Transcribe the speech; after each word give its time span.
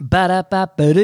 Ba-da-ba-ba-doo. 0.00 1.02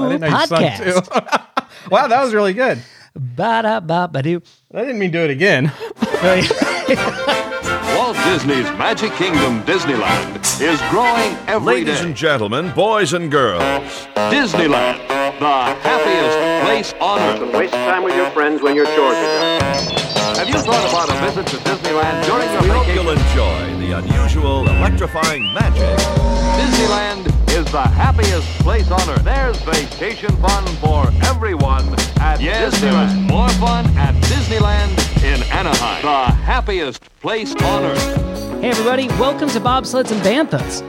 I 0.04 0.08
didn't 0.08 0.20
know 0.20 0.26
you 0.38 0.46
sung 0.46 0.62
Podcast. 0.62 1.04
too. 1.08 1.90
wow, 1.90 2.06
that 2.06 2.22
was 2.22 2.34
really 2.34 2.52
good. 2.52 2.82
Ba-da-ba-ba-doo. 3.14 4.42
I 4.74 4.80
didn't 4.80 4.98
mean 4.98 5.10
do 5.10 5.20
it 5.20 5.30
again. 5.30 5.72
Walt 7.96 8.16
Disney's 8.24 8.66
Magic 8.78 9.12
Kingdom 9.12 9.62
Disneyland 9.62 10.36
is 10.60 10.80
growing 10.90 11.34
every 11.48 11.74
day. 11.74 11.80
Ladies 11.80 12.00
and 12.02 12.14
gentlemen, 12.14 12.72
boys 12.74 13.12
and 13.14 13.30
girls, 13.30 13.62
Disneyland, 14.14 14.98
the 15.38 15.74
happiest 15.80 16.64
place 16.66 16.94
on 17.00 17.18
earth. 17.20 17.54
Waste 17.54 17.72
time 17.72 18.02
with 18.02 18.14
your 18.14 18.30
friends 18.30 18.62
when 18.62 18.76
your 18.76 18.86
chores 18.86 19.16
are 19.16 19.58
done. 19.60 19.99
Have 20.40 20.48
you 20.48 20.54
thought 20.54 20.88
about 20.88 21.10
a 21.10 21.20
visit 21.26 21.46
to 21.48 21.56
Disneyland 21.68 22.24
during 22.24 22.50
your 22.50 22.62
we 22.62 22.68
hope 22.68 22.86
you'll 22.86 23.10
enjoy 23.10 23.76
the 23.78 23.92
unusual, 23.98 24.66
electrifying 24.66 25.52
magic. 25.52 25.98
Disneyland 26.56 27.26
is 27.50 27.70
the 27.70 27.82
happiest 27.82 28.48
place 28.60 28.90
on 28.90 29.06
earth. 29.10 29.22
There's 29.22 29.60
vacation 29.60 30.34
fun 30.38 30.66
for 30.76 31.12
everyone 31.26 31.84
at 32.20 32.40
yes, 32.40 32.74
Disneyland. 32.74 33.08
There's 33.08 33.30
more 33.30 33.50
fun 33.50 33.84
at 33.98 34.14
Disneyland 34.24 35.22
in 35.22 35.42
Anaheim, 35.52 36.00
the 36.00 36.34
happiest 36.36 37.02
place 37.20 37.54
on 37.56 37.84
earth. 37.84 38.60
Hey, 38.62 38.70
everybody, 38.70 39.08
welcome 39.08 39.50
to 39.50 39.60
Bobsleds 39.60 40.10
and 40.10 40.22
Banthas, 40.22 40.80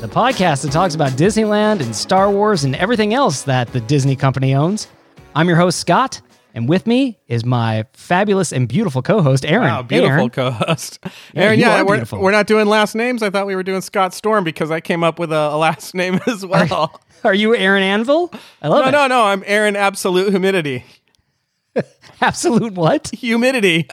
the 0.00 0.08
podcast 0.08 0.62
that 0.62 0.72
talks 0.72 0.96
about 0.96 1.12
Disneyland 1.12 1.82
and 1.82 1.94
Star 1.94 2.32
Wars 2.32 2.64
and 2.64 2.74
everything 2.74 3.14
else 3.14 3.42
that 3.42 3.68
the 3.68 3.80
Disney 3.80 4.16
company 4.16 4.56
owns. 4.56 4.88
I'm 5.36 5.46
your 5.46 5.56
host, 5.56 5.78
Scott, 5.78 6.20
and 6.54 6.68
with 6.68 6.86
me 6.86 7.18
is 7.26 7.44
my 7.44 7.84
fabulous 7.92 8.52
and 8.52 8.68
beautiful 8.68 9.02
co 9.02 9.22
host, 9.22 9.44
Aaron. 9.44 9.68
Wow, 9.68 9.82
beautiful 9.82 10.16
Aaron. 10.16 10.30
co-host. 10.30 10.98
Yeah, 11.02 11.10
Aaron, 11.42 11.60
yeah, 11.60 11.82
we're, 11.82 11.96
beautiful. 11.96 12.20
we're 12.20 12.32
not 12.32 12.46
doing 12.46 12.66
last 12.66 12.94
names. 12.94 13.22
I 13.22 13.30
thought 13.30 13.46
we 13.46 13.54
were 13.54 13.62
doing 13.62 13.80
Scott 13.80 14.14
Storm 14.14 14.44
because 14.44 14.70
I 14.70 14.80
came 14.80 15.04
up 15.04 15.18
with 15.18 15.32
a, 15.32 15.50
a 15.52 15.56
last 15.56 15.94
name 15.94 16.20
as 16.26 16.44
well. 16.44 17.00
Are 17.24 17.34
you 17.34 17.54
Aaron 17.54 17.82
Anvil? 17.82 18.32
I 18.62 18.68
love 18.68 18.82
no, 18.82 18.88
it. 18.88 18.92
no, 18.92 19.06
no. 19.08 19.24
I'm 19.24 19.42
Aaron 19.46 19.76
Absolute 19.76 20.30
Humidity. 20.30 20.84
Absolute 22.20 22.74
what? 22.74 23.08
Humidity. 23.08 23.88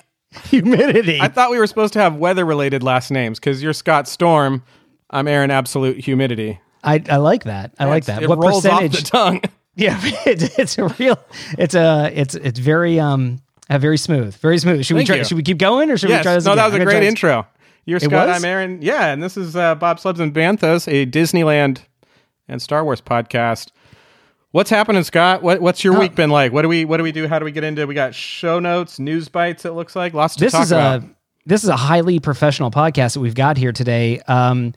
Humidity. 0.46 1.20
I 1.22 1.28
thought 1.28 1.52
we 1.52 1.58
were 1.60 1.68
supposed 1.68 1.94
to 1.94 2.00
have 2.00 2.16
weather-related 2.16 2.84
last 2.84 3.12
names 3.12 3.40
because 3.40 3.62
you're 3.64 3.74
Scott 3.74 4.08
Storm. 4.08 4.64
I'm 5.10 5.28
Aaron 5.28 5.52
Absolute 5.52 5.98
Humidity. 6.04 6.60
I, 6.84 7.04
I 7.10 7.18
like 7.18 7.46
that. 7.46 7.74
I 7.80 7.86
like 7.86 8.06
that. 8.06 8.28
What 8.28 8.38
rolls 8.38 8.64
percentage? 8.64 8.96
off 8.96 9.04
the 9.04 9.10
tongue. 9.10 9.42
Yeah, 9.76 10.00
it, 10.04 10.58
it's 10.60 10.78
a 10.78 10.88
real. 11.00 11.20
It's 11.58 11.76
a. 11.76 12.12
It's 12.14 12.36
it's 12.36 12.60
very 12.60 13.00
um. 13.00 13.42
Uh, 13.70 13.80
very 13.80 13.98
smooth. 13.98 14.36
Very 14.38 14.60
smooth. 14.60 14.86
Should 14.86 14.96
we 14.96 15.04
try? 15.06 15.16
you. 15.18 15.24
Should 15.26 15.38
we 15.38 15.44
keep 15.44 15.58
going 15.58 15.90
or 15.90 15.98
should 15.98 16.10
yes. 16.10 16.20
we 16.20 16.24
try 16.24 16.34
this? 16.36 16.46
no, 16.46 16.52
again? 16.52 16.58
that 16.58 16.66
was 16.68 16.76
I'm 16.76 16.82
a 16.82 16.86
great 16.86 17.04
intro. 17.04 17.48
You're 17.86 18.00
Scott. 18.00 18.30
I'm 18.30 18.46
Aaron. 18.46 18.82
Yeah, 18.82 19.08
and 19.12 19.22
this 19.22 19.38
is 19.38 19.56
uh, 19.56 19.76
Bobsleds 19.76 20.20
and 20.20 20.34
Banthas, 20.34 20.88
a 20.88 21.06
Disneyland 21.06 21.82
and 22.48 22.62
Star 22.62 22.84
Wars 22.84 23.02
podcast. 23.02 23.70
What's 24.52 24.70
happening, 24.70 25.04
Scott? 25.04 25.42
What, 25.44 25.62
what's 25.62 25.84
your 25.84 25.96
Oh. 25.96 26.00
week 26.00 26.16
been 26.16 26.30
like? 26.30 26.54
What 26.54 26.62
do 26.62 26.70
we 26.70 26.86
What 26.86 26.98
do 26.98 27.04
we 27.04 27.12
do? 27.12 27.28
How 27.28 27.40
do 27.40 27.46
we 27.46 27.52
get 27.52 27.64
into? 27.64 27.86
We 27.88 27.94
got 27.94 28.16
show 28.16 28.60
notes, 28.60 29.00
news 29.00 29.28
bites. 29.30 29.66
It 29.66 29.72
looks 29.72 29.96
like 29.96 30.14
lots 30.14 30.36
to 30.36 30.44
This 30.46 30.54
talk 30.54 30.64
is 30.64 30.72
about. 30.72 31.04
a 31.04 31.10
this 31.46 31.64
is 31.64 31.70
a 31.70 31.76
highly 31.76 32.20
professional 32.20 32.72
podcast 32.72 33.16
that 33.16 33.20
we've 33.20 33.36
got 33.36 33.58
here 33.58 33.72
today. 33.72 34.20
Um, 34.28 34.74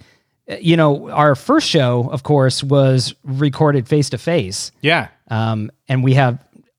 you 0.60 0.76
know, 0.76 1.10
our 1.10 1.34
first 1.34 1.68
show, 1.68 2.08
of 2.10 2.22
course, 2.22 2.62
was 2.64 3.14
recorded 3.24 3.86
face 3.88 4.10
to 4.10 4.18
face. 4.18 4.72
yeah. 4.80 5.08
Um, 5.30 5.70
and 5.88 6.02
we 6.02 6.14
have, 6.14 6.34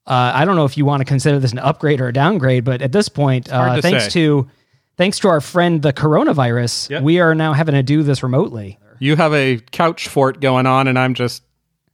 uh, 0.08 0.32
I 0.34 0.44
don't 0.44 0.56
know 0.56 0.66
if 0.66 0.76
you 0.76 0.84
want 0.84 1.02
to 1.02 1.06
consider 1.06 1.38
this 1.38 1.52
an 1.52 1.60
upgrade 1.60 2.02
or 2.02 2.08
a 2.08 2.14
downgrade, 2.14 2.64
but 2.64 2.82
at 2.82 2.92
this 2.92 3.10
point, 3.10 3.52
uh, 3.52 3.76
to 3.76 3.82
thanks 3.84 4.06
say. 4.06 4.10
to 4.12 4.50
thanks 4.98 5.20
to 5.20 5.28
our 5.28 5.40
friend 5.40 5.84
the 5.84 5.94
coronavirus, 5.94 6.90
Yep. 6.90 7.04
we 7.04 7.20
are 7.20 7.36
now 7.36 7.54
having 7.54 7.76
to 7.76 7.84
do 7.84 8.02
this 8.02 8.24
remotely. 8.24 8.80
You 8.98 9.16
have 9.18 9.34
a 9.34 9.60
couch 9.72 10.08
fort 10.08 10.42
going 10.42 10.66
on, 10.66 10.88
and 10.88 10.98
I'm 10.98 11.14
just 11.14 11.44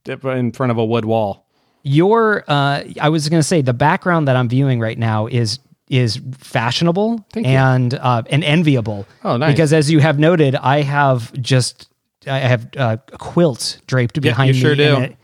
in 0.06 0.52
front 0.52 0.70
of 0.72 0.78
a 0.78 0.84
wood 0.84 1.04
wall. 1.04 1.46
Your, 1.82 2.42
uh, 2.48 2.84
I 3.00 3.10
was 3.10 3.28
going 3.28 3.38
to 3.40 3.46
say, 3.46 3.60
the 3.60 3.74
background 3.74 4.26
that 4.28 4.34
I'm 4.34 4.48
viewing 4.48 4.80
right 4.80 4.98
now 4.98 5.26
is 5.26 5.58
is 5.88 6.20
fashionable 6.38 7.24
and 7.34 7.94
uh, 7.94 8.22
and 8.30 8.42
enviable. 8.44 9.06
Oh, 9.24 9.36
nice. 9.36 9.52
Because 9.52 9.72
as 9.72 9.90
you 9.90 10.00
have 10.00 10.18
noted, 10.18 10.56
I 10.56 10.82
have 10.82 11.32
just 11.40 11.88
I 12.26 12.38
have 12.40 12.68
uh, 12.76 12.96
a 13.12 13.18
quilt 13.18 13.80
draped 13.86 14.20
behind 14.20 14.48
you 14.48 14.54
me. 14.54 14.60
sure 14.60 14.72
in 14.72 15.10
do. 15.10 15.16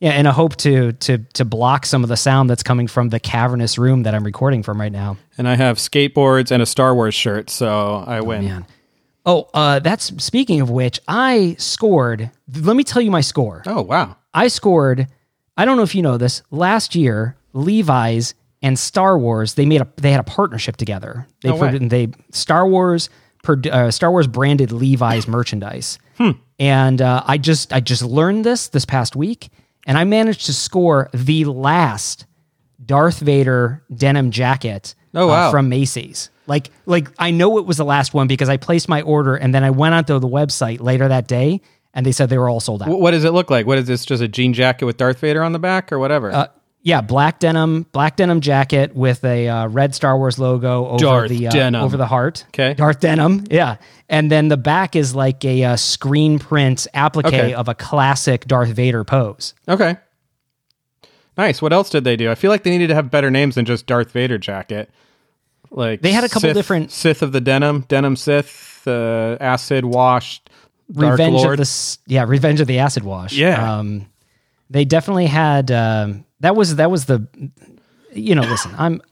yeah, 0.00 0.18
in 0.18 0.26
a 0.26 0.32
hope 0.32 0.56
to 0.56 0.92
to 0.92 1.18
to 1.18 1.44
block 1.44 1.86
some 1.86 2.02
of 2.02 2.08
the 2.08 2.16
sound 2.16 2.48
that's 2.48 2.62
coming 2.62 2.86
from 2.86 3.10
the 3.10 3.20
cavernous 3.20 3.78
room 3.78 4.04
that 4.04 4.14
I'm 4.14 4.24
recording 4.24 4.62
from 4.62 4.80
right 4.80 4.92
now. 4.92 5.18
And 5.36 5.48
I 5.48 5.56
have 5.56 5.76
skateboards 5.76 6.50
and 6.50 6.62
a 6.62 6.66
Star 6.66 6.94
Wars 6.94 7.14
shirt, 7.14 7.50
so 7.50 8.04
I 8.06 8.20
win. 8.20 8.44
Man. 8.44 8.66
Oh, 9.28 9.48
uh, 9.52 9.80
that's 9.80 10.22
speaking 10.22 10.60
of 10.60 10.70
which, 10.70 11.00
I 11.08 11.56
scored. 11.58 12.30
Let 12.54 12.76
me 12.76 12.84
tell 12.84 13.02
you 13.02 13.10
my 13.10 13.22
score. 13.22 13.62
Oh 13.66 13.82
wow. 13.82 14.16
I 14.32 14.48
scored. 14.48 15.08
I 15.56 15.64
don't 15.64 15.76
know 15.76 15.82
if 15.82 15.94
you 15.94 16.02
know 16.02 16.16
this. 16.16 16.42
Last 16.50 16.94
year, 16.94 17.36
Levi's 17.52 18.34
and 18.66 18.78
Star 18.78 19.18
Wars 19.18 19.54
they 19.54 19.64
made 19.66 19.80
a 19.80 19.88
they 19.96 20.10
had 20.10 20.20
a 20.20 20.24
partnership 20.24 20.76
together. 20.76 21.26
They 21.42 21.50
No 21.50 21.56
way. 21.56 21.78
they 21.78 22.08
Star 22.32 22.66
Wars 22.68 23.08
uh, 23.48 23.90
Star 23.92 24.10
Wars 24.10 24.26
branded 24.26 24.72
Levi's 24.72 25.28
merchandise. 25.36 25.98
Hmm. 26.18 26.32
And 26.58 27.00
uh, 27.00 27.22
I 27.26 27.38
just 27.38 27.72
I 27.72 27.80
just 27.80 28.02
learned 28.02 28.44
this 28.44 28.68
this 28.68 28.84
past 28.84 29.14
week, 29.14 29.50
and 29.86 29.96
I 29.98 30.04
managed 30.04 30.46
to 30.46 30.52
score 30.52 31.08
the 31.14 31.44
last 31.44 32.26
Darth 32.84 33.20
Vader 33.20 33.82
denim 33.94 34.30
jacket 34.30 34.94
Oh, 35.14 35.24
uh, 35.24 35.28
wow. 35.28 35.50
from 35.50 35.68
Macy's. 35.68 36.30
Like 36.46 36.70
like 36.86 37.08
I 37.18 37.30
know 37.30 37.58
it 37.58 37.66
was 37.66 37.76
the 37.76 37.84
last 37.84 38.14
one 38.14 38.26
because 38.26 38.48
I 38.48 38.56
placed 38.56 38.88
my 38.88 39.02
order 39.02 39.34
and 39.36 39.54
then 39.54 39.64
I 39.64 39.70
went 39.70 39.94
onto 39.94 40.18
the 40.18 40.28
website 40.28 40.80
later 40.80 41.08
that 41.08 41.26
day 41.28 41.60
and 41.94 42.04
they 42.06 42.12
said 42.12 42.28
they 42.30 42.38
were 42.38 42.48
all 42.48 42.60
sold 42.60 42.82
out. 42.82 42.88
What 42.88 43.10
does 43.12 43.24
it 43.24 43.32
look 43.32 43.50
like? 43.50 43.66
What 43.66 43.78
is 43.78 43.86
this? 43.86 44.04
Just 44.04 44.22
a 44.22 44.28
jean 44.28 44.52
jacket 44.52 44.84
with 44.86 44.96
Darth 44.96 45.18
Vader 45.20 45.42
on 45.42 45.52
the 45.52 45.58
back, 45.58 45.90
or 45.92 45.98
whatever? 45.98 46.30
Yeah, 46.86 47.00
black 47.00 47.40
denim, 47.40 47.82
black 47.90 48.14
denim 48.14 48.40
jacket 48.40 48.94
with 48.94 49.24
a 49.24 49.48
uh, 49.48 49.66
red 49.66 49.92
Star 49.92 50.16
Wars 50.16 50.38
logo 50.38 50.86
over 50.86 50.98
Darth 50.98 51.28
the 51.30 51.48
uh, 51.48 51.82
over 51.84 51.96
the 51.96 52.06
heart. 52.06 52.46
'Kay. 52.52 52.74
Darth 52.74 53.00
denim. 53.00 53.42
Yeah, 53.50 53.78
and 54.08 54.30
then 54.30 54.46
the 54.46 54.56
back 54.56 54.94
is 54.94 55.12
like 55.12 55.44
a 55.44 55.64
uh, 55.64 55.74
screen 55.76 56.38
print 56.38 56.86
applique 56.94 57.26
Okay. 57.26 57.54
of 57.54 57.68
a 57.68 57.74
classic 57.74 58.44
Darth 58.46 58.68
Vader 58.68 59.02
pose. 59.02 59.52
Okay. 59.68 59.96
Nice. 61.36 61.60
What 61.60 61.72
else 61.72 61.90
did 61.90 62.04
they 62.04 62.14
do? 62.14 62.30
I 62.30 62.36
feel 62.36 62.52
like 62.52 62.62
they 62.62 62.70
needed 62.70 62.86
to 62.86 62.94
have 62.94 63.10
better 63.10 63.32
names 63.32 63.56
than 63.56 63.64
just 63.64 63.86
Darth 63.86 64.12
Vader 64.12 64.38
jacket. 64.38 64.88
Like 65.72 66.02
They 66.02 66.12
had 66.12 66.22
a 66.22 66.28
couple 66.28 66.42
Sith- 66.48 66.54
different- 66.54 66.92
Sith 66.92 67.20
of 67.20 67.32
the 67.32 67.40
Denim, 67.40 67.84
Denim 67.88 68.14
Sith, 68.14 68.82
uh, 68.86 69.36
Acid 69.40 69.84
Washed, 69.84 70.48
Dark 70.92 71.10
Revenge 71.18 71.34
Lord. 71.34 71.58
of 71.60 71.66
the 71.66 71.98
yeah, 72.06 72.24
Revenge 72.28 72.60
of 72.60 72.68
the 72.68 72.78
Acid 72.78 73.02
Wash. 73.02 73.32
Yeah. 73.32 73.78
um, 73.78 74.06
they 74.70 74.84
definitely 74.84 75.26
had. 75.26 75.70
Um, 75.70 76.24
that 76.40 76.56
was 76.56 76.76
that 76.76 76.90
was 76.90 77.06
the. 77.06 77.26
You 78.12 78.34
know, 78.34 78.42
listen, 78.42 78.72
I'm 78.78 79.02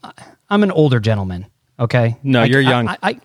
I'm 0.49 0.63
an 0.63 0.71
older 0.71 0.99
gentleman. 0.99 1.45
Okay. 1.79 2.17
No, 2.23 2.41
I- 2.41 2.45
you're 2.45 2.61
young. 2.61 2.87
I, 2.87 2.97
I 3.03 3.19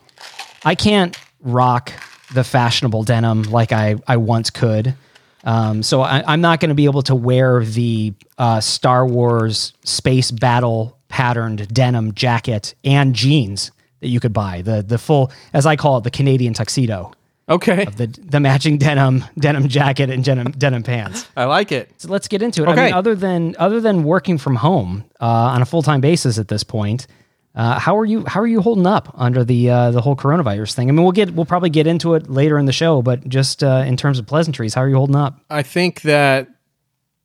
I 0.65 0.75
can't 0.75 1.17
rock 1.41 1.93
the 2.35 2.45
fashionable 2.45 3.05
denim 3.05 3.43
like 3.45 3.73
I 3.73 3.97
I 4.07 4.17
once 4.19 4.51
could. 4.51 4.95
Um, 5.43 5.83
so 5.83 6.03
I, 6.03 6.23
I'm 6.27 6.43
not 6.43 6.61
going 6.61 6.69
to 6.69 6.75
be 6.75 6.85
able 6.85 7.01
to 7.05 7.15
wear 7.15 7.65
the 7.65 8.13
uh, 8.37 8.61
Star 8.61 9.07
Wars 9.07 9.73
space 9.85 10.31
battle 10.31 10.99
patterned 11.09 11.67
denim 11.73 12.13
jacket 12.13 12.75
and 12.85 13.15
jeans 13.15 13.71
that 14.01 14.09
you 14.09 14.21
could 14.21 14.35
buy 14.35 14.61
the 14.63 14.83
the 14.83 14.99
full 14.99 15.33
as 15.55 15.65
I 15.65 15.77
call 15.77 15.97
it 15.99 16.05
the 16.05 16.11
Canadian 16.11 16.53
tuxedo 16.53 17.13
okay. 17.51 17.85
the 17.85 18.07
the 18.07 18.41
matching 18.41 18.79
denim 18.79 19.25
denim 19.39 19.69
jacket 19.69 20.09
and 20.11 20.25
denim 20.25 20.53
denim 20.53 20.83
pants. 20.83 21.27
I 21.37 21.45
like 21.45 21.73
it. 21.73 21.91
So 21.99 22.09
let's 22.09 22.29
get 22.29 22.43
into 22.43 22.63
it. 22.63 22.69
I 22.69 22.73
Okay. 22.73 22.85
mean, 22.87 22.95
other 22.95 23.15
than 23.15 23.57
other 23.59 23.81
than 23.81 24.05
working 24.05 24.39
from 24.39 24.57
home 24.57 25.05
uh, 25.21 25.27
on 25.27 25.63
a 25.63 25.67
full 25.67 25.83
time 25.83 26.01
basis 26.01 26.39
at 26.39 26.49
this 26.49 26.63
point, 26.65 27.07
uh, 27.55 27.79
how 27.79 27.99
are 27.99 28.05
you 28.05 28.25
how 28.27 28.41
are 28.41 28.47
you 28.47 28.61
holding 28.61 28.87
up 28.87 29.13
under 29.19 29.45
the 29.45 29.69
uh, 29.71 29.91
the 29.91 30.01
whole 30.01 30.17
coronavirus 30.17 30.75
thing? 30.75 30.89
I 30.89 30.93
mean, 30.93 31.03
we'll 31.03 31.13
get 31.13 31.33
we'll 31.35 31.47
probably 31.47 31.71
get 31.71 31.87
into 31.87 32.15
it 32.15 32.31
later 32.31 32.59
in 32.59 32.67
the 32.67 32.73
show, 32.73 33.03
but 33.03 33.29
just 33.29 33.63
uh, 33.65 33.85
in 33.87 33.97
terms 33.97 34.19
of 34.19 34.27
pleasantries, 34.27 34.75
how 34.75 34.83
are 34.83 34.89
you 34.89 34.97
holding 34.97 35.17
up? 35.17 35.41
I 35.51 35.63
think 35.63 36.03
that 36.03 36.49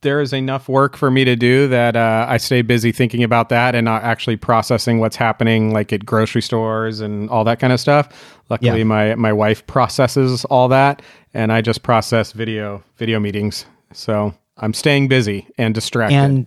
there 0.02 0.20
is 0.20 0.32
enough 0.32 0.68
work 0.68 0.96
for 0.96 1.10
me 1.10 1.24
to 1.24 1.34
do 1.36 1.68
that 1.68 1.96
uh, 1.96 2.26
I 2.28 2.36
stay 2.36 2.62
busy 2.62 2.92
thinking 2.92 3.22
about 3.24 3.48
that 3.48 3.74
and 3.74 3.84
not 3.84 4.02
actually 4.04 4.36
processing 4.36 4.98
what's 5.00 5.16
happening, 5.16 5.72
like 5.72 5.92
at 5.92 6.04
grocery 6.04 6.42
stores 6.42 7.00
and 7.00 7.28
all 7.30 7.44
that 7.44 7.58
kind 7.58 7.72
of 7.72 7.80
stuff. 7.80 8.08
Luckily, 8.50 8.78
Yeah. 8.78 8.84
my 8.84 9.14
my 9.14 9.32
wife 9.32 9.66
processes 9.66 10.44
all 10.46 10.68
that, 10.68 11.02
and 11.34 11.52
I 11.52 11.60
just 11.60 11.82
process 11.82 12.32
video 12.32 12.82
video 12.96 13.18
meetings. 13.18 13.66
So 13.92 14.34
I'm 14.58 14.74
staying 14.74 15.08
busy 15.08 15.46
and 15.58 15.74
distracted. 15.74 16.16
And 16.16 16.46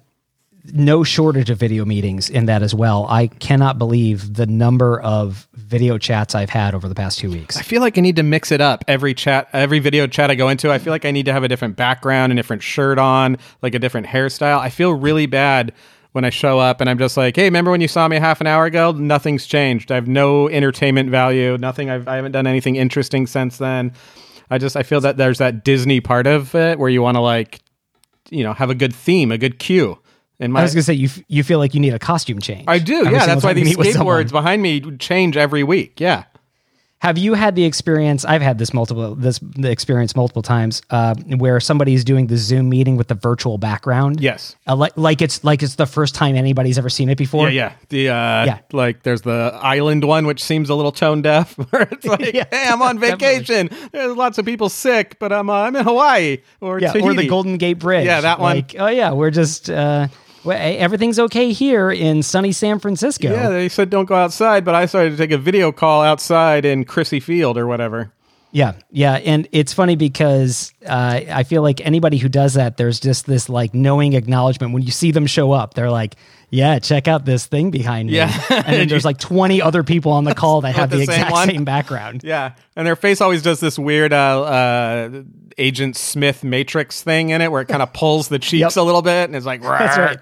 no 0.65 1.03
shortage 1.03 1.49
of 1.49 1.57
video 1.57 1.85
meetings 1.85 2.29
in 2.29 2.45
that 2.45 2.61
as 2.61 2.75
well. 2.75 3.05
I 3.09 3.27
cannot 3.27 3.77
believe 3.77 4.33
the 4.35 4.45
number 4.45 4.99
of 5.01 5.47
video 5.53 5.97
chats 5.97 6.35
I've 6.35 6.49
had 6.49 6.75
over 6.75 6.87
the 6.87 6.95
past 6.95 7.19
two 7.19 7.31
weeks. 7.31 7.57
I 7.57 7.61
feel 7.61 7.81
like 7.81 7.97
I 7.97 8.01
need 8.01 8.17
to 8.17 8.23
mix 8.23 8.51
it 8.51 8.61
up. 8.61 8.83
Every 8.87 9.13
chat, 9.13 9.49
every 9.53 9.79
video 9.79 10.07
chat 10.07 10.29
I 10.29 10.35
go 10.35 10.49
into, 10.49 10.71
I 10.71 10.77
feel 10.77 10.91
like 10.91 11.05
I 11.05 11.11
need 11.11 11.25
to 11.25 11.33
have 11.33 11.43
a 11.43 11.47
different 11.47 11.75
background, 11.75 12.31
a 12.31 12.35
different 12.35 12.63
shirt 12.63 12.97
on, 12.99 13.37
like 13.61 13.75
a 13.75 13.79
different 13.79 14.07
hairstyle. 14.07 14.59
I 14.59 14.69
feel 14.69 14.93
really 14.93 15.25
bad 15.25 15.73
when 16.11 16.25
I 16.25 16.29
show 16.29 16.59
up 16.59 16.81
and 16.81 16.89
I'm 16.89 16.97
just 16.97 17.17
like, 17.17 17.35
hey, 17.35 17.45
remember 17.45 17.71
when 17.71 17.81
you 17.81 17.87
saw 17.87 18.07
me 18.07 18.17
half 18.17 18.41
an 18.41 18.47
hour 18.47 18.65
ago? 18.65 18.91
Nothing's 18.91 19.45
changed. 19.45 19.91
I 19.91 19.95
have 19.95 20.07
no 20.07 20.49
entertainment 20.49 21.09
value. 21.09 21.57
Nothing. 21.57 21.89
I've, 21.89 22.07
I 22.07 22.15
haven't 22.15 22.31
done 22.31 22.47
anything 22.47 22.75
interesting 22.75 23.27
since 23.27 23.57
then. 23.57 23.93
I 24.49 24.57
just 24.57 24.75
I 24.75 24.83
feel 24.83 25.01
that 25.01 25.17
there's 25.17 25.37
that 25.37 25.63
Disney 25.63 26.01
part 26.01 26.25
of 26.25 26.55
it 26.55 26.79
where 26.79 26.89
you 26.89 27.01
want 27.01 27.15
to 27.15 27.21
like, 27.21 27.59
you 28.31 28.43
know, 28.43 28.53
have 28.53 28.69
a 28.69 28.75
good 28.75 28.93
theme, 28.93 29.31
a 29.31 29.37
good 29.37 29.59
cue. 29.59 29.99
And 30.39 30.53
my, 30.53 30.61
I 30.61 30.63
was 30.63 30.73
gonna 30.73 30.83
say 30.83 30.93
you 30.93 31.07
f- 31.07 31.21
you 31.27 31.43
feel 31.43 31.59
like 31.59 31.73
you 31.73 31.79
need 31.79 31.93
a 31.93 31.99
costume 31.99 32.39
change. 32.39 32.65
I 32.67 32.79
do, 32.79 32.99
every 33.05 33.13
yeah. 33.13 33.25
That's 33.25 33.43
why 33.43 33.53
these 33.53 33.75
skateboards 33.75 34.31
behind 34.31 34.61
me 34.61 34.79
change 34.97 35.35
every 35.37 35.63
week. 35.63 35.99
Yeah. 35.99 36.23
Have 37.01 37.17
you 37.17 37.33
had 37.33 37.55
the 37.55 37.63
experience? 37.63 38.25
I've 38.25 38.41
had 38.41 38.57
this 38.57 38.73
multiple 38.73 39.15
this 39.15 39.39
the 39.39 39.71
experience 39.71 40.17
multiple 40.17 40.41
times 40.41 40.81
uh, 40.89 41.15
where 41.37 41.61
somebody's 41.61 42.03
doing 42.03 42.27
the 42.27 42.35
Zoom 42.35 42.67
meeting 42.67 42.97
with 42.97 43.07
the 43.07 43.15
virtual 43.15 43.57
background. 43.57 44.19
Yes. 44.19 44.57
uh, 44.67 44.75
like 44.75 44.97
like 44.97 45.21
it's 45.21 45.41
like 45.45 45.63
it's 45.63 45.75
the 45.75 45.85
first 45.85 46.13
time 46.13 46.35
anybody's 46.35 46.77
ever 46.77 46.89
seen 46.89 47.07
it 47.07 47.17
before. 47.17 47.49
Yeah, 47.49 47.69
yeah. 47.69 47.73
The 47.87 48.09
uh 48.09 48.45
Yeah. 48.47 48.59
like 48.73 49.03
there's 49.03 49.21
the 49.21 49.57
island 49.61 50.03
one 50.03 50.25
which 50.25 50.43
seems 50.43 50.69
a 50.69 50.75
little 50.75 50.91
tone 50.91 51.21
deaf 51.21 51.53
where 51.71 51.83
it's 51.89 52.05
like, 52.17 52.33
Yeah, 52.33 52.43
"Hey, 52.51 52.67
I'm 52.69 52.81
on 52.81 52.99
vacation. 52.99 53.69
There's 53.93 54.17
lots 54.17 54.37
of 54.37 54.43
people 54.43 54.67
sick, 54.67 55.19
but 55.19 55.31
I'm 55.31 55.49
uh, 55.49 55.53
I'm 55.53 55.75
in 55.77 55.85
Hawaii 55.85 56.39
or 56.59 56.79
yeah, 56.81 56.93
or 57.01 57.13
the 57.13 57.27
Golden 57.27 57.55
Gate 57.57 57.79
Bridge. 57.79 58.05
Yeah, 58.07 58.19
that 58.21 58.39
one. 58.39 58.57
Like, 58.57 58.75
oh 58.77 58.87
yeah, 58.87 59.13
we're 59.13 59.31
just 59.31 59.69
uh, 59.69 60.09
well, 60.43 60.57
everything's 60.59 61.19
okay 61.19 61.51
here 61.51 61.91
in 61.91 62.23
sunny 62.23 62.51
San 62.51 62.79
Francisco. 62.79 63.31
Yeah, 63.31 63.49
they 63.49 63.69
said 63.69 63.89
don't 63.89 64.05
go 64.05 64.15
outside, 64.15 64.63
but 64.65 64.75
I 64.75 64.85
started 64.85 65.11
to 65.11 65.17
take 65.17 65.31
a 65.31 65.37
video 65.37 65.71
call 65.71 66.01
outside 66.01 66.65
in 66.65 66.85
Crissy 66.85 67.21
Field 67.21 67.57
or 67.57 67.67
whatever. 67.67 68.11
Yeah, 68.51 68.73
yeah, 68.89 69.13
and 69.13 69.47
it's 69.51 69.73
funny 69.73 69.95
because 69.95 70.73
uh, 70.83 71.21
I 71.31 71.43
feel 71.43 71.61
like 71.61 71.85
anybody 71.85 72.17
who 72.17 72.29
does 72.29 72.55
that, 72.55 72.77
there's 72.77 72.99
just 72.99 73.27
this 73.27 73.47
like 73.47 73.75
knowing 73.75 74.13
acknowledgement 74.13 74.73
when 74.73 74.81
you 74.81 74.91
see 74.91 75.11
them 75.11 75.27
show 75.27 75.51
up. 75.51 75.75
They're 75.75 75.91
like, 75.91 76.15
"Yeah, 76.49 76.79
check 76.79 77.07
out 77.07 77.25
this 77.25 77.45
thing 77.45 77.69
behind 77.69 78.09
me." 78.09 78.15
Yeah. 78.15 78.33
and 78.49 78.65
then 78.65 78.87
there's 78.87 79.05
like 79.05 79.19
20 79.19 79.61
other 79.61 79.83
people 79.83 80.13
on 80.13 80.23
the 80.23 80.33
call 80.33 80.61
that 80.61 80.73
have 80.77 80.89
the 80.89 80.97
the, 80.97 81.05
same 81.05 81.13
exact 81.15 81.31
one? 81.31 81.47
same 81.47 81.63
background. 81.63 82.21
Yeah, 82.29 82.53
and 82.75 82.87
their 82.87 82.95
face 82.95 83.21
always 83.21 83.43
does 83.43 83.59
this 83.59 83.77
weird 83.77 84.13
uh, 84.13 84.41
uh, 84.41 85.21
Agent 85.59 85.95
Smith 85.95 86.43
Matrix 86.43 87.03
thing 87.03 87.29
in 87.29 87.41
it, 87.41 87.51
where 87.51 87.61
it 87.61 87.67
kind 87.67 87.83
of 87.83 87.93
pulls 87.93 88.29
the 88.29 88.39
cheeks 88.39 88.61
Yep. 88.61 88.77
a 88.77 88.81
little 88.81 89.03
bit, 89.03 89.25
and 89.25 89.35
it's 89.35 89.45
like, 89.45 89.61
That's 89.61 89.95
right. 89.95 90.17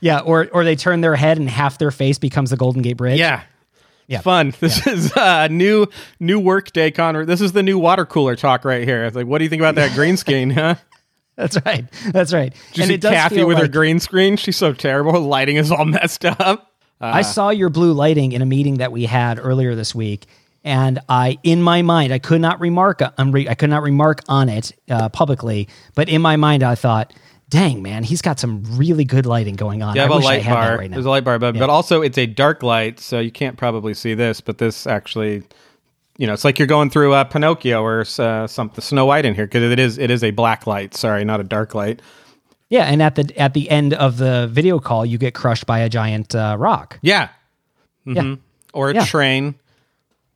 Yeah, 0.00 0.20
or 0.20 0.48
or 0.52 0.64
they 0.64 0.76
turn 0.76 1.00
their 1.00 1.16
head 1.16 1.38
and 1.38 1.48
half 1.48 1.78
their 1.78 1.90
face 1.90 2.18
becomes 2.18 2.50
the 2.50 2.56
Golden 2.56 2.82
Gate 2.82 2.96
Bridge. 2.96 3.18
Yeah. 3.18 3.42
Yeah. 4.06 4.20
Fun. 4.20 4.54
This 4.60 4.86
is 4.86 5.12
uh 5.16 5.48
new 5.48 5.86
new 6.20 6.40
work 6.40 6.72
day 6.72 6.90
Connor. 6.90 7.24
This 7.24 7.40
is 7.40 7.52
the 7.52 7.62
new 7.62 7.78
water 7.78 8.06
cooler 8.06 8.36
talk 8.36 8.64
right 8.64 8.84
here. 8.84 9.04
It's 9.04 9.16
like, 9.16 9.26
what 9.26 9.38
do 9.38 9.44
you 9.44 9.50
think 9.50 9.60
about 9.60 9.74
that 9.74 9.94
green 9.94 10.16
screen, 10.16 10.50
huh? 10.50 10.76
that's 11.36 11.58
right. 11.64 11.84
That's 12.12 12.32
right. 12.32 12.52
Did 12.72 12.76
you 12.76 12.82
and 12.82 12.88
see 12.88 12.94
it 12.94 13.00
does 13.00 13.12
Kathy 13.12 13.44
with 13.44 13.58
her 13.58 13.68
green 13.68 14.00
screen? 14.00 14.36
She's 14.36 14.56
so 14.56 14.72
terrible. 14.72 15.12
Her 15.12 15.18
lighting 15.18 15.56
is 15.56 15.70
all 15.70 15.84
messed 15.84 16.24
up. 16.24 16.72
I 17.00 17.22
saw 17.22 17.50
your 17.50 17.68
blue 17.68 17.92
lighting 17.92 18.32
in 18.32 18.42
a 18.42 18.46
meeting 18.46 18.78
that 18.78 18.90
we 18.90 19.04
had 19.04 19.38
earlier 19.38 19.76
this 19.76 19.94
week, 19.94 20.26
and 20.64 20.98
I, 21.08 21.38
in 21.44 21.62
my 21.62 21.82
mind, 21.82 22.12
I 22.12 22.18
could 22.18 22.40
not 22.40 22.58
remark 22.60 23.00
on, 23.16 23.36
I 23.36 23.54
could 23.54 23.70
not 23.70 23.82
remark 23.82 24.22
on 24.28 24.48
it 24.48 24.72
uh, 24.90 25.08
publicly, 25.08 25.68
but 25.94 26.08
in 26.08 26.20
my 26.20 26.36
mind, 26.36 26.64
I 26.64 26.74
thought, 26.74 27.14
"Dang 27.48 27.82
man, 27.82 28.04
he's 28.04 28.20
got 28.22 28.38
some 28.38 28.62
really 28.76 29.04
good 29.04 29.26
lighting 29.26 29.56
going 29.56 29.82
on." 29.82 29.94
You 29.94 30.02
I 30.02 30.04
have 30.04 30.12
a 30.12 30.16
wish 30.16 30.24
I 30.24 30.28
light 30.28 30.42
had 30.42 30.56
that 30.56 30.68
bar. 30.68 30.78
right 30.78 30.90
now. 30.90 30.94
There's 30.96 31.06
a 31.06 31.10
light 31.10 31.24
bar 31.24 31.34
above, 31.34 31.54
but 31.58 31.70
also 31.70 32.02
it's 32.02 32.18
a 32.18 32.26
dark 32.26 32.62
light, 32.62 33.00
so 33.00 33.18
you 33.20 33.30
can't 33.30 33.56
probably 33.56 33.94
see 33.94 34.14
this. 34.14 34.40
But 34.40 34.58
this 34.58 34.86
actually, 34.86 35.42
you 36.18 36.26
know, 36.26 36.32
it's 36.34 36.44
like 36.44 36.58
you're 36.58 36.68
going 36.68 36.90
through 36.90 37.14
uh, 37.14 37.24
Pinocchio 37.24 37.82
or 37.82 38.04
uh, 38.18 38.46
something 38.46 38.80
Snow 38.82 39.06
White 39.06 39.24
in 39.24 39.34
here 39.34 39.46
because 39.46 39.62
it 39.70 39.78
is 39.78 39.98
it 39.98 40.10
is 40.10 40.22
a 40.24 40.30
black 40.30 40.66
light. 40.66 40.94
Sorry, 40.94 41.24
not 41.24 41.40
a 41.40 41.44
dark 41.44 41.74
light. 41.74 42.02
yeah, 42.68 42.84
and 42.84 43.00
at 43.02 43.14
the 43.14 43.32
at 43.40 43.54
the 43.54 43.70
end 43.70 43.94
of 43.94 44.18
the 44.18 44.48
video 44.50 44.78
call, 44.78 45.06
you 45.06 45.16
get 45.18 45.34
crushed 45.34 45.66
by 45.66 45.78
a 45.80 45.88
giant 45.88 46.34
uh, 46.34 46.56
rock. 46.58 46.98
Yeah, 47.02 47.28
Yeah, 48.04 48.34
or 48.74 48.90
a 48.90 48.94
Yeah. 48.94 49.04
train. 49.06 49.54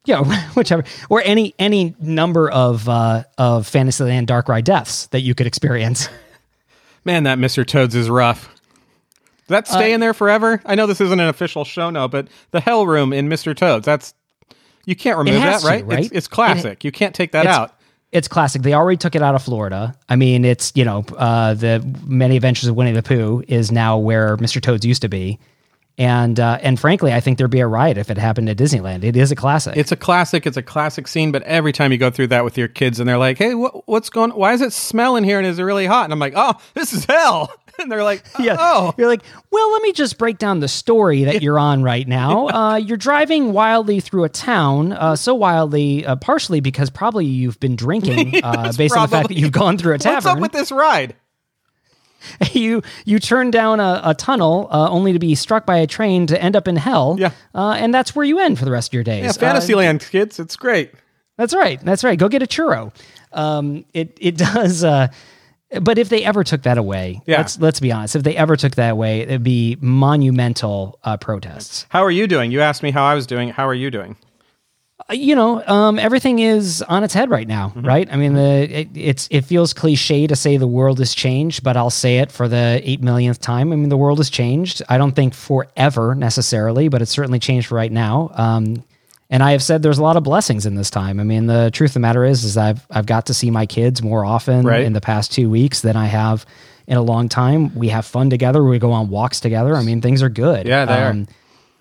yeah, 0.07 0.23
whichever, 0.55 0.83
or 1.11 1.21
any 1.25 1.55
any 1.59 1.95
number 2.01 2.49
of 2.51 2.89
uh, 2.89 3.25
of 3.37 3.67
Fantasyland 3.67 4.27
dark 4.29 4.49
ride 4.49 4.65
deaths 4.65 5.07
that 5.09 5.21
you 5.21 5.35
could 5.35 5.47
experience. 5.47 6.09
Man, 7.05 7.25
that 7.25 7.39
Mr. 7.39 7.67
Toads 7.67 7.95
is 7.95 8.09
rough. 8.09 8.49
Does 9.49 9.49
that 9.49 9.69
Uh, 9.71 9.77
stay 9.79 9.93
in 9.93 10.01
there 10.01 10.15
forever? 10.15 10.63
I 10.65 10.75
know 10.75 10.87
this 10.87 11.01
isn't 11.01 11.19
an 11.21 11.29
official 11.29 11.65
show 11.65 11.91
note, 11.91 12.11
but 12.11 12.29
the 12.53 12.61
Hell 12.61 12.87
Room 12.87 13.13
in 13.13 13.29
Mr. 13.29 13.55
Toads, 13.57 13.85
that's 13.85 14.15
you 14.85 14.97
can't 14.97 15.19
remove 15.19 15.35
that, 15.43 15.61
to, 15.61 15.67
right? 15.67 15.87
right? 15.87 16.01
It's, 16.05 16.11
it's 16.13 16.29
classic. 16.29 16.85
you 16.85 16.93
can't 16.93 17.15
take 17.15 17.33
that 17.33 17.47
out. 17.47 17.75
It's 18.13 18.29
classic. 18.29 18.63
They 18.63 18.75
already 18.75 18.99
took 18.99 19.15
it 19.15 19.23
out 19.23 19.35
of 19.35 19.43
Florida. 19.43 19.95
I 20.09 20.17
mean, 20.17 20.45
it's 20.45 20.73
you 20.75 20.85
know 20.85 21.05
uh, 21.17 21.55
the 21.55 21.83
Many 22.05 22.37
Adventures 22.37 22.69
of 22.69 22.77
Winnie 22.77 22.93
the 22.93 23.03
Pooh 23.03 23.43
is 23.49 23.73
now 23.73 23.97
where 23.99 24.37
Mr. 24.37 24.61
Toad's 24.61 24.85
used 24.85 25.03
to 25.03 25.09
be, 25.09 25.39
and 25.99 26.39
uh, 26.41 26.59
and 26.63 26.79
frankly, 26.81 27.13
I 27.13 27.21
think 27.21 27.39
there'd 27.39 27.51
be 27.51 27.61
a 27.61 27.67
riot 27.67 27.99
if 27.99 28.11
it 28.11 28.19
happened 28.19 28.49
at 28.49 28.57
Disneyland. 28.57 29.05
It 29.05 29.17
is 29.17 29.31
a 29.31 29.37
classic. 29.37 29.77
It's 29.77 29.93
a 29.93 29.97
classic. 29.97 30.47
It's 30.47 30.57
a 30.57 30.63
classic 30.63 31.07
scene. 31.07 31.33
But 31.33 31.43
every 31.43 31.73
time 31.73 31.93
you 31.93 31.99
go 31.99 32.11
through 32.11 32.29
that 32.29 32.45
with 32.45 32.57
your 32.57 32.69
kids, 32.69 32.99
and 33.01 33.09
they're 33.09 33.19
like, 33.19 33.39
"Hey, 33.39 33.55
what, 33.55 33.87
what's 33.89 34.11
going? 34.11 34.31
Why 34.31 34.53
is 34.53 34.61
it 34.63 34.73
smelling 34.73 35.25
here? 35.25 35.39
And 35.39 35.47
is 35.47 35.59
it 35.59 35.63
really 35.63 35.87
hot?" 35.87 36.05
And 36.05 36.13
I'm 36.13 36.19
like, 36.19 36.35
"Oh, 36.37 36.55
this 36.75 36.93
is 36.93 37.05
hell." 37.05 37.53
And 37.79 37.91
they're 37.91 38.05
like, 38.05 38.23
yeah. 38.39 38.57
"Oh, 38.61 38.93
You're 38.99 39.09
like, 39.09 39.23
well, 39.51 39.73
let 39.73 39.81
me 39.83 39.93
just 39.93 40.19
break 40.19 40.37
down 40.37 40.61
the 40.61 40.69
story 40.69 41.25
that 41.25 41.41
you're 41.41 41.59
on 41.59 41.83
right 41.83 42.07
now. 42.07 42.49
Uh, 42.53 42.77
you're 42.77 42.99
driving 42.99 43.55
wildly 43.55 43.99
through 43.99 44.25
a 44.25 44.29
town, 44.29 44.93
uh, 44.93 45.17
so 45.17 45.35
wildly, 45.35 46.05
uh, 46.05 46.15
partially 46.17 46.61
because 46.61 46.91
probably 46.91 47.25
you've 47.25 47.59
been 47.61 47.75
drinking, 47.75 48.45
uh, 48.45 48.73
based 48.77 48.95
on 48.95 49.09
the 49.09 49.09
fact 49.09 49.29
that 49.29 49.39
you've 49.39 49.53
gone 49.53 49.79
through 49.79 49.95
a 49.95 49.99
tavern. 49.99 50.17
what's 50.17 50.27
up 50.27 50.39
with 50.39 50.53
this 50.53 50.71
ride?" 50.71 51.17
you 52.53 52.83
you 53.05 53.19
turn 53.19 53.51
down 53.51 53.81
a, 53.81 54.01
a 54.05 54.15
tunnel 54.15 54.69
uh, 54.71 54.89
only 54.91 55.13
to 55.13 55.19
be 55.19 55.35
struck 55.35 55.67
by 55.67 55.79
a 55.79 55.87
train 55.87 56.27
to 56.29 56.41
end 56.43 56.57
up 56.57 56.69
in 56.69 56.77
hell. 56.77 57.17
Yeah. 57.19 57.31
uh, 57.55 57.73
and 57.79 57.93
that's 57.95 58.15
where 58.15 58.25
you 58.25 58.39
end 58.39 58.59
for 58.59 58.65
the 58.65 58.71
rest 58.71 58.91
of 58.91 58.95
your 58.95 59.05
days. 59.05 59.25
Yeah, 59.25 59.31
Uh, 59.31 59.33
Fantasyland 59.35 60.01
kids, 60.11 60.39
it's 60.41 60.57
great. 60.57 60.93
that's 61.39 61.55
right. 61.55 61.81
That's 61.85 62.05
right. 62.05 62.19
Go 62.19 62.29
get 62.29 62.43
a 62.43 62.47
churro. 62.47 62.93
Um, 63.33 63.85
it 63.95 64.17
it 64.21 64.37
does. 64.55 64.85
Uh, 64.85 65.09
but 65.81 65.97
if 65.97 66.11
they 66.11 66.23
ever 66.23 66.45
took 66.45 66.63
that 66.65 66.77
away, 66.77 67.23
Yeah. 67.27 67.39
let's 67.39 67.59
let's 67.59 67.81
be 67.81 67.91
honest. 67.91 68.15
If 68.15 68.23
they 68.25 68.37
ever 68.37 68.57
took 68.57 68.75
that 68.75 68.91
away, 68.91 69.21
it'd 69.21 69.43
be 69.43 69.79
monumental 69.81 70.99
uh, 71.03 71.17
protests. 71.17 71.87
How 71.89 72.05
are 72.05 72.11
you 72.11 72.27
doing? 72.27 72.51
You 72.53 72.61
asked 72.61 72.83
me 72.83 72.91
how 72.91 73.05
I 73.05 73.15
was 73.15 73.27
doing. 73.27 73.49
How 73.49 73.67
are 73.67 73.75
you 73.75 73.91
doing? 73.91 74.17
Uh, 75.11 75.15
you 75.15 75.35
know, 75.35 75.65
um, 75.67 75.99
everything 75.99 76.39
is 76.39 76.83
on 76.83 77.05
its 77.05 77.15
head 77.15 77.31
right 77.31 77.49
now, 77.49 77.69
Mm-hmm. 77.69 77.87
right? 77.87 78.09
I 78.13 78.17
mean, 78.17 78.35
the 78.35 78.81
it, 78.81 78.89
it's 78.95 79.29
it 79.31 79.43
feels 79.43 79.73
cliche 79.73 80.27
to 80.27 80.37
say 80.37 80.57
the 80.57 80.67
world 80.67 80.99
has 80.99 81.15
changed, 81.15 81.63
but 81.65 81.77
I'll 81.77 81.91
say 81.91 82.19
it 82.19 82.31
for 82.33 82.49
the 82.49 82.81
eight 82.85 83.01
millionth 83.03 83.41
time. 83.41 83.73
I 83.73 83.77
mean, 83.77 83.89
the 83.89 83.97
world 83.97 84.19
has 84.19 84.31
changed. 84.31 84.83
I 84.89 84.99
don't 84.99 85.13
think 85.17 85.35
forever 85.35 86.15
necessarily, 86.15 86.89
but 86.89 87.03
it's 87.03 87.11
certainly 87.11 87.39
changed 87.39 87.69
for 87.69 87.75
right 87.77 87.93
now. 87.93 88.31
Um, 88.35 88.85
and 89.31 89.43
I 89.43 89.53
have 89.53 89.63
said 89.63 89.83
there's 89.83 89.99
a 89.99 90.03
lot 90.03 90.17
of 90.19 90.23
blessings 90.25 90.67
in 90.67 90.75
this 90.75 90.91
time. 90.91 91.19
I 91.19 91.25
mean, 91.25 91.47
the 91.47 91.71
truth 91.73 91.91
of 91.91 91.95
the 91.95 92.01
matter 92.01 92.25
is, 92.25 92.45
is 92.45 92.57
I've 92.57 92.85
I've 92.91 93.07
got 93.07 93.27
to 93.27 93.35
see 93.35 93.51
my 93.51 93.67
kids 93.67 94.03
more 94.03 94.25
often 94.25 94.67
Right. 94.67 94.85
in 94.85 94.93
the 94.93 95.01
past 95.01 95.33
two 95.33 95.49
weeks 95.49 95.81
than 95.81 95.97
I 95.97 96.07
have 96.07 96.45
in 96.87 96.97
a 96.99 97.03
long 97.03 97.29
time. 97.31 97.75
We 97.75 97.89
have 97.89 98.05
fun 98.05 98.29
together. 98.29 98.63
We 98.63 98.79
go 98.79 98.93
on 98.93 99.09
walks 99.09 99.41
together. 99.41 99.75
I 99.75 99.83
mean, 99.83 100.01
things 100.03 100.23
are 100.23 100.29
good. 100.29 100.67
Yeah, 100.67 100.85
they 100.85 101.01
are. 101.03 101.15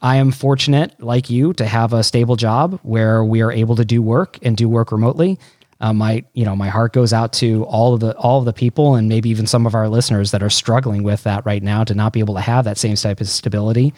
I 0.01 0.15
am 0.15 0.31
fortunate, 0.31 1.01
like 1.01 1.29
you, 1.29 1.53
to 1.53 1.65
have 1.65 1.93
a 1.93 2.03
stable 2.03 2.35
job 2.35 2.79
where 2.81 3.23
we 3.23 3.41
are 3.41 3.51
able 3.51 3.75
to 3.75 3.85
do 3.85 4.01
work 4.01 4.39
and 4.41 4.57
do 4.57 4.67
work 4.67 4.91
remotely. 4.91 5.37
Uh, 5.79 5.93
my, 5.93 6.23
you 6.33 6.45
know, 6.45 6.55
my 6.55 6.69
heart 6.69 6.93
goes 6.93 7.11
out 7.11 7.33
to 7.33 7.63
all 7.65 7.93
of 7.93 7.99
the 7.99 8.15
all 8.17 8.39
of 8.39 8.45
the 8.45 8.53
people 8.53 8.95
and 8.95 9.09
maybe 9.09 9.29
even 9.29 9.47
some 9.47 9.65
of 9.65 9.73
our 9.73 9.89
listeners 9.89 10.31
that 10.31 10.43
are 10.43 10.49
struggling 10.49 11.03
with 11.03 11.23
that 11.23 11.45
right 11.45 11.63
now 11.63 11.83
to 11.83 11.95
not 11.95 12.13
be 12.13 12.19
able 12.19 12.35
to 12.35 12.41
have 12.41 12.65
that 12.65 12.77
same 12.77 12.95
type 12.95 13.19
of 13.19 13.27
stability. 13.27 13.93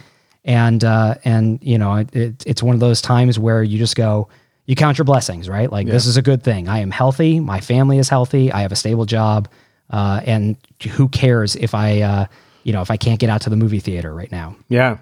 And 0.46 0.84
uh, 0.84 1.16
and 1.24 1.60
you 1.62 1.78
know, 1.78 1.96
it, 1.96 2.16
it, 2.16 2.44
it's 2.46 2.64
one 2.64 2.74
of 2.74 2.80
those 2.80 3.02
times 3.02 3.38
where 3.38 3.64
you 3.64 3.78
just 3.78 3.96
go, 3.96 4.30
you 4.66 4.76
count 4.76 4.98
your 4.98 5.06
blessings, 5.06 5.50
right? 5.50 5.72
Like 5.72 5.88
this 5.88 6.06
is 6.06 6.16
a 6.16 6.22
good 6.22 6.44
thing. 6.44 6.68
I 6.70 6.80
am 6.80 6.92
healthy. 6.92 7.40
My 7.40 7.60
family 7.60 7.98
is 7.98 8.10
healthy. 8.10 8.52
I 8.52 8.62
have 8.62 8.72
a 8.72 8.78
stable 8.78 9.06
job. 9.06 9.50
Uh, 9.90 10.22
and 10.26 10.58
who 10.92 11.08
cares 11.10 11.56
if 11.56 11.76
I, 11.76 12.02
uh, 12.02 12.26
you 12.64 12.74
know, 12.74 12.82
if 12.82 12.90
I 12.90 12.98
can't 12.98 13.20
get 13.20 13.30
out 13.30 13.42
to 13.42 13.50
the 13.50 13.58
movie 13.58 13.80
theater 13.80 14.14
right 14.14 14.32
now? 14.32 14.56
Yeah. 14.70 14.98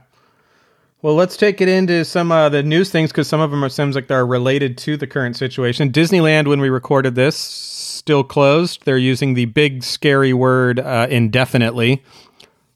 Well, 1.04 1.16
let's 1.16 1.36
take 1.36 1.62
it 1.62 1.68
into 1.68 2.06
some 2.06 2.32
uh, 2.32 2.50
the 2.50 2.62
news 2.62 2.92
things 2.92 3.12
because 3.12 3.28
some 3.28 3.42
of 3.42 3.50
them 3.50 3.64
are 3.64 3.70
seems 3.70 3.96
like 3.96 4.08
they're 4.08 4.26
related 4.26 4.78
to 4.80 4.98
the 4.98 5.08
current 5.08 5.36
situation. 5.36 5.92
Disneyland, 5.92 6.48
when 6.48 6.62
we 6.62 6.70
recorded 6.70 7.16
this, 7.16 7.36
still 7.36 8.24
closed. 8.24 8.86
They're 8.86 8.98
using 8.98 9.34
the 9.34 9.46
big 9.46 9.84
scary 9.84 10.34
word 10.34 10.80
uh, 10.80 11.08
indefinitely. 11.10 12.04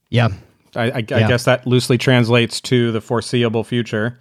Yeah. 0.10 0.30
I, 0.76 0.86
I, 0.86 0.98
I 0.98 1.02
guess 1.02 1.46
that 1.46 1.66
loosely 1.66 1.98
translates 1.98 2.60
to 2.62 2.92
the 2.92 3.00
foreseeable 3.00 3.64
future. 3.64 4.20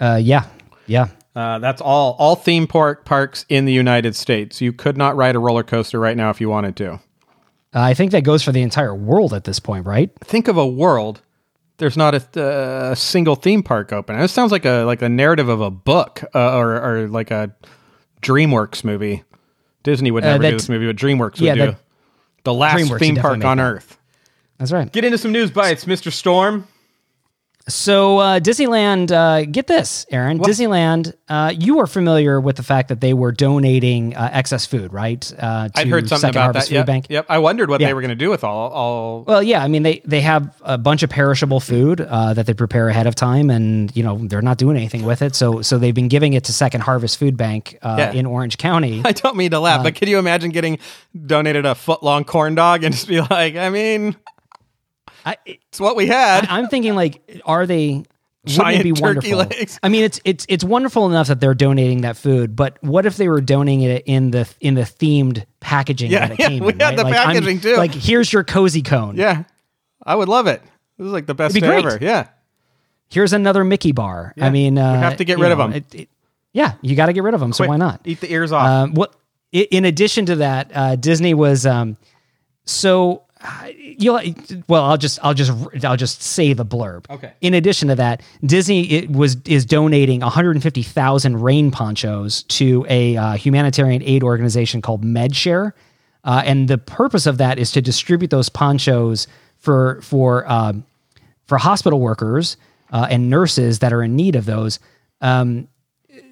Uh, 0.00 0.20
yeah, 0.20 0.46
yeah. 0.86 1.08
Uh, 1.34 1.58
that's 1.58 1.80
all 1.80 2.16
all 2.18 2.36
theme 2.36 2.66
park 2.66 3.04
parks 3.04 3.44
in 3.48 3.64
the 3.64 3.72
United 3.72 4.14
States. 4.14 4.60
You 4.60 4.72
could 4.72 4.96
not 4.96 5.16
ride 5.16 5.34
a 5.34 5.38
roller 5.38 5.62
coaster 5.62 5.98
right 5.98 6.16
now 6.16 6.30
if 6.30 6.40
you 6.40 6.48
wanted 6.48 6.76
to. 6.76 6.92
Uh, 6.92 6.98
I 7.74 7.94
think 7.94 8.12
that 8.12 8.22
goes 8.22 8.42
for 8.42 8.52
the 8.52 8.62
entire 8.62 8.94
world 8.94 9.34
at 9.34 9.44
this 9.44 9.58
point, 9.58 9.84
right? 9.86 10.10
Think 10.20 10.46
of 10.46 10.56
a 10.56 10.66
world. 10.66 11.22
There's 11.78 11.96
not 11.96 12.14
a, 12.14 12.40
uh, 12.42 12.94
single 12.94 13.34
theme 13.34 13.62
park 13.62 13.92
open. 13.92 14.16
This 14.18 14.32
sounds 14.32 14.52
like 14.52 14.64
a 14.64 14.84
like 14.84 15.02
a 15.02 15.08
narrative 15.08 15.48
of 15.48 15.60
a 15.60 15.70
book 15.70 16.22
uh, 16.34 16.56
or 16.56 16.80
or 16.80 17.08
like 17.08 17.30
a 17.30 17.54
DreamWorks 18.22 18.84
movie. 18.84 19.24
Disney 19.82 20.10
would 20.10 20.24
Uh, 20.24 20.32
never 20.38 20.42
do 20.44 20.50
this 20.52 20.68
movie, 20.68 20.86
but 20.86 20.96
DreamWorks 20.96 21.40
would 21.40 21.54
do 21.54 21.66
that- 21.66 21.80
the 22.44 22.54
last 22.54 22.78
DreamWorks 22.78 22.98
theme 22.98 23.16
park 23.16 23.44
on 23.44 23.56
that. 23.58 23.62
Earth. 23.62 23.98
That's 24.58 24.70
right. 24.72 24.90
Get 24.92 25.04
into 25.04 25.18
some 25.18 25.32
news 25.32 25.50
bites, 25.50 25.84
Mr. 25.84 26.12
Storm. 26.12 26.68
So 27.66 28.18
uh, 28.18 28.40
Disneyland, 28.40 29.10
uh, 29.10 29.46
get 29.50 29.66
this, 29.66 30.04
Aaron. 30.10 30.38
Disneyland, 30.38 31.14
uh, 31.30 31.50
you 31.58 31.78
are 31.80 31.86
familiar 31.86 32.38
with 32.38 32.56
the 32.56 32.62
fact 32.62 32.88
that 32.90 33.00
they 33.00 33.14
were 33.14 33.32
donating 33.32 34.14
uh, 34.14 34.28
excess 34.34 34.66
food, 34.66 34.92
right? 34.92 35.32
Uh, 35.38 35.68
to 35.68 35.80
I'd 35.80 35.88
heard 35.88 36.06
something 36.06 36.20
Second 36.20 36.36
about 36.36 36.42
Harvest 36.44 36.66
that. 36.66 36.70
Food 36.70 36.74
Yep. 36.76 36.86
Bank. 36.86 37.06
Yep. 37.08 37.26
I 37.30 37.38
wondered 37.38 37.70
what 37.70 37.80
Yeah. 37.80 37.86
they 37.86 37.94
were 37.94 38.02
going 38.02 38.10
to 38.10 38.14
do 38.16 38.28
with 38.28 38.44
all 38.44 38.68
all. 38.70 39.22
Well, 39.22 39.42
yeah, 39.42 39.62
I 39.64 39.68
mean 39.68 39.82
they 39.82 40.02
they 40.04 40.20
have 40.20 40.54
a 40.62 40.76
bunch 40.76 41.02
of 41.02 41.08
perishable 41.08 41.58
food 41.58 42.02
uh, 42.02 42.34
that 42.34 42.44
they 42.44 42.52
prepare 42.52 42.90
ahead 42.90 43.06
of 43.06 43.14
time, 43.14 43.48
and 43.48 43.94
you 43.96 44.02
know 44.02 44.18
they're 44.18 44.42
not 44.42 44.58
doing 44.58 44.76
anything 44.76 45.04
with 45.06 45.22
it. 45.22 45.34
So 45.34 45.62
so 45.62 45.78
they've 45.78 45.94
been 45.94 46.08
giving 46.08 46.34
it 46.34 46.44
to 46.44 46.52
Second 46.52 46.82
Harvest 46.82 47.16
Food 47.18 47.38
Bank 47.38 47.78
uh, 47.80 47.96
Yeah. 47.98 48.12
in 48.12 48.26
Orange 48.26 48.58
County. 48.58 49.00
I 49.06 49.12
don't 49.12 49.36
mean 49.36 49.52
to 49.52 49.58
laugh, 49.60 49.82
but 49.82 49.94
can 49.94 50.08
you 50.08 50.18
imagine 50.18 50.50
getting 50.50 50.78
donated 51.26 51.64
a 51.64 51.74
foot 51.74 52.02
long 52.02 52.24
corn 52.24 52.54
dog 52.54 52.84
and 52.84 52.92
just 52.94 53.08
be 53.08 53.22
like, 53.22 53.56
I 53.56 53.70
mean, 53.70 54.16
I, 55.24 55.36
it's 55.46 55.80
what 55.80 55.96
we 55.96 56.06
had. 56.06 56.46
I'm 56.48 56.68
thinking 56.68 56.94
like, 56.94 57.42
are 57.44 57.66
they? 57.66 58.04
Giant 58.46 58.82
be 58.84 58.92
turkey 58.92 59.32
wonderful? 59.32 59.56
legs. 59.58 59.80
I 59.82 59.88
mean, 59.88 60.04
it's 60.04 60.20
it's 60.22 60.44
it's 60.50 60.62
wonderful 60.62 61.06
enough 61.08 61.28
that 61.28 61.40
they're 61.40 61.54
donating 61.54 62.02
that 62.02 62.14
food, 62.18 62.54
but 62.54 62.76
what 62.82 63.06
if 63.06 63.16
they 63.16 63.26
were 63.30 63.40
donating 63.40 63.80
it 63.80 64.02
in 64.04 64.32
the 64.32 64.46
in 64.60 64.74
the 64.74 64.82
themed 64.82 65.46
packaging 65.60 66.10
Yeah, 66.10 66.26
that 66.28 66.32
it 66.32 66.40
yeah, 66.40 66.48
came 66.48 66.62
we 66.64 66.74
in? 66.74 66.78
had 66.78 66.88
right? 66.88 66.96
the 66.98 67.04
Like, 67.04 67.14
I'm- 67.14 67.26
packaging, 67.28 67.60
too. 67.60 67.76
Like, 67.76 67.94
here's 67.94 68.30
your 68.30 68.44
cozy 68.44 68.82
cone. 68.82 69.16
yeah, 69.16 69.44
I 70.04 70.14
would 70.14 70.28
love 70.28 70.46
it. 70.46 70.60
This 70.98 71.06
is 71.06 71.12
like 71.14 71.24
the 71.24 71.34
best 71.34 71.56
It'd 71.56 71.66
be 71.66 71.74
ever. 71.74 71.96
Yeah. 72.02 72.28
Here's 73.08 73.32
another 73.32 73.64
Mickey 73.64 73.92
bar. 73.92 74.34
Yeah, 74.36 74.44
I 74.46 74.50
mean, 74.50 74.76
uh, 74.76 75.00
have 75.00 75.16
to 75.16 75.24
get 75.24 75.38
rid 75.38 75.50
of 75.50 75.56
them. 75.56 75.72
it- 75.72 75.94
it- 75.94 76.08
yeah, 76.52 76.74
you 76.82 76.96
got 76.96 77.06
to 77.06 77.14
get 77.14 77.22
rid 77.22 77.32
of 77.32 77.40
them. 77.40 77.54
So 77.54 77.66
why 77.66 77.78
not? 77.78 78.02
Eat 78.04 78.20
the 78.20 78.30
ears 78.30 78.52
off. 78.52 78.66
Um, 78.68 78.92
what 78.94 79.14
in 79.52 79.86
addition 79.86 80.26
to 80.26 80.36
that, 80.36 80.70
uh, 80.74 80.96
Disney 80.96 81.32
was 81.32 81.64
um, 81.64 81.96
so 82.66 83.22
you 83.80 84.34
well. 84.68 84.84
I'll 84.84 84.96
just 84.96 85.18
I'll 85.22 85.34
just 85.34 85.52
I'll 85.84 85.96
just 85.96 86.22
say 86.22 86.52
the 86.52 86.64
blurb. 86.64 87.08
Okay. 87.10 87.32
In 87.40 87.54
addition 87.54 87.88
to 87.88 87.94
that, 87.96 88.22
Disney 88.44 88.90
it 88.90 89.10
was 89.10 89.36
is 89.44 89.66
donating 89.66 90.20
150,000 90.20 91.40
rain 91.40 91.70
ponchos 91.70 92.42
to 92.44 92.86
a 92.88 93.16
uh, 93.16 93.32
humanitarian 93.32 94.02
aid 94.02 94.22
organization 94.22 94.80
called 94.80 95.04
MedShare, 95.04 95.72
uh, 96.24 96.42
and 96.44 96.68
the 96.68 96.78
purpose 96.78 97.26
of 97.26 97.38
that 97.38 97.58
is 97.58 97.70
to 97.72 97.82
distribute 97.82 98.30
those 98.30 98.48
ponchos 98.48 99.26
for 99.58 100.00
for 100.00 100.50
um, 100.50 100.84
for 101.46 101.58
hospital 101.58 102.00
workers 102.00 102.56
uh, 102.92 103.06
and 103.10 103.28
nurses 103.28 103.80
that 103.80 103.92
are 103.92 104.02
in 104.02 104.16
need 104.16 104.36
of 104.36 104.46
those. 104.46 104.78
Um, 105.20 105.68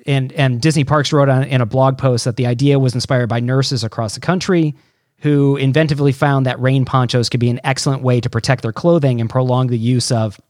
and 0.07 0.33
and 0.33 0.61
Disney 0.61 0.85
Parks 0.85 1.13
wrote 1.13 1.29
on 1.29 1.45
in 1.45 1.61
a 1.61 1.67
blog 1.67 1.99
post 1.99 2.25
that 2.25 2.37
the 2.37 2.47
idea 2.47 2.79
was 2.79 2.95
inspired 2.95 3.29
by 3.29 3.41
nurses 3.41 3.85
across 3.85 4.15
the 4.15 4.21
country 4.21 4.75
who 5.23 5.57
inventively 5.57 6.13
found 6.13 6.47
that 6.47 6.61
rain 6.61 6.85
ponchos 6.85 7.29
could 7.29 7.41
be 7.41 7.49
an 7.49 7.61
excellent 7.63 8.03
way 8.03 8.21
to 8.21 8.29
protect 8.29 8.63
their 8.63 8.73
clothing 8.73 9.21
and 9.21 9.31
prolong 9.31 9.69
the 9.69 9.79
use 9.79 10.11
of 10.11 10.41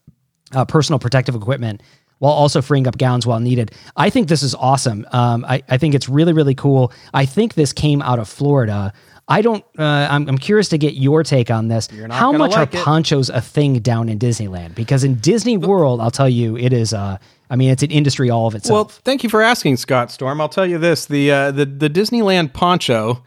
uh, 0.51 0.65
personal 0.65 0.97
protective 0.97 1.35
equipment 1.35 1.81
while 2.17 2.33
also 2.33 2.59
freeing 2.59 2.87
up 2.87 2.97
gowns 2.97 3.27
while 3.27 3.39
needed. 3.39 3.71
I 3.95 4.09
think 4.09 4.29
this 4.29 4.41
is 4.41 4.55
awesome. 4.55 5.05
Um, 5.11 5.45
I, 5.45 5.61
I 5.69 5.77
think 5.77 5.93
it's 5.93 6.09
really, 6.09 6.33
really 6.33 6.55
cool. 6.55 6.91
I 7.13 7.25
think 7.25 7.53
this 7.53 7.71
came 7.71 8.01
out 8.01 8.17
of 8.17 8.27
Florida. 8.27 8.93
I 9.27 9.43
don't, 9.43 9.63
uh, 9.77 10.07
I'm, 10.09 10.27
I'm 10.27 10.39
curious 10.39 10.69
to 10.69 10.79
get 10.79 10.95
your 10.95 11.23
take 11.23 11.51
on 11.51 11.67
this. 11.67 11.87
How 12.09 12.31
much 12.31 12.51
like 12.51 12.73
are 12.73 12.79
it. 12.79 12.83
ponchos 12.83 13.29
a 13.29 13.41
thing 13.41 13.79
down 13.79 14.09
in 14.09 14.17
Disneyland? 14.17 14.73
Because 14.73 15.03
in 15.03 15.15
Disney 15.15 15.55
World, 15.55 16.01
I'll 16.01 16.11
tell 16.11 16.29
you, 16.29 16.57
it 16.57 16.73
is, 16.73 16.93
uh, 16.93 17.19
I 17.49 17.55
mean, 17.55 17.69
it's 17.69 17.83
an 17.83 17.91
industry 17.91 18.31
all 18.31 18.47
of 18.47 18.55
itself. 18.55 18.75
Well, 18.75 19.01
thank 19.03 19.23
you 19.23 19.29
for 19.29 19.43
asking, 19.43 19.77
Scott 19.77 20.09
Storm. 20.09 20.41
I'll 20.41 20.49
tell 20.49 20.65
you 20.65 20.79
this: 20.79 21.05
the 21.05 21.31
uh, 21.31 21.51
the 21.51 21.65
the 21.67 21.89
Disneyland 21.89 22.53
poncho 22.53 23.21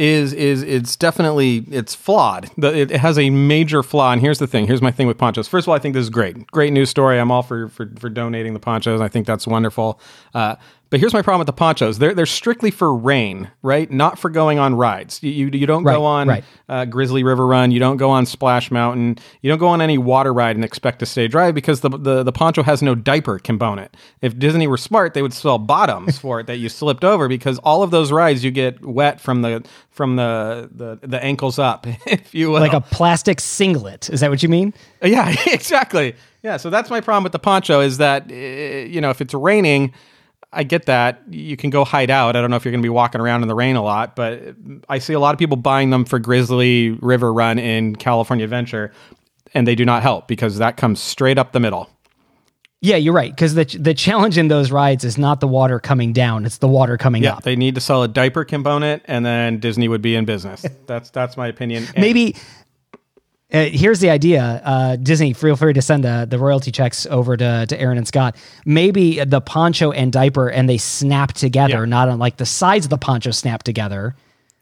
is 0.00 0.32
is 0.32 0.62
it's 0.62 0.96
definitely 0.96 1.58
it's 1.70 1.94
flawed. 1.94 2.50
It, 2.56 2.90
has 2.90 3.18
a 3.18 3.28
major 3.28 3.82
flaw. 3.82 4.12
And 4.12 4.20
here's 4.20 4.38
the 4.38 4.46
thing: 4.46 4.66
here's 4.66 4.80
my 4.80 4.90
thing 4.90 5.06
with 5.06 5.18
ponchos. 5.18 5.46
First 5.46 5.64
of 5.64 5.68
all, 5.68 5.74
I 5.74 5.78
think 5.78 5.92
this 5.94 6.02
is 6.02 6.10
great. 6.10 6.46
Great 6.46 6.72
news 6.72 6.88
story. 6.88 7.20
I'm 7.20 7.30
all 7.30 7.42
for 7.42 7.68
for, 7.68 7.90
for 7.98 8.08
donating 8.08 8.54
the 8.54 8.60
ponchos. 8.60 9.02
I 9.02 9.08
think 9.08 9.26
that's 9.26 9.46
wonderful. 9.46 10.00
Uh, 10.32 10.56
but 10.90 11.00
here's 11.00 11.12
my 11.14 11.22
problem 11.22 11.38
with 11.38 11.46
the 11.46 11.52
ponchos. 11.52 11.98
They're 11.98 12.14
they're 12.14 12.26
strictly 12.26 12.70
for 12.70 12.94
rain, 12.94 13.50
right? 13.62 13.90
Not 13.90 14.18
for 14.18 14.28
going 14.28 14.58
on 14.58 14.74
rides. 14.74 15.22
You 15.22 15.30
you, 15.30 15.50
you 15.52 15.66
don't 15.66 15.84
Right, 15.84 15.94
go 15.94 16.04
on 16.04 16.28
right. 16.28 16.44
uh, 16.68 16.84
Grizzly 16.84 17.22
River 17.22 17.46
Run. 17.46 17.70
You 17.70 17.78
don't 17.80 17.96
go 17.96 18.10
on 18.10 18.26
Splash 18.26 18.70
Mountain. 18.70 19.18
You 19.40 19.50
don't 19.50 19.58
go 19.58 19.68
on 19.68 19.80
any 19.80 19.98
water 19.98 20.32
ride 20.34 20.56
and 20.56 20.64
expect 20.64 20.98
to 20.98 21.06
stay 21.06 21.28
dry 21.28 21.52
because 21.52 21.80
the, 21.80 21.88
the, 21.90 22.22
the 22.24 22.32
poncho 22.32 22.62
has 22.62 22.82
no 22.82 22.94
diaper 22.94 23.38
component. 23.38 23.96
If 24.20 24.38
Disney 24.38 24.66
were 24.66 24.76
smart, 24.76 25.14
they 25.14 25.22
would 25.22 25.32
sell 25.32 25.58
bottoms 25.58 26.18
for 26.18 26.40
it 26.40 26.46
that 26.48 26.56
you 26.58 26.68
slipped 26.68 27.04
over 27.04 27.28
because 27.28 27.58
all 27.60 27.82
of 27.82 27.90
those 27.90 28.10
rides 28.12 28.42
you 28.44 28.50
get 28.50 28.84
wet 28.84 29.20
from 29.20 29.42
the 29.42 29.64
from 29.90 30.16
the 30.16 30.68
the, 30.74 30.98
the 31.06 31.22
ankles 31.22 31.58
up, 31.58 31.86
if 32.06 32.34
you 32.34 32.50
will. 32.50 32.60
like 32.60 32.72
a 32.72 32.80
plastic 32.80 33.40
singlet. 33.40 34.10
Is 34.10 34.20
that 34.20 34.30
what 34.30 34.42
you 34.42 34.48
mean? 34.48 34.74
Yeah, 35.02 35.34
exactly. 35.46 36.14
Yeah, 36.42 36.56
so 36.56 36.70
that's 36.70 36.88
my 36.90 37.00
problem 37.00 37.22
with 37.22 37.32
the 37.32 37.38
poncho 37.38 37.80
is 37.80 37.98
that 37.98 38.30
uh, 38.30 38.34
you 38.34 39.00
know 39.00 39.10
if 39.10 39.20
it's 39.20 39.34
raining, 39.34 39.92
I 40.52 40.64
get 40.64 40.86
that 40.86 41.22
you 41.30 41.56
can 41.56 41.70
go 41.70 41.84
hide 41.84 42.10
out. 42.10 42.34
I 42.34 42.40
don't 42.40 42.50
know 42.50 42.56
if 42.56 42.64
you're 42.64 42.72
going 42.72 42.82
to 42.82 42.86
be 42.86 42.88
walking 42.90 43.20
around 43.20 43.42
in 43.42 43.48
the 43.48 43.54
rain 43.54 43.76
a 43.76 43.82
lot, 43.82 44.16
but 44.16 44.56
I 44.88 44.98
see 44.98 45.12
a 45.12 45.20
lot 45.20 45.32
of 45.34 45.38
people 45.38 45.56
buying 45.56 45.90
them 45.90 46.04
for 46.04 46.18
Grizzly 46.18 46.90
River 46.90 47.32
Run 47.32 47.58
in 47.58 47.94
California 47.94 48.44
Adventure, 48.44 48.92
and 49.54 49.66
they 49.66 49.74
do 49.76 49.84
not 49.84 50.02
help 50.02 50.26
because 50.26 50.58
that 50.58 50.76
comes 50.76 50.98
straight 51.00 51.38
up 51.38 51.52
the 51.52 51.60
middle. 51.60 51.88
Yeah, 52.82 52.96
you're 52.96 53.12
right. 53.12 53.30
Because 53.30 53.54
the 53.54 53.64
the 53.78 53.92
challenge 53.92 54.38
in 54.38 54.48
those 54.48 54.72
rides 54.72 55.04
is 55.04 55.18
not 55.18 55.40
the 55.40 55.46
water 55.46 55.78
coming 55.78 56.12
down; 56.14 56.46
it's 56.46 56.58
the 56.58 56.66
water 56.68 56.96
coming 56.96 57.22
Yeah, 57.22 57.34
up. 57.34 57.42
they 57.42 57.54
need 57.54 57.74
to 57.74 57.80
sell 57.80 58.02
a 58.02 58.08
diaper 58.08 58.42
component, 58.44 59.02
and 59.04 59.24
then 59.24 59.60
Disney 59.60 59.86
would 59.86 60.00
be 60.02 60.16
in 60.16 60.24
business. 60.24 60.64
That's 60.86 61.10
that's 61.10 61.36
my 61.36 61.46
opinion. 61.48 61.84
And- 61.94 61.98
Maybe 62.00 62.36
uh, 63.52 63.64
here's 63.64 64.00
the 64.00 64.10
idea. 64.10 64.62
Uh, 64.64 64.96
Disney, 64.96 65.32
feel 65.32 65.56
free 65.56 65.72
to 65.72 65.82
send 65.82 66.06
uh, 66.06 66.24
the 66.24 66.38
royalty 66.38 66.70
checks 66.70 67.06
over 67.06 67.36
to, 67.36 67.66
to 67.66 67.80
Aaron 67.80 67.98
and 67.98 68.06
Scott. 68.06 68.36
Maybe 68.64 69.22
the 69.24 69.40
poncho 69.40 69.90
and 69.92 70.12
diaper 70.12 70.48
and 70.48 70.68
they 70.68 70.78
snap 70.78 71.32
together, 71.32 71.80
Yeah. 71.80 71.84
not 71.86 72.08
on 72.08 72.18
like 72.18 72.36
the 72.36 72.46
sides 72.46 72.86
of 72.86 72.90
the 72.90 72.98
poncho 72.98 73.30
snap 73.32 73.62
together. 73.62 74.14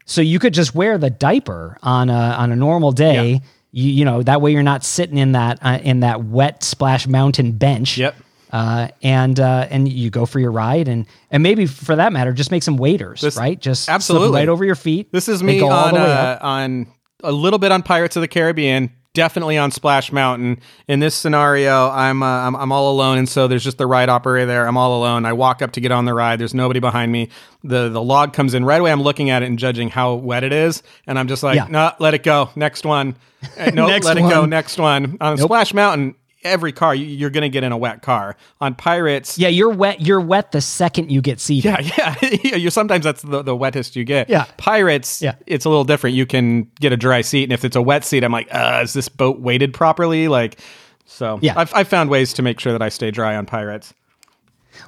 So 0.05 0.21
you 0.21 0.39
could 0.39 0.53
just 0.55 0.73
wear 0.73 0.97
the 0.97 1.09
diaper 1.11 1.77
on 1.83 2.09
a 2.09 2.13
on 2.13 2.51
a 2.51 2.55
normal 2.55 2.91
day. 2.91 3.33
Yeah. 3.33 3.39
You, 3.71 3.91
you 3.91 4.05
know 4.05 4.23
that 4.23 4.41
way 4.41 4.51
you're 4.51 4.63
not 4.63 4.83
sitting 4.83 5.17
in 5.19 5.33
that 5.33 5.59
uh, 5.61 5.77
in 5.83 5.99
that 5.99 6.23
wet 6.23 6.63
splash 6.63 7.07
mountain 7.07 7.51
bench. 7.51 7.97
Yep. 7.99 8.15
Uh, 8.51 8.87
and 9.03 9.39
uh, 9.39 9.67
and 9.69 9.87
you 9.87 10.09
go 10.09 10.25
for 10.25 10.39
your 10.39 10.51
ride 10.51 10.87
and 10.87 11.05
and 11.29 11.43
maybe 11.43 11.67
for 11.67 11.95
that 11.95 12.11
matter 12.11 12.33
just 12.33 12.49
make 12.49 12.63
some 12.63 12.77
waders 12.77 13.21
This- 13.21 13.37
right 13.37 13.59
just 13.61 13.87
absolutely. 13.87 14.39
right 14.39 14.49
over 14.49 14.65
your 14.65 14.73
feet. 14.73 15.11
This 15.11 15.27
is 15.29 15.43
me 15.43 15.61
on 15.61 15.95
uh, 15.95 16.39
on 16.41 16.87
a 17.23 17.31
little 17.31 17.59
bit 17.59 17.71
on 17.71 17.83
Pirates 17.83 18.15
of 18.15 18.21
the 18.21 18.27
Caribbean, 18.27 18.91
definitely 19.13 19.57
on 19.57 19.71
Splash 19.71 20.11
Mountain. 20.11 20.59
In 20.87 20.99
this 20.99 21.15
scenario, 21.15 21.89
I'm, 21.89 22.21
uh, 22.23 22.25
I'm 22.25 22.55
I'm 22.55 22.71
all 22.71 22.91
alone, 22.91 23.17
and 23.17 23.27
so 23.27 23.47
there's 23.47 23.63
just 23.63 23.77
the 23.77 23.87
ride 23.87 24.09
operator 24.09 24.45
there. 24.45 24.67
I'm 24.67 24.77
all 24.77 24.97
alone. 24.99 25.25
I 25.25 25.33
walk 25.33 25.61
up 25.61 25.71
to 25.73 25.81
get 25.81 25.91
on 25.91 26.05
the 26.05 26.13
ride. 26.13 26.39
There's 26.39 26.53
nobody 26.53 26.79
behind 26.79 27.11
me. 27.11 27.29
the 27.63 27.89
The 27.89 28.01
log 28.01 28.33
comes 28.33 28.53
in 28.53 28.63
right 28.65 28.79
away. 28.79 28.91
I'm 28.91 29.01
looking 29.01 29.29
at 29.29 29.43
it 29.43 29.47
and 29.47 29.57
judging 29.59 29.89
how 29.89 30.15
wet 30.15 30.43
it 30.43 30.53
is, 30.53 30.83
and 31.07 31.17
I'm 31.19 31.27
just 31.27 31.43
like, 31.43 31.55
Yeah. 31.55 31.67
no, 31.69 31.91
let 31.99 32.13
it 32.13 32.23
go. 32.23 32.49
Next 32.55 32.85
one. 32.85 33.15
No, 33.73 33.87
Next 33.87 34.05
let 34.05 34.17
it 34.17 34.21
go. 34.21 34.45
Next 34.45 34.77
one. 34.77 35.17
On 35.21 35.37
Splash 35.37 35.73
Mountain. 35.73 36.13
Every 36.43 36.71
car 36.71 36.95
you- 36.95 37.05
you're 37.05 37.29
going 37.29 37.41
to 37.41 37.49
get 37.49 37.63
in 37.65 37.71
a 37.71 37.77
wet 37.77 38.01
car. 38.01 38.37
On 38.61 38.73
Pirates, 38.75 39.37
Yeah, 39.37 39.49
you're 39.49 39.69
wet. 39.69 39.99
You're 40.01 40.21
wet 40.21 40.51
the 40.53 40.61
second 40.61 41.11
you 41.11 41.21
get 41.21 41.39
seated. 41.39 41.71
yeah, 41.97 42.15
yeah. 42.43 42.55
you 42.55 42.69
sometimes 42.69 43.03
that's 43.03 43.21
the, 43.21 43.41
the 43.41 43.55
wettest 43.55 43.95
you 43.95 44.05
get. 44.05 44.29
Yeah. 44.29 44.45
Pirates, 44.57 45.21
Yeah. 45.21 45.35
it's 45.47 45.65
a 45.65 45.69
little 45.69 45.83
different. 45.83 46.15
You 46.15 46.25
can 46.25 46.69
get 46.79 46.93
a 46.93 46.97
dry 46.97 47.21
seat, 47.21 47.43
and 47.43 47.51
if 47.53 47.65
it's 47.65 47.75
a 47.75 47.81
wet 47.81 48.05
seat, 48.05 48.23
I'm 48.23 48.31
like, 48.31 48.47
uh, 48.51 48.79
is 48.83 48.93
this 48.93 49.09
boat 49.09 49.39
weighted 49.41 49.73
properly? 49.73 50.27
Like, 50.29 50.59
so 51.05 51.39
Yeah. 51.41 51.53
I've, 51.57 51.73
I've 51.75 51.87
found 51.87 52.09
ways 52.09 52.33
to 52.33 52.41
make 52.41 52.59
sure 52.59 52.71
that 52.71 52.81
I 52.81 52.89
stay 52.89 53.11
dry 53.11 53.35
on 53.35 53.45
Pirates. 53.45 53.93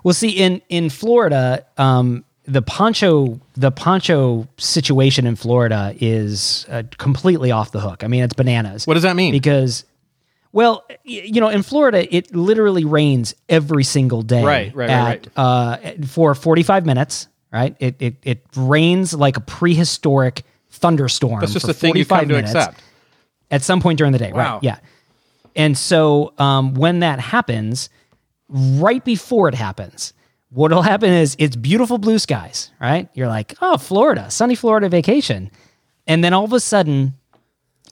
Well, 0.03 0.13
see, 0.13 0.29
in 0.29 0.61
in 0.69 0.89
Florida, 0.89 1.65
um, 1.77 2.23
the 2.45 2.61
poncho 2.61 3.39
the 3.55 3.71
poncho 3.71 4.47
situation 4.57 5.27
in 5.27 5.35
Florida 5.35 5.93
is 5.99 6.65
uh, 6.69 6.83
completely 6.97 7.51
off 7.51 7.71
the 7.71 7.81
hook. 7.81 8.03
I 8.03 8.07
mean, 8.07 8.23
it's 8.23 8.33
bananas. 8.33 8.87
What 8.87 8.93
does 8.93 9.03
that 9.03 9.15
mean? 9.17 9.31
Because, 9.33 9.83
well, 10.53 10.85
you 11.03 11.39
know, 11.39 11.49
in 11.49 11.63
Florida, 11.63 12.13
it 12.13 12.35
literally 12.35 12.83
rains 12.85 13.35
every 13.47 13.83
single 13.83 14.21
day. 14.21 14.43
Right, 14.43 14.75
right, 14.75 14.89
right, 14.89 15.27
at, 15.27 15.37
Uh, 15.37 15.77
for 16.07 16.35
forty 16.35 16.63
five 16.63 16.85
minutes. 16.85 17.27
Right. 17.51 17.75
It, 17.79 17.95
it 17.99 18.15
it 18.23 18.45
rains 18.55 19.13
like 19.13 19.35
a 19.37 19.41
prehistoric 19.41 20.43
thunderstorm. 20.69 21.41
That's 21.41 21.51
just 21.53 21.67
a 21.67 21.73
thing 21.73 21.97
you 21.97 22.05
45 22.05 22.19
come 22.19 22.29
to 22.29 22.35
accept. 22.37 22.81
at 23.49 23.61
some 23.61 23.81
point 23.81 23.97
during 23.97 24.13
the 24.13 24.19
day. 24.19 24.31
Wow. 24.31 24.53
Right. 24.55 24.63
Yeah. 24.63 24.79
And 25.55 25.77
so 25.77 26.33
um, 26.37 26.75
when 26.75 26.99
that 26.99 27.19
happens, 27.19 27.89
right 28.47 29.03
before 29.03 29.49
it 29.49 29.53
happens, 29.53 30.13
what'll 30.49 30.81
happen 30.81 31.11
is 31.11 31.35
it's 31.39 31.57
beautiful 31.57 31.97
blue 31.97 32.19
skies, 32.19 32.71
right? 32.79 33.09
You're 33.13 33.27
like, 33.27 33.53
oh, 33.61 33.77
Florida, 33.77 34.31
sunny 34.31 34.55
Florida 34.55 34.87
vacation. 34.87 35.51
And 36.07 36.23
then 36.23 36.31
all 36.33 36.45
of 36.45 36.53
a 36.53 36.59
sudden, 36.61 37.15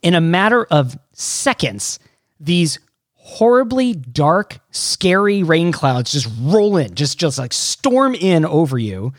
in 0.01 0.13
a 0.13 0.21
matter 0.21 0.63
of 0.71 0.97
seconds, 1.11 1.99
these 2.39 2.79
horribly 3.13 3.93
dark, 3.93 4.59
scary 4.71 5.43
rain 5.43 5.71
clouds 5.71 6.11
just 6.11 6.29
roll 6.41 6.77
in, 6.77 6.95
just 6.95 7.17
just 7.19 7.37
like 7.37 7.53
storm 7.53 8.15
in 8.15 8.45
over 8.45 8.77
you. 8.77 9.13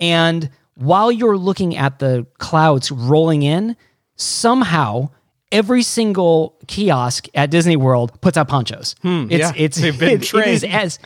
And 0.00 0.50
while 0.76 1.10
you're 1.10 1.38
looking 1.38 1.76
at 1.76 1.98
the 1.98 2.26
clouds 2.38 2.90
rolling 2.90 3.42
in, 3.42 3.76
somehow 4.16 5.10
every 5.52 5.82
single 5.82 6.56
kiosk 6.66 7.26
at 7.34 7.50
Disney 7.50 7.76
World 7.76 8.20
puts 8.20 8.36
out 8.36 8.48
ponchos. 8.48 8.92
it's 8.92 9.00
Hmm, 9.02 9.26
yeah. 9.30 9.52
it's 9.56 9.78
They've 9.78 9.98
been 9.98 10.08
it- 10.10 10.14
it 10.34 10.46
is 10.46 10.60
trained. 10.60 10.64
as 10.74 10.98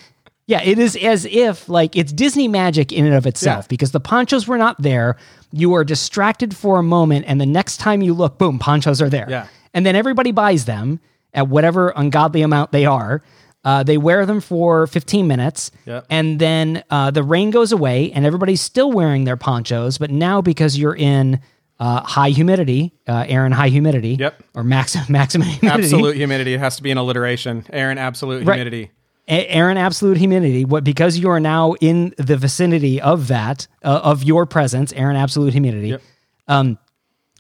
yeah, 0.47 0.62
it 0.65 0.79
is 0.81 0.97
as 0.97 1.27
if 1.27 1.69
like 1.69 1.95
it's 1.97 2.12
Disney 2.12 2.49
magic 2.49 2.91
in 2.93 3.07
and 3.07 3.15
of 3.15 3.27
itself 3.27 3.65
Yeah. 3.65 3.69
because 3.69 3.93
the 3.93 4.00
ponchos 4.00 4.49
were 4.49 4.59
not 4.59 4.81
there. 4.83 5.17
You 5.53 5.75
are 5.75 5.85
distracted 5.85 6.57
for 6.57 6.79
a 6.79 6.83
moment, 6.83 7.25
and 7.29 7.41
the 7.41 7.47
next 7.47 7.77
time 7.79 8.03
you 8.03 8.15
look, 8.15 8.39
boom, 8.39 8.59
ponchos 8.59 9.00
are 9.00 9.09
there. 9.09 9.27
Yeah. 9.29 9.47
And 9.75 9.87
then 9.87 9.95
everybody 9.95 10.33
buys 10.33 10.65
them 10.65 10.99
at 11.35 11.49
whatever 11.49 11.91
ungodly 11.97 12.43
amount 12.43 12.73
they 12.73 12.87
are. 12.87 13.23
Uh, 13.63 13.83
they 13.83 13.99
wear 13.99 14.25
them 14.25 14.41
for 14.41 14.87
15 14.87 15.27
minutes, 15.29 15.71
Yep. 15.85 16.07
and 16.09 16.39
then 16.39 16.83
uh, 16.89 17.11
the 17.11 17.23
rain 17.23 17.51
goes 17.51 17.73
away, 17.73 18.11
and 18.13 18.25
everybody's 18.25 18.63
still 18.63 18.91
wearing 18.91 19.25
their 19.25 19.37
ponchos. 19.37 19.99
But 19.99 20.11
now, 20.11 20.41
because 20.41 20.79
you're 20.79 20.97
in 20.97 21.41
uh, 21.79 22.01
high 22.01 22.31
humidity, 22.31 22.95
uh, 23.07 23.27
air 23.29 23.45
in 23.45 23.53
high 23.53 23.69
humidity, 23.69 24.17
Yep. 24.19 24.43
or 24.55 24.65
max 24.65 24.97
maximum 25.11 25.47
humidity, 25.49 25.85
Absolute 25.85 26.17
humidity. 26.17 26.55
It 26.55 26.61
has 26.61 26.77
to 26.77 26.83
be 26.83 26.91
an 26.91 26.97
alliteration. 26.97 27.65
Aaron, 27.71 27.99
absolute 27.99 28.47
Right. 28.47 28.55
humidity. 28.55 28.91
A- 29.29 29.47
air 29.49 29.69
in 29.71 29.77
absolute 29.77 30.17
humidity. 30.17 30.65
What 30.65 30.83
because 30.83 31.19
you 31.19 31.29
are 31.29 31.39
now 31.41 31.75
in 31.83 32.15
the 32.17 32.39
vicinity 32.39 32.99
of 33.01 33.29
that 33.29 33.67
uh, 33.85 34.01
of 34.03 34.25
your 34.25 34.47
presence, 34.47 34.91
air 34.95 35.11
in 35.11 35.17
absolute 35.17 35.53
humidity, 35.53 35.89
Yep. 35.89 36.03
um, 36.49 36.79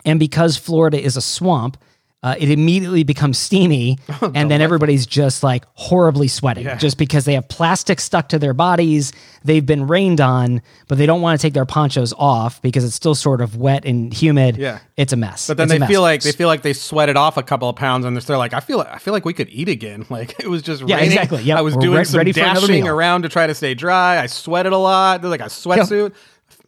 and 0.04 0.20
because 0.20 0.58
Florida 0.58 1.02
is 1.02 1.16
a 1.16 1.22
swamp, 1.22 1.78
uh, 2.22 2.34
it 2.38 2.50
immediately 2.50 3.02
becomes 3.02 3.38
steamy, 3.38 3.96
and 4.34 4.50
then 4.50 4.60
everybody's 4.60 5.06
just 5.06 5.42
like 5.42 5.64
horribly 5.74 6.28
sweating, 6.28 6.64
Yeah. 6.66 6.76
just 6.76 6.98
because 6.98 7.24
they 7.24 7.32
have 7.32 7.48
plastic 7.48 7.98
stuck 7.98 8.28
to 8.28 8.38
their 8.38 8.52
bodies. 8.52 9.12
They've 9.42 9.64
been 9.64 9.86
rained 9.86 10.20
on, 10.20 10.60
but 10.86 10.98
they 10.98 11.06
don't 11.06 11.22
want 11.22 11.40
to 11.40 11.42
take 11.46 11.54
their 11.54 11.64
ponchos 11.64 12.12
off 12.12 12.60
because 12.60 12.84
it's 12.84 12.94
still 12.94 13.14
sort 13.14 13.40
of 13.40 13.56
wet 13.56 13.86
and 13.86 14.12
humid. 14.12 14.58
Yeah. 14.58 14.80
it's 14.98 15.14
a 15.14 15.16
mess. 15.16 15.46
But 15.48 15.56
then 15.56 15.70
It's 15.70 15.80
they 15.80 15.86
feel 15.86 16.02
like 16.02 16.20
they 16.20 16.32
feel 16.32 16.48
like 16.48 16.60
they 16.60 16.74
sweated 16.74 17.16
off 17.16 17.38
a 17.38 17.42
couple 17.42 17.70
of 17.70 17.76
pounds, 17.76 18.04
and 18.04 18.14
they're 18.14 18.20
still 18.20 18.36
like, 18.36 18.52
I 18.52 18.60
feel 18.60 18.80
I 18.82 18.98
feel 18.98 19.14
like 19.14 19.24
we 19.24 19.32
could 19.32 19.48
eat 19.50 19.68
again. 19.70 20.04
Like 20.10 20.38
it 20.40 20.48
was 20.48 20.60
just 20.60 20.82
Yeah, 20.86 20.96
raining. 20.96 21.12
exactly. 21.12 21.42
Yep. 21.44 21.56
I 21.58 21.60
was 21.62 21.74
We're 21.74 21.80
doing 21.80 21.98
re- 21.98 22.04
some 22.04 22.18
ready 22.18 22.32
for 22.32 22.40
another 22.40 22.66
dashing 22.66 22.86
around 22.86 23.22
to 23.22 23.30
try 23.30 23.46
to 23.46 23.54
stay 23.54 23.72
dry. 23.74 24.18
I 24.20 24.26
sweated 24.26 24.72
a 24.74 24.76
lot. 24.76 25.22
There's 25.22 25.30
like 25.30 25.40
a 25.40 25.44
sweatsuit. 25.44 26.12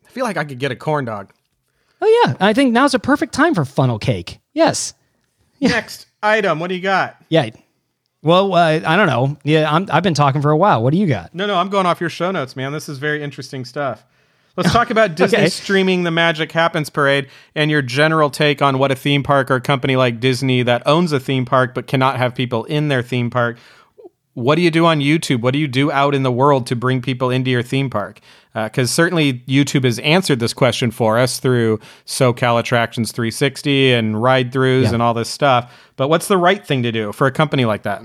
I 0.07 0.11
feel 0.11 0.25
like 0.25 0.39
I 0.39 0.45
could 0.45 0.59
get 0.59 0.73
a 0.73 0.77
corn 0.77 1.05
dog. 1.05 1.31
oh 2.01 2.25
yeah, 2.25 2.37
I 2.41 2.55
think 2.55 2.73
now's 2.73 2.95
a 2.95 2.99
perfect 2.99 3.35
time 3.35 3.55
for 3.55 3.67
funnel 3.67 3.99
cake. 3.99 4.39
Yes. 4.55 4.95
Next 5.69 6.07
item. 6.23 6.59
What 6.61 6.69
do 6.69 6.75
you 6.75 6.81
got? 6.83 7.17
Yeah. 7.29 7.51
Well, 8.23 8.55
uh, 8.55 8.81
I 8.85 8.97
don't 8.97 9.07
know. 9.09 9.37
Yeah, 9.43 9.73
I'm, 9.73 9.89
I've 9.91 10.03
been 10.05 10.15
talking 10.15 10.43
for 10.43 10.51
a 10.51 10.57
while. 10.57 10.83
What 10.83 10.93
do 10.93 10.99
you 10.99 11.07
got? 11.07 11.35
No, 11.35 11.47
no, 11.47 11.57
I'm 11.57 11.69
going 11.71 11.87
off 11.87 12.01
your 12.01 12.11
show 12.11 12.31
notes, 12.31 12.55
man. 12.55 12.73
This 12.73 12.89
is 12.89 12.99
very 12.99 13.23
interesting 13.23 13.65
stuff. 13.65 14.05
Let's 14.57 14.73
talk 14.73 14.91
about 14.91 15.15
Disney 15.17 15.39
Okay. 15.39 15.49
streaming 15.49 16.03
the 16.05 16.11
Magic 16.11 16.53
Happens 16.53 16.89
parade 16.91 17.29
and 17.55 17.71
your 17.71 17.83
general 17.83 18.31
take 18.31 18.61
on 18.63 18.79
what 18.79 18.93
a 18.93 18.95
theme 18.95 19.23
park 19.23 19.51
or 19.51 19.57
a 19.57 19.61
company 19.61 19.97
like 19.97 20.21
Disney 20.21 20.63
that 20.63 20.87
owns 20.87 21.11
a 21.13 21.19
theme 21.19 21.45
park 21.45 21.75
but 21.75 21.87
cannot 21.87 22.17
have 22.19 22.35
people 22.35 22.65
in 22.67 22.89
their 22.89 23.03
theme 23.03 23.31
park. 23.31 23.57
What 24.35 24.55
do 24.55 24.63
you 24.63 24.71
do 24.71 24.87
on 24.87 25.01
YouTube? 25.01 25.43
What 25.43 25.53
do 25.53 25.59
you 25.59 25.69
do 25.69 25.93
out 25.93 26.15
in 26.15 26.23
the 26.23 26.33
world 26.33 26.67
to 26.69 26.77
bring 26.77 27.03
people 27.03 27.31
into 27.31 27.51
your 27.51 27.63
theme 27.63 27.91
park? 27.91 28.21
Because 28.55 28.91
certainly 28.91 29.41
YouTube 29.41 29.85
has 29.85 29.99
answered 30.01 30.39
this 30.41 30.55
question 30.55 30.91
for 30.91 31.19
us 31.19 31.39
through 31.39 31.81
SoCal 32.07 32.59
Attractions 32.59 33.13
360 33.13 33.93
and 33.93 34.23
ride 34.23 34.53
throughs 34.53 34.85
Yeah. 34.85 34.95
and 34.95 35.03
all 35.03 35.15
this 35.15 35.29
stuff. 35.29 35.73
But 35.97 36.09
what's 36.09 36.29
the 36.29 36.37
right 36.39 36.65
thing 36.67 36.83
to 36.83 36.93
do 36.93 37.13
for 37.13 37.27
a 37.27 37.31
company 37.33 37.65
like 37.67 37.83
that? 37.83 38.03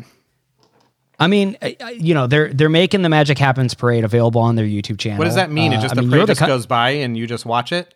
I 1.19 1.27
mean, 1.27 1.57
uh, 1.61 1.69
uh, 1.81 1.87
you 1.87 2.13
know, 2.13 2.27
they're 2.27 2.53
they're 2.53 2.69
making 2.69 3.01
the 3.01 3.09
Magic 3.09 3.39
Happens 3.39 3.73
parade 3.73 4.03
available 4.03 4.39
on 4.41 4.55
their 4.55 4.65
YouTube 4.67 4.99
channel. 4.99 5.17
What 5.17 5.25
does 5.25 5.33
that 5.35 5.49
mean? 5.49 5.73
Uh, 5.73 5.77
it 5.79 5.81
just 5.81 5.93
I 5.93 5.95
the 5.95 6.01
mean, 6.03 6.11
parade 6.11 6.23
the 6.23 6.31
just 6.33 6.41
co- 6.41 6.47
goes 6.47 6.67
by 6.67 6.91
and 6.91 7.17
you 7.17 7.25
just 7.25 7.43
watch 7.45 7.71
it? 7.71 7.93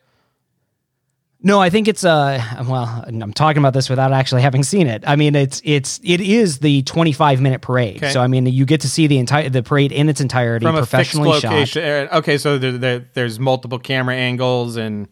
No, 1.43 1.60
I 1.60 1.69
think 1.71 1.88
it's 1.88 2.03
uh 2.03 2.39
well, 2.67 3.03
I'm 3.07 3.33
talking 3.33 3.60
about 3.60 3.74
this 3.74 3.89
without 3.89 4.13
actually 4.13 4.43
having 4.43 4.63
seen 4.63 4.88
it. 4.88 5.03
I 5.07 5.15
mean, 5.15 5.33
it's 5.36 5.62
it's 5.65 6.00
it 6.03 6.21
is 6.21 6.60
the 6.60 6.83
25 6.83 7.41
minute 7.41 7.62
parade. 7.62 7.98
Okay. 7.98 8.12
So 8.12 8.21
I 8.21 8.27
mean, 8.27 8.45
you 8.45 8.65
get 8.65 8.81
to 8.81 8.89
see 8.89 9.07
the 9.07 9.17
entire 9.17 9.50
the 9.50 9.63
parade 9.63 9.91
in 9.91 10.07
its 10.07 10.21
entirety, 10.21 10.65
from 10.65 10.75
a 10.75 10.86
fixed 10.86 11.13
professionally 11.15 11.65
shot. 11.65 11.77
uh, 11.81 12.17
Okay, 12.17 12.38
so 12.38 12.57
there, 12.57 12.74
there, 12.74 13.05
there's 13.13 13.39
multiple 13.39 13.79
camera 13.79 14.15
angles 14.15 14.75
and 14.77 15.07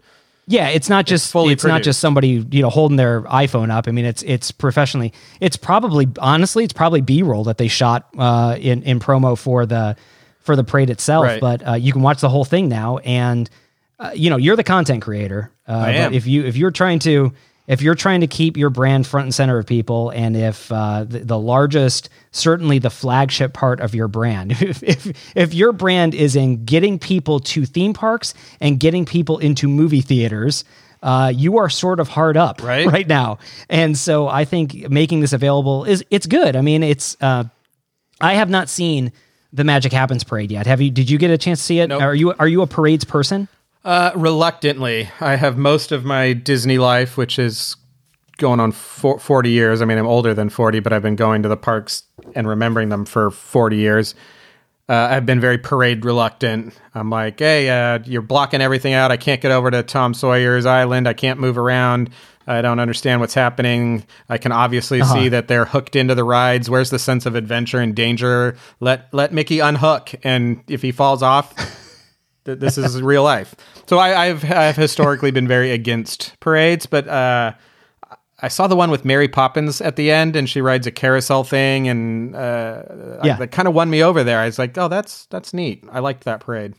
Yeah, 0.46 0.68
it's 0.70 0.88
not 0.90 1.08
just 1.08 1.32
fully 1.32 1.54
it's 1.54 1.64
not 1.66 1.82
just 1.82 2.00
somebody 2.00 2.46
you 2.52 2.62
know 2.62 2.70
holding 2.70 2.98
their 2.98 3.24
iPhone 3.24 3.72
up. 3.72 3.88
I 3.88 3.92
mean, 3.92 4.06
it's 4.06 4.22
it's 4.22 4.52
professionally. 4.52 5.14
It's 5.40 5.58
probably 5.58 6.08
honestly, 6.20 6.64
it's 6.64 6.74
probably 6.74 7.02
B 7.02 7.24
roll 7.24 7.44
that 7.46 7.58
they 7.58 7.68
shot 7.68 8.08
uh, 8.20 8.56
in 8.60 8.84
in 8.84 9.00
promo 9.00 9.36
for 9.36 9.66
the 9.66 9.96
for 10.42 10.56
the 10.56 10.64
parade 10.64 10.92
itself. 10.92 11.26
Right. 11.26 11.42
But 11.42 11.68
uh, 11.68 11.74
you 11.74 11.92
can 11.92 12.04
watch 12.04 12.22
the 12.22 12.30
whole 12.30 12.46
thing 12.46 12.70
now, 12.70 12.98
and 13.00 13.50
uh, 14.00 14.12
you 14.14 14.30
know 14.30 14.38
you're 14.38 14.56
the 14.56 14.64
content 14.64 15.02
creator. 15.02 15.52
Uh, 15.70 15.74
I 15.74 15.92
am. 15.92 16.14
If 16.14 16.26
you 16.28 16.44
if 16.46 16.58
you're 16.58 16.72
trying 16.72 17.00
to 17.00 17.32
if 17.68 17.84
you're 17.84 17.94
trying 17.96 18.22
to 18.22 18.28
keep 18.28 18.58
your 18.58 18.72
brand 18.72 19.06
front 19.06 19.26
and 19.26 19.36
center 19.36 19.60
of 19.60 19.68
people, 19.68 20.10
and 20.10 20.36
if 20.36 20.72
uh, 20.72 21.04
the, 21.04 21.20
the 21.20 21.38
largest, 21.38 22.10
certainly 22.32 22.80
the 22.80 22.90
flagship 22.90 23.54
part 23.54 23.80
of 23.80 23.94
your 23.94 24.08
brand, 24.08 24.52
if, 24.62 24.82
if 24.82 25.36
if 25.38 25.54
your 25.54 25.72
brand 25.72 26.16
is 26.16 26.36
in 26.36 26.66
getting 26.66 26.98
people 26.98 27.40
to 27.42 27.66
theme 27.66 27.94
parks 27.94 28.34
and 28.60 28.80
getting 28.80 29.06
people 29.06 29.38
into 29.38 29.68
movie 29.68 30.02
theaters, 30.02 30.64
uh, 31.04 31.32
you 31.36 31.60
are 31.60 31.70
sort 31.70 32.00
of 32.00 32.08
hard 32.08 32.36
up 32.38 32.60
Right. 32.64 32.88
right 32.88 33.08
now. 33.08 33.38
And 33.70 33.96
so 33.96 34.28
I 34.28 34.46
think 34.46 34.90
making 34.90 35.20
this 35.20 35.32
available 35.34 35.84
is 35.86 36.04
it's 36.10 36.26
good. 36.26 36.56
I 36.56 36.62
mean, 36.62 36.82
it's 36.82 37.16
uh, 37.22 37.44
I 38.20 38.34
have 38.34 38.50
not 38.50 38.68
seen 38.70 39.12
the 39.54 39.64
Magic 39.64 39.92
Happens 39.94 40.24
parade 40.24 40.52
yet. 40.52 40.66
Have 40.66 40.82
you? 40.82 40.90
Did 40.90 41.08
you 41.10 41.20
get 41.20 41.30
a 41.30 41.38
chance 41.38 41.60
to 41.60 41.66
see 41.66 41.80
it? 41.80 41.88
Nope. 41.90 42.02
Are 42.02 42.16
you 42.16 42.34
are 42.34 42.48
you 42.48 42.64
a 42.64 42.68
parades 42.68 43.04
person? 43.06 43.48
Uh, 43.86 44.12
reluctantly, 44.16 45.10
I 45.20 45.36
have 45.36 45.58
most 45.58 45.92
of 45.92 46.06
my 46.06 46.34
Disney 46.34 46.78
life, 46.78 47.18
which 47.18 47.40
is 47.40 47.76
going 48.38 48.60
on 48.60 48.72
for 48.72 49.20
40 49.20 49.50
years. 49.50 49.82
I 49.82 49.86
mean, 49.86 49.98
I'm 49.98 50.08
older 50.08 50.34
than 50.34 50.50
40, 50.50 50.80
but 50.80 50.92
I've 50.94 51.02
been 51.02 51.16
going 51.16 51.44
to 51.44 51.50
the 51.50 51.58
parks 51.58 52.04
and 52.36 52.48
remembering 52.48 52.90
them 52.90 53.06
for 53.06 53.32
40 53.32 53.78
years. 53.78 54.16
Uh, 54.88 55.08
I've 55.12 55.26
been 55.26 55.40
very 55.40 55.60
parade 55.60 56.04
reluctant. 56.04 56.74
I'm 56.96 57.12
like, 57.12 57.38
hey, 57.38 57.70
uh, 57.70 58.00
you're 58.06 58.24
blocking 58.24 58.60
everything 58.60 58.94
out. 58.94 59.12
I 59.12 59.18
can't 59.18 59.40
get 59.40 59.52
over 59.52 59.70
to 59.70 59.84
Tom 59.84 60.16
Sawyer's 60.16 60.66
Island. 60.66 61.08
I 61.08 61.14
can't 61.14 61.40
move 61.40 61.60
around. 61.60 62.10
I 62.48 62.64
don't 62.64 62.80
understand 62.80 63.22
what's 63.22 63.36
happening. 63.36 64.04
I 64.28 64.40
can 64.40 64.52
obviously 64.52 65.04
see 65.04 65.30
that 65.30 65.48
they're 65.48 65.66
hooked 65.66 65.96
into 65.96 66.16
the 66.16 66.24
rides. 66.24 66.68
Where's 66.68 66.90
the 66.90 66.98
sense 66.98 67.28
of 67.28 67.36
adventure 67.36 67.80
and 67.80 67.94
danger? 67.94 68.58
Let 68.80 69.14
let 69.14 69.32
Mickey 69.32 69.60
unhook, 69.60 70.16
and 70.24 70.64
if 70.68 70.82
he 70.82 70.92
falls 70.92 71.22
off, 71.22 71.54
this 72.44 72.78
is 72.78 73.02
real 73.02 73.24
life. 73.24 73.56
So 73.88 73.98
I, 73.98 74.28
I've 74.28 74.50
I've 74.52 74.76
historically 74.76 75.32
been 75.32 75.48
very 75.48 75.72
against 75.72 76.40
parades, 76.40 76.86
but 76.86 77.08
uh, 77.08 77.54
I 78.42 78.48
saw 78.48 78.68
the 78.68 78.76
one 78.76 78.90
with 78.92 79.04
Mary 79.06 79.28
Poppins 79.28 79.82
at 79.82 79.96
the 79.98 80.12
end, 80.12 80.36
and 80.36 80.50
she 80.50 80.62
rides 80.62 80.88
a 80.88 80.92
carousel 80.92 81.44
thing, 81.44 81.88
and 81.90 82.36
uh, 82.36 82.84
I- 83.22 83.34
that 83.34 83.52
kind 83.52 83.68
of 83.68 83.74
won 83.74 83.90
me 83.90 84.02
over 84.04 84.24
there. 84.24 84.40
I 84.40 84.46
was 84.46 84.58
like, 84.60 84.78
oh, 84.78 84.88
that's 84.88 85.26
that's 85.26 85.54
neat. 85.54 85.84
I 85.92 86.00
liked 86.00 86.24
that 86.24 86.40
parade. 86.42 86.74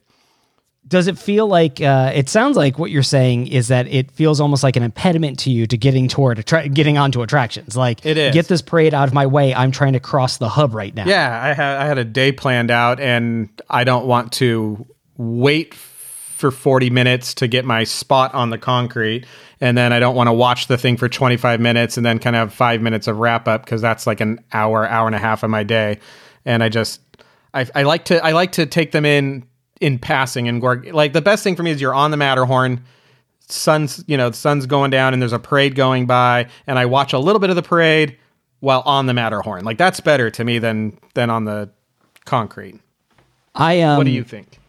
Does 0.88 1.06
it 1.08 1.18
feel 1.18 1.46
like 1.46 1.80
uh, 1.82 2.10
it 2.14 2.30
sounds 2.30 2.56
like 2.56 2.78
what 2.78 2.90
you're 2.90 3.02
saying 3.02 3.48
is 3.48 3.68
that 3.68 3.86
it 3.86 4.10
feels 4.10 4.40
almost 4.40 4.62
like 4.64 4.76
an 4.76 4.82
impediment 4.82 5.38
to 5.40 5.50
you 5.50 5.66
to 5.66 5.76
getting 5.76 6.08
toward 6.08 6.38
attra- 6.38 6.68
getting 6.70 6.96
onto 6.96 7.20
attractions? 7.20 7.76
Like 7.76 8.04
It 8.04 8.16
is. 8.16 8.32
get 8.32 8.48
this 8.48 8.62
parade 8.62 8.94
out 8.94 9.06
of 9.06 9.12
my 9.12 9.26
way. 9.26 9.54
I'm 9.54 9.72
trying 9.72 9.92
to 9.92 10.00
cross 10.00 10.38
the 10.38 10.48
hub 10.48 10.74
right 10.74 10.92
now. 10.94 11.04
Yeah, 11.04 11.38
I 11.40 11.52
had 11.52 11.76
I 11.76 11.84
had 11.86 11.98
a 11.98 12.04
day 12.04 12.32
planned 12.32 12.70
out, 12.70 12.98
and 12.98 13.50
I 13.68 13.84
don't 13.84 14.06
want 14.06 14.32
to 14.34 14.86
wait 15.20 15.74
for 15.74 16.50
40 16.50 16.90
minutes 16.90 17.34
to 17.34 17.46
get 17.48 17.64
my 17.64 17.84
spot 17.84 18.34
on 18.34 18.50
the 18.50 18.58
concrete, 18.58 19.26
and 19.60 19.76
then 19.76 19.92
I 19.92 20.00
don't 20.00 20.14
want 20.14 20.28
to 20.28 20.32
watch 20.32 20.68
the 20.68 20.78
thing 20.78 20.96
for 20.96 21.08
25 21.08 21.60
minutes 21.60 21.96
and 21.96 22.06
then 22.06 22.18
kind 22.18 22.34
of 22.34 22.40
have 22.40 22.54
five 22.54 22.80
minutes 22.80 23.06
of 23.06 23.18
wrap 23.18 23.46
up 23.46 23.64
because 23.64 23.82
that's 23.82 24.06
like 24.06 24.20
an 24.20 24.42
hour, 24.52 24.88
hour 24.88 25.06
and 25.06 25.14
a 25.14 25.18
half 25.18 25.42
of 25.42 25.50
my 25.50 25.62
day, 25.62 25.98
and 26.44 26.62
I 26.62 26.68
just 26.68 27.00
I, 27.52 27.66
I 27.74 27.82
like 27.82 28.06
to 28.06 28.24
I 28.24 28.32
like 28.32 28.52
to 28.52 28.66
take 28.66 28.92
them 28.92 29.04
in 29.04 29.44
in 29.80 29.98
passing 29.98 30.48
and 30.48 30.62
like 30.92 31.12
the 31.12 31.22
best 31.22 31.42
thing 31.42 31.56
for 31.56 31.62
me 31.62 31.70
is 31.70 31.80
you're 31.80 31.94
on 31.94 32.10
the 32.10 32.16
Matterhorn 32.16 32.84
sun's 33.48 34.04
you 34.06 34.16
know 34.16 34.30
the 34.30 34.36
sun's 34.36 34.66
going 34.66 34.90
down 34.90 35.12
and 35.12 35.20
there's 35.20 35.32
a 35.32 35.38
parade 35.38 35.74
going 35.74 36.06
by 36.06 36.46
and 36.68 36.78
i 36.78 36.86
watch 36.86 37.12
a 37.12 37.18
little 37.18 37.40
bit 37.40 37.50
of 37.50 37.56
the 37.56 37.62
parade 37.62 38.16
while 38.60 38.82
on 38.84 39.06
the 39.06 39.14
matterhorn. 39.14 39.64
Like 39.64 39.78
that's 39.78 40.00
better 40.00 40.30
to 40.30 40.44
me 40.44 40.58
than 40.58 40.98
than 41.14 41.30
on 41.30 41.44
the 41.44 41.70
concrete. 42.24 42.80
I 43.54 43.80
um, 43.80 43.96
what 43.98 44.04
do 44.04 44.10
you 44.10 44.22
think 44.22 44.59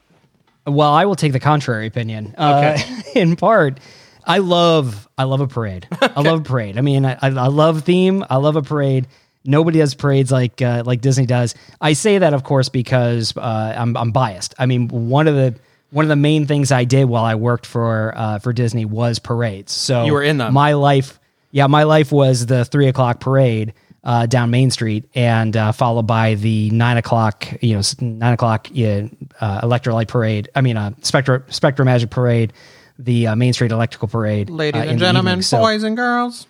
Well, 0.65 0.91
I 0.91 1.05
will 1.05 1.15
take 1.15 1.33
the 1.33 1.39
contrary 1.39 1.87
opinion. 1.87 2.35
Uh, 2.37 2.77
in 3.15 3.35
part, 3.35 3.79
I 4.25 4.37
love 4.39 5.07
I 5.17 5.23
love 5.23 5.41
a 5.41 5.47
parade. 5.47 5.87
I 6.01 6.21
love 6.21 6.39
a 6.41 6.43
parade. 6.43 6.77
I 6.77 6.81
mean, 6.81 7.05
I, 7.05 7.13
I 7.13 7.27
I 7.27 7.47
love 7.47 7.83
theme. 7.83 8.23
I 8.29 8.37
love 8.37 8.55
a 8.55 8.61
parade. 8.61 9.07
Nobody 9.43 9.79
does 9.79 9.95
parades 9.95 10.31
like 10.31 10.61
uh, 10.61 10.83
like 10.85 11.01
Disney 11.01 11.25
does. 11.25 11.55
I 11.79 11.93
say 11.93 12.19
that, 12.19 12.33
of 12.33 12.43
course, 12.43 12.69
because 12.69 13.35
uh, 13.35 13.73
I'm 13.75 13.97
I'm 13.97 14.11
biased. 14.11 14.53
I 14.59 14.67
mean, 14.67 14.87
one 14.87 15.27
of 15.27 15.35
the 15.35 15.55
one 15.89 16.05
of 16.05 16.09
the 16.09 16.15
main 16.15 16.45
things 16.45 16.71
I 16.71 16.83
did 16.83 17.05
while 17.05 17.25
I 17.25 17.35
worked 17.35 17.65
for 17.65 18.13
uh, 18.15 18.39
for 18.39 18.53
Disney 18.53 18.85
was 18.85 19.17
parades. 19.19 19.71
So 19.71 20.05
You 20.05 20.13
were 20.13 20.23
in 20.23 20.37
them. 20.37 20.53
My 20.53 20.73
life, 20.73 21.19
yeah, 21.49 21.67
my 21.67 21.83
life 21.83 22.11
was 22.11 22.45
the 22.45 22.65
three 22.65 22.87
o'clock 22.87 23.19
parade 23.19 23.73
uh, 24.03 24.25
down 24.25 24.49
Main 24.49 24.71
Street, 24.71 25.09
and 25.13 25.55
uh, 25.55 25.71
followed 25.71 26.07
by 26.07 26.35
the 26.35 26.69
nine 26.71 26.97
o'clock, 26.97 27.47
you 27.61 27.75
know, 27.75 27.81
nine 27.99 28.33
o'clock 28.33 28.67
yeah, 28.71 29.07
uh, 29.39 29.61
electrolyte 29.61 30.07
parade. 30.07 30.49
I 30.55 30.61
mean, 30.61 30.77
uh, 30.77 30.91
Spectra 31.01 31.41
SpectroMagic 31.41 32.09
parade, 32.09 32.53
the 32.97 33.27
uh, 33.27 33.35
Main 33.35 33.53
Street 33.53 33.71
Electrical 33.71 34.07
Parade. 34.07 34.49
uh, 34.49 34.53
and 34.63 34.99
gentlemen, 34.99 35.33
evening. 35.33 35.41
So- 35.43 35.65
and 35.65 35.95
girls 35.95 36.47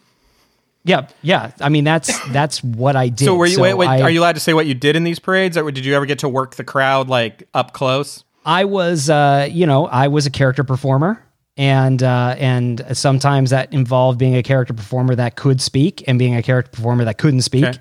Yeah, 0.84 1.08
yeah. 1.22 1.52
I 1.60 1.70
mean, 1.70 1.84
that's 1.84 2.18
that's 2.30 2.64
what 2.64 2.96
I 2.96 3.10
did. 3.10 3.26
So 3.26 3.36
were 3.36 3.46
you? 3.46 3.62
wait, 3.62 3.74
wait. 3.74 3.88
I, 3.88 4.02
are 4.02 4.10
you 4.10 4.22
allowed 4.22 4.36
to 4.36 4.42
say 4.42 4.54
what 4.54 4.66
you 4.66 4.74
did 4.74 4.96
in 4.96 5.04
these 5.04 5.20
parades, 5.20 5.58
or 5.58 5.70
did 5.72 5.86
you 5.86 5.96
ever 5.96 6.06
get 6.06 6.20
to 6.20 6.30
work 6.30 6.56
the 6.56 6.64
crowd 6.64 7.10
like 7.10 7.48
up 7.54 7.74
close? 7.74 8.24
I 8.46 8.66
was, 8.66 9.10
uh, 9.10 9.48
you 9.52 9.68
know, 9.68 9.86
I 9.86 10.08
was 10.08 10.26
a 10.26 10.32
character 10.32 10.64
performer, 10.64 11.24
and 11.62 12.02
uh, 12.02 12.36
and 12.40 12.84
sometimes 12.94 13.52
that 13.52 13.72
involved 13.72 14.18
being 14.18 14.36
a 14.36 14.42
character 14.44 14.74
performer 14.74 15.14
that 15.16 15.36
could 15.36 15.62
speak, 15.62 16.04
and 16.08 16.18
being 16.18 16.36
a 16.36 16.42
character 16.42 16.72
performer 16.72 17.06
that 17.06 17.18
couldn't 17.20 17.44
speak. 17.44 17.64
Okay. 17.66 17.78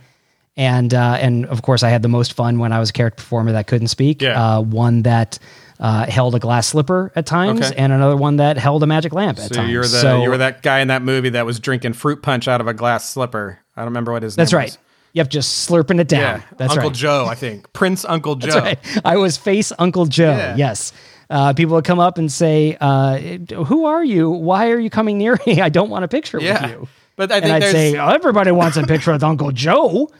And 0.56 0.92
uh, 0.92 1.16
and 1.18 1.46
of 1.46 1.62
course, 1.62 1.82
I 1.82 1.88
had 1.88 2.02
the 2.02 2.08
most 2.08 2.34
fun 2.34 2.58
when 2.58 2.72
I 2.72 2.78
was 2.78 2.90
a 2.90 2.92
character 2.92 3.22
performer 3.22 3.52
that 3.52 3.66
couldn't 3.66 3.88
speak. 3.88 4.20
Yeah. 4.20 4.56
Uh, 4.58 4.60
one 4.60 5.02
that 5.04 5.38
uh, 5.78 6.04
held 6.06 6.34
a 6.34 6.38
glass 6.38 6.66
slipper 6.66 7.10
at 7.16 7.24
times, 7.24 7.62
Okay. 7.68 7.74
and 7.78 7.90
another 7.92 8.16
one 8.16 8.36
that 8.36 8.58
held 8.58 8.82
a 8.82 8.86
magic 8.86 9.14
lamp 9.14 9.38
at 9.38 9.48
So 9.48 9.54
times. 9.54 9.70
you're 9.72 9.82
the 9.82 9.88
So- 9.88 10.22
you 10.22 10.28
were 10.28 10.36
that 10.38 10.62
guy 10.62 10.80
in 10.80 10.88
that 10.88 11.00
movie 11.00 11.30
that 11.30 11.46
was 11.46 11.58
drinking 11.58 11.94
fruit 11.94 12.20
punch 12.22 12.46
out 12.48 12.60
of 12.60 12.66
a 12.66 12.74
glass 12.74 13.08
slipper. 13.08 13.60
I 13.74 13.80
don't 13.80 13.86
remember 13.86 14.12
what 14.12 14.22
his 14.22 14.36
That's 14.36 14.52
name 14.52 14.58
right. 14.58 14.68
was. 14.70 14.78
Yep, 15.14 15.30
just 15.30 15.68
slurping 15.70 15.98
it 15.98 16.06
down. 16.08 16.20
Yeah, 16.20 16.42
That's 16.58 16.72
Uncle 16.72 16.90
right. 16.90 16.96
Joe, 16.96 17.26
I 17.26 17.34
think 17.34 17.72
Prince 17.72 18.04
Uncle 18.04 18.36
Joe. 18.36 18.60
That's 18.60 18.94
right. 18.96 19.00
I 19.04 19.16
was 19.16 19.38
face 19.38 19.72
Uncle 19.78 20.04
Joe. 20.06 20.30
Yeah. 20.36 20.56
Yes. 20.56 20.92
Uh, 21.30 21.52
people 21.54 21.76
would 21.76 21.84
come 21.84 22.00
up 22.00 22.18
and 22.18 22.30
say, 22.30 22.76
uh, 22.80 23.16
"Who 23.64 23.84
are 23.86 24.04
you? 24.04 24.28
Why 24.30 24.70
are 24.70 24.78
you 24.80 24.90
coming 24.90 25.16
near 25.16 25.38
me? 25.46 25.60
I 25.60 25.68
don't 25.68 25.88
want 25.88 26.04
a 26.04 26.08
picture 26.08 26.40
Yeah. 26.40 26.62
with 26.62 26.70
you." 26.72 26.88
But 27.16 27.30
I 27.32 27.36
And 27.36 27.44
think 27.44 27.54
I'd 27.56 27.62
there's, 27.62 27.72
say, 27.72 27.96
"Everybody 27.96 28.50
wants 28.50 28.76
a 28.76 28.82
picture 28.82 29.12
with 29.12 29.22
Uncle 29.22 29.52
Joe." 29.52 30.10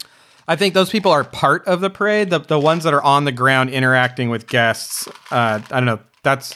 I 0.47 0.55
think 0.55 0.73
those 0.73 0.89
people 0.89 1.11
are 1.11 1.23
part 1.23 1.65
of 1.67 1.81
the 1.81 1.89
parade. 1.89 2.29
The 2.29 2.39
the 2.39 2.59
ones 2.59 2.83
that 2.85 2.93
are 2.93 3.03
on 3.03 3.25
the 3.25 3.31
ground 3.31 3.69
interacting 3.71 4.29
with 4.29 4.47
guests. 4.47 5.07
Uh, 5.29 5.59
I 5.69 5.79
don't 5.79 5.85
know. 5.85 5.99
That's 6.23 6.55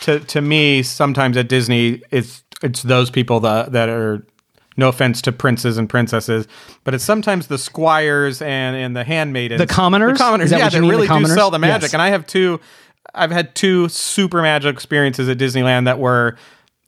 to 0.00 0.20
to 0.20 0.40
me. 0.40 0.82
Sometimes 0.82 1.36
at 1.36 1.48
Disney, 1.48 2.02
it's 2.10 2.42
it's 2.62 2.82
those 2.82 3.10
people 3.10 3.40
that 3.40 3.72
that 3.72 3.88
are. 3.88 4.26
No 4.76 4.88
offense 4.88 5.22
to 5.22 5.30
princes 5.30 5.78
and 5.78 5.88
princesses, 5.88 6.48
but 6.82 6.94
it's 6.94 7.04
sometimes 7.04 7.46
the 7.46 7.58
squires 7.58 8.42
and, 8.42 8.74
and 8.74 8.96
the 8.96 9.04
handmaidens, 9.04 9.60
The 9.60 9.68
commoners? 9.68 10.18
the 10.18 10.24
commoners, 10.24 10.50
yeah, 10.50 10.68
that 10.68 10.80
really 10.80 11.06
do 11.06 11.26
sell 11.26 11.52
the 11.52 11.60
magic. 11.60 11.82
Yes. 11.82 11.92
And 11.92 12.02
I 12.02 12.08
have 12.08 12.26
two, 12.26 12.58
I've 13.14 13.30
had 13.30 13.54
two 13.54 13.88
super 13.88 14.42
magical 14.42 14.70
experiences 14.70 15.28
at 15.28 15.38
Disneyland 15.38 15.84
that 15.84 15.98
were, 15.98 16.36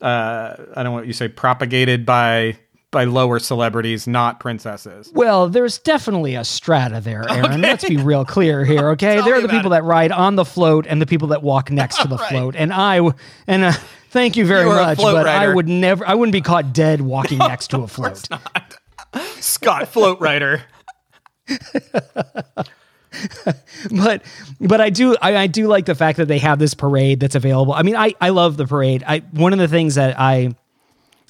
uh, 0.00 0.56
I 0.58 0.82
don't 0.82 0.84
know 0.84 0.92
what 0.92 1.06
you 1.06 1.12
say, 1.12 1.28
propagated 1.28 2.04
by 2.04 2.58
by 2.92 3.04
lower 3.04 3.38
celebrities, 3.38 4.06
not 4.06 4.40
princesses. 4.40 5.10
Well, 5.12 5.50
there's 5.50 5.78
definitely 5.78 6.34
a 6.34 6.44
strata 6.44 7.00
there, 7.00 7.24
Aaron. 7.28 7.60
Let's 7.60 7.86
be 7.86 7.98
real 7.98 8.24
clear 8.24 8.64
here, 8.64 8.90
okay? 8.90 9.20
There 9.20 9.34
are 9.34 9.42
the 9.42 9.48
people 9.48 9.72
it. 9.72 9.76
that 9.76 9.84
ride 9.84 10.12
on 10.12 10.36
the 10.36 10.44
float 10.44 10.86
and 10.88 11.02
the 11.02 11.06
people 11.06 11.28
that 11.28 11.42
walk 11.42 11.70
next 11.82 12.00
to 12.02 12.08
the 12.08 12.18
float. 12.18 12.56
And 12.56 12.72
I 12.72 13.00
and 13.46 13.64
uh, 13.64 13.72
thank 14.10 14.36
you 14.36 14.46
very 14.46 14.62
You 14.62 14.70
much, 14.70 14.98
but 14.98 15.26
I 15.26 15.52
would 15.52 15.68
never 15.68 16.06
I 16.06 16.14
wouldn't 16.14 16.32
be 16.32 16.40
caught 16.40 16.72
dead 16.72 17.00
walking 17.02 17.38
next 17.52 17.68
to 17.68 17.82
a 17.82 17.88
float. 17.88 18.28
Scott 19.40 19.88
Float 19.88 20.20
Rider. 20.20 20.62
but 23.90 24.22
but 24.60 24.80
I 24.80 24.90
do 24.90 25.16
I, 25.20 25.36
I 25.36 25.46
do 25.46 25.66
like 25.68 25.86
the 25.86 25.94
fact 25.94 26.18
that 26.18 26.28
they 26.28 26.38
have 26.38 26.58
this 26.58 26.74
parade 26.74 27.20
that's 27.20 27.34
available. 27.34 27.72
I 27.72 27.82
mean, 27.82 27.96
I 27.96 28.14
I 28.20 28.30
love 28.30 28.56
the 28.56 28.66
parade. 28.66 29.04
I 29.06 29.18
one 29.32 29.52
of 29.52 29.58
the 29.58 29.68
things 29.68 29.94
that 29.96 30.18
I 30.18 30.54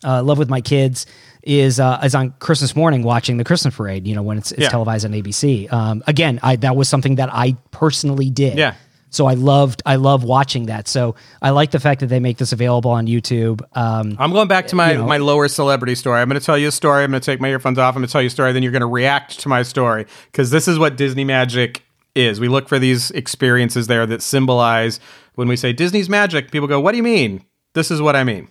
uh, 0.05 0.23
love 0.23 0.39
with 0.39 0.49
my 0.51 0.61
kids 0.61 1.07
is 1.43 1.79
uh, 1.81 2.01
is 2.03 2.15
on 2.15 2.33
Christmas 2.39 2.75
morning 2.75 3.03
watching 3.03 3.37
the 3.37 3.45
Christmas 3.45 3.75
parade. 3.77 4.07
You 4.07 4.15
know, 4.15 4.23
when 4.23 4.39
it's, 4.39 4.53
it's 4.53 4.63
Yeah. 4.63 4.69
televised 4.69 5.05
on 5.05 5.13
ABC. 5.13 5.73
Um, 5.73 6.03
again, 6.07 6.41
I 6.43 6.57
that 6.57 6.77
was 6.77 6.89
something 6.89 7.17
that 7.17 7.33
I 7.33 7.57
personally 7.71 8.31
did. 8.31 8.59
Yeah. 8.59 8.75
So 9.11 9.27
I 9.27 9.35
loved 9.35 9.83
I 9.87 9.97
love 9.97 10.25
watching 10.25 10.67
that. 10.67 10.89
So 10.89 11.15
I 11.41 11.51
like 11.51 11.71
the 11.71 11.81
fact 11.81 12.01
that 12.01 12.07
they 12.09 12.21
make 12.21 12.39
this 12.39 12.53
available 12.53 12.91
on 12.91 13.07
YouTube. 13.07 13.63
Um, 13.75 14.17
I'm 14.19 14.33
going 14.33 14.49
back 14.49 14.67
to 14.69 14.77
my, 14.77 14.93
You 14.93 14.99
know. 14.99 15.07
my 15.07 15.17
lower 15.19 15.49
celebrity 15.49 15.95
story. 15.95 16.21
I'm 16.21 16.29
going 16.29 16.39
to 16.41 16.45
tell 16.45 16.59
you 16.59 16.69
a 16.69 16.73
story. 16.73 17.05
I'm 17.05 17.11
going 17.11 17.21
to 17.21 17.25
take 17.25 17.41
my 17.41 17.49
earphones 17.49 17.79
off. 17.79 17.95
I'm 17.95 18.01
going 18.03 18.09
to 18.09 18.13
tell 18.13 18.21
you 18.23 18.27
a 18.27 18.31
story. 18.31 18.53
Then 18.53 18.63
you're 18.63 18.73
going 18.73 18.81
to 18.81 18.87
react 18.87 19.39
to 19.41 19.49
my 19.49 19.63
story 19.63 20.07
because 20.31 20.51
this 20.51 20.69
is 20.69 20.79
what 20.79 20.97
Disney 20.97 21.25
magic 21.25 21.83
is. 22.15 22.41
We 22.41 22.49
look 22.49 22.69
for 22.69 22.79
these 22.79 23.11
experiences 23.13 23.87
there 23.87 24.07
that 24.07 24.23
symbolize 24.23 25.01
when 25.37 25.49
we 25.49 25.57
say 25.57 25.73
Disney's 25.73 26.09
magic. 26.09 26.51
People 26.51 26.69
go, 26.69 26.81
"What 26.81 26.91
do 26.93 26.97
you 26.97 27.03
mean?" 27.05 27.45
This 27.75 27.91
is 27.91 28.03
what 28.03 28.17
I 28.17 28.25
mean. 28.25 28.49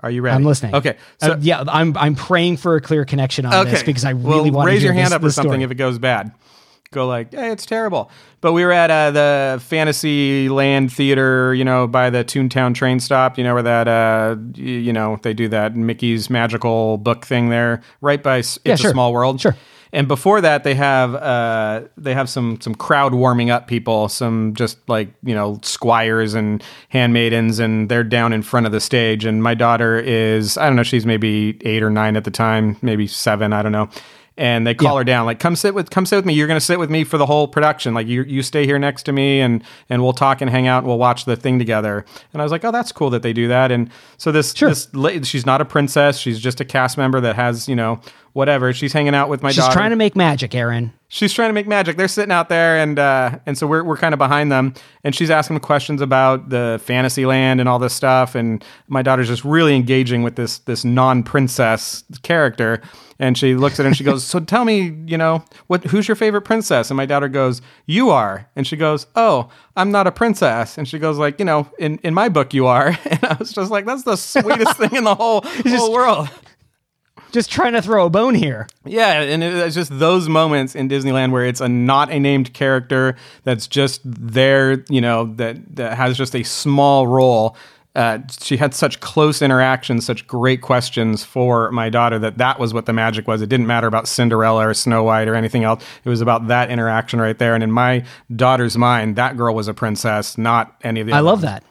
Are 0.00 0.10
you 0.10 0.22
ready? 0.22 0.36
I'm 0.36 0.44
listening. 0.44 0.74
Okay. 0.76 0.96
So 1.20 1.32
Uh, 1.32 1.38
yeah, 1.40 1.64
I'm 1.66 1.96
I'm 1.96 2.14
praying 2.14 2.58
for 2.58 2.76
a 2.76 2.80
clear 2.80 3.04
connection 3.04 3.44
on 3.46 3.66
this 3.66 3.82
because 3.82 4.04
I 4.04 4.10
really 4.10 4.50
well, 4.50 4.58
want 4.58 4.68
to 4.68 4.74
raise 4.74 4.82
your 4.82 4.92
hand 4.92 5.06
this- 5.06 5.12
up 5.14 5.24
or 5.24 5.30
something 5.30 5.52
story. 5.54 5.64
if 5.64 5.70
it 5.70 5.74
goes 5.74 5.98
bad. 5.98 6.32
Go 6.90 7.06
like, 7.06 7.34
hey, 7.34 7.50
it's 7.52 7.66
terrible. 7.66 8.10
But 8.40 8.54
we 8.54 8.64
were 8.64 8.72
at 8.72 8.90
uh, 8.90 9.10
the 9.10 9.60
Fantasy 9.62 10.48
Land 10.48 10.90
Theater, 10.90 11.52
you 11.52 11.62
know, 11.64 11.86
by 11.86 12.08
the 12.08 12.24
Toontown 12.24 12.74
train 12.74 12.98
stop. 12.98 13.36
You 13.36 13.44
know 13.44 13.52
where 13.52 13.62
that, 13.62 13.86
uh, 13.88 14.36
you 14.54 14.92
know, 14.94 15.18
they 15.22 15.34
do 15.34 15.48
that 15.48 15.76
Mickey's 15.76 16.30
magical 16.30 16.96
book 16.96 17.26
thing 17.26 17.50
there, 17.50 17.82
right 18.00 18.22
by 18.22 18.38
S- 18.38 18.58
Yeah, 18.64 18.72
It's 18.72 18.80
sure. 18.80 18.90
a 18.90 18.94
Small 18.94 19.12
World. 19.12 19.38
Sure. 19.38 19.54
And 19.92 20.08
before 20.08 20.40
that, 20.40 20.64
they 20.64 20.74
have 20.74 21.14
uh, 21.14 21.82
they 21.98 22.14
have 22.14 22.28
some 22.30 22.58
some 22.60 22.74
crowd 22.74 23.12
warming 23.14 23.50
up 23.50 23.66
people, 23.66 24.08
some 24.08 24.54
just 24.54 24.78
like 24.88 25.08
you 25.22 25.34
know 25.34 25.58
squires 25.62 26.32
and 26.34 26.62
handmaidens, 26.88 27.58
and 27.58 27.90
they're 27.90 28.04
down 28.04 28.32
in 28.32 28.40
front 28.42 28.64
of 28.66 28.72
the 28.72 28.80
stage. 28.80 29.24
And 29.26 29.42
my 29.42 29.54
daughter 29.54 29.98
is 29.98 30.56
I 30.58 30.66
don't 30.66 30.76
know, 30.76 30.82
she's 30.82 31.04
maybe 31.06 31.58
eight 31.66 31.82
or 31.82 31.90
nine 31.90 32.16
at 32.16 32.24
the 32.24 32.30
time, 32.30 32.76
maybe 32.82 33.06
seven, 33.06 33.52
I 33.52 33.60
don't 33.62 33.72
know. 33.72 33.88
And 34.38 34.64
they 34.66 34.72
call 34.74 34.92
Yeah. 34.94 34.98
her 35.00 35.04
down, 35.04 35.26
like, 35.26 35.40
"Come 35.40 35.56
sit 35.56 35.74
with, 35.74 35.90
come 35.90 36.06
sit 36.06 36.14
with 36.16 36.24
me. 36.24 36.32
You're 36.32 36.46
going 36.46 36.60
to 36.60 36.64
sit 36.64 36.78
with 36.78 36.88
me 36.90 37.02
for 37.02 37.18
the 37.18 37.26
whole 37.26 37.48
production. 37.48 37.92
Like, 37.92 38.06
you 38.06 38.22
you 38.22 38.42
stay 38.42 38.64
here 38.66 38.78
next 38.78 39.02
to 39.04 39.12
me, 39.12 39.40
and 39.40 39.62
and 39.90 40.00
we'll 40.02 40.12
talk 40.12 40.40
and 40.40 40.48
hang 40.48 40.68
out. 40.68 40.78
and 40.78 40.86
We'll 40.86 40.96
watch 40.98 41.24
the 41.24 41.34
thing 41.36 41.58
together." 41.58 42.04
And 42.32 42.40
I 42.40 42.44
was 42.44 42.52
like, 42.52 42.64
"Oh, 42.64 42.70
that's 42.70 42.92
cool 42.92 43.10
that 43.10 43.22
they 43.22 43.32
do 43.32 43.48
that." 43.48 43.72
And 43.72 43.90
so 44.16 44.30
this 44.30 44.54
Sure. 44.54 44.68
this 44.70 44.88
she's 45.24 45.44
not 45.44 45.60
a 45.60 45.64
princess. 45.64 46.18
She's 46.18 46.38
just 46.38 46.60
a 46.60 46.64
cast 46.64 46.96
member 46.96 47.20
that 47.20 47.34
has 47.36 47.68
you 47.68 47.74
know 47.76 47.98
whatever. 48.32 48.72
She's 48.72 48.92
hanging 48.92 49.14
out 49.14 49.28
with 49.28 49.42
my 49.42 49.48
daughter. 49.48 49.54
She's 49.54 49.64
daughter 49.64 49.78
trying 49.78 49.90
to 49.90 49.96
make 49.96 50.14
magic, 50.16 50.54
Aaron. 50.54 50.92
she's 51.08 51.32
trying 51.32 51.48
to 51.48 51.52
make 51.54 51.66
magic. 51.66 51.96
They're 51.96 52.08
sitting 52.08 52.32
out 52.32 52.48
there, 52.48 52.78
and 52.78 52.98
uh, 52.98 53.38
and 53.46 53.56
so 53.56 53.66
we're 53.66 53.82
we're 53.84 53.96
kind 53.96 54.12
of 54.12 54.18
behind 54.18 54.50
them, 54.52 54.74
and 55.04 55.14
she's 55.14 55.30
asking 55.30 55.54
them 55.54 55.62
questions 55.62 56.00
about 56.00 56.48
the 56.50 56.80
fantasy 56.84 57.26
land 57.26 57.60
and 57.60 57.68
all 57.68 57.78
this 57.78 57.94
stuff, 57.94 58.34
and 58.34 58.64
my 58.88 59.02
daughter's 59.02 59.28
just 59.28 59.44
really 59.44 59.74
engaging 59.74 60.22
with 60.22 60.36
this 60.36 60.58
this 60.58 60.84
non 60.84 61.22
princess 61.22 62.04
character, 62.22 62.80
and 63.18 63.36
she 63.38 63.54
looks 63.54 63.80
at 63.80 63.84
her 63.84 63.88
and 63.88 63.96
she 63.96 64.04
goes, 64.04 64.24
"So 64.24 64.40
tell 64.40 64.64
me, 64.64 64.94
you 65.06 65.16
know, 65.18 65.44
what 65.66 65.84
who's 65.84 66.06
your 66.06 66.16
favorite 66.16 66.42
princess?" 66.42 66.90
And 66.90 66.96
my 66.96 67.06
daughter 67.06 67.28
goes, 67.28 67.62
"You 67.86 68.10
are," 68.10 68.48
and 68.54 68.66
she 68.66 68.76
goes, 68.76 69.06
"Oh, 69.16 69.48
I'm 69.76 69.90
not 69.90 70.06
a 70.06 70.12
princess," 70.12 70.76
and 70.78 70.86
she 70.86 70.98
goes 70.98 71.18
like, 71.18 71.38
"You 71.38 71.44
know, 71.44 71.68
in 71.78 71.98
in 72.02 72.14
my 72.14 72.28
book, 72.28 72.52
you 72.54 72.66
are," 72.66 72.88
and 73.04 73.24
I 73.24 73.36
was 73.38 73.52
just 73.52 73.70
like, 73.70 73.86
"That's 73.86 74.04
the 74.04 74.16
sweetest 74.16 74.76
thing 74.76 74.94
in 74.94 75.04
the 75.04 75.14
whole 75.14 75.42
whole 75.66 75.92
world." 75.92 76.28
Just 77.32 77.50
trying 77.50 77.74
to 77.74 77.82
throw 77.82 78.06
a 78.06 78.10
bone 78.10 78.34
here. 78.34 78.66
Yeah, 78.84 79.20
and 79.20 79.44
it's 79.44 79.74
just 79.74 79.98
those 79.98 80.28
moments 80.28 80.74
in 80.74 80.88
Disneyland 80.88 81.30
where 81.30 81.44
it's 81.44 81.60
a 81.60 81.68
not 81.68 82.10
a 82.10 82.18
named 82.18 82.54
character 82.54 83.16
that's 83.44 83.66
just 83.66 84.00
there, 84.04 84.84
you 84.88 85.00
know, 85.00 85.26
that 85.34 85.76
that 85.76 85.96
has 85.96 86.16
just 86.16 86.34
a 86.34 86.42
small 86.42 87.06
role. 87.06 87.56
Uh, 87.94 88.20
she 88.40 88.56
had 88.56 88.74
such 88.74 89.00
close 89.00 89.42
interactions, 89.42 90.06
such 90.06 90.26
great 90.26 90.62
questions 90.62 91.24
for 91.24 91.70
my 91.72 91.90
daughter 91.90 92.18
that 92.18 92.38
that 92.38 92.58
was 92.58 92.72
what 92.72 92.86
the 92.86 92.92
magic 92.92 93.26
was. 93.26 93.42
It 93.42 93.48
didn't 93.48 93.66
matter 93.66 93.88
about 93.88 94.06
Cinderella 94.06 94.68
or 94.68 94.74
Snow 94.74 95.02
White 95.02 95.26
or 95.26 95.34
anything 95.34 95.64
else. 95.64 95.82
It 96.04 96.08
was 96.08 96.20
about 96.20 96.46
that 96.46 96.70
interaction 96.70 97.20
right 97.20 97.36
there. 97.36 97.54
And 97.54 97.64
in 97.64 97.72
my 97.72 98.04
daughter's 98.34 98.78
mind, 98.78 99.16
that 99.16 99.36
girl 99.36 99.54
was 99.54 99.68
a 99.68 99.74
princess, 99.74 100.38
not 100.38 100.76
any 100.82 101.00
of 101.00 101.08
the. 101.08 101.12
I 101.12 101.20
love 101.20 101.42
ones. 101.42 101.52
that. 101.52 101.64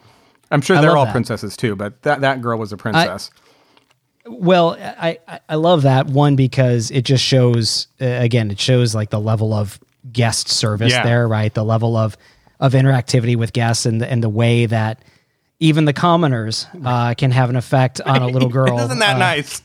I'm 0.52 0.62
sure 0.62 0.76
I 0.76 0.82
they're 0.82 0.98
all 0.98 1.06
that. 1.06 1.12
princesses 1.12 1.56
too, 1.56 1.76
but 1.76 2.02
that 2.04 2.22
that 2.22 2.41
girl 2.41 2.60
was 2.60 2.74
a 2.74 2.78
princess. 2.78 3.32
Well, 4.30 4.76
I, 4.80 5.20
I- 5.28 5.40
I 5.50 5.56
love 5.56 5.84
that 5.84 6.08
one 6.08 6.36
because 6.36 6.92
it 6.92 7.04
just 7.04 7.24
shows 7.24 7.88
uh, 8.02 8.06
again 8.06 8.52
it 8.52 8.60
shows 8.60 8.94
like 8.96 9.10
the 9.10 9.20
level 9.20 9.54
of 9.54 9.80
guest 10.12 10.48
service 10.50 10.92
Yeah. 10.92 11.04
there, 11.04 11.28
right? 11.28 11.54
The 11.54 11.63
level 11.66 11.96
of 11.96 12.18
of 12.60 12.74
interactivity 12.74 13.36
with 13.36 13.54
guests 13.54 13.86
and 13.86 14.02
the, 14.02 14.10
and 14.12 14.24
the 14.24 14.30
way 14.30 14.66
that 14.66 15.04
even 15.60 15.86
the 15.86 15.94
commoners 15.94 16.66
uh, 16.84 17.13
can 17.13 17.32
have 17.32 17.50
an 17.50 17.56
effect 17.56 18.02
on 18.02 18.22
a 18.22 18.28
little 18.28 18.50
girl. 18.60 18.80
Isn't 18.80 19.00
that 19.00 19.16
Uh, 19.16 19.20
nice? 19.20 19.62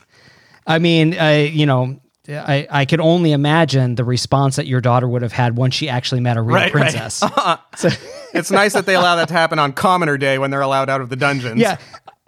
I 0.66 0.78
mean, 0.78 1.18
uh, 1.18 1.48
you 1.50 1.66
know, 1.66 1.98
I, 2.28 2.66
I 2.70 2.84
could 2.84 3.00
only 3.00 3.32
imagine 3.32 3.94
the 3.96 4.04
response 4.04 4.56
that 4.56 4.66
your 4.66 4.80
daughter 4.80 5.08
would 5.08 5.22
have 5.22 5.32
had 5.32 5.56
once 5.56 5.74
she 5.74 5.88
actually 5.88 6.20
met 6.20 6.36
a 6.36 6.42
real 6.42 6.54
Right, 6.56 6.72
right. 6.74 6.92
princess. 6.92 7.22
So- 7.76 7.88
It's 8.34 8.50
nice 8.50 8.72
that 8.74 8.86
they 8.86 8.94
allow 8.94 9.16
that 9.16 9.28
to 9.28 9.34
happen 9.34 9.58
on 9.58 9.72
Commoner 9.72 10.16
Day 10.16 10.38
when 10.38 10.50
they're 10.50 10.60
allowed 10.62 10.88
out 10.88 11.00
of 11.00 11.08
the 11.10 11.16
dungeons. 11.16 11.60
yeah. 11.60 11.76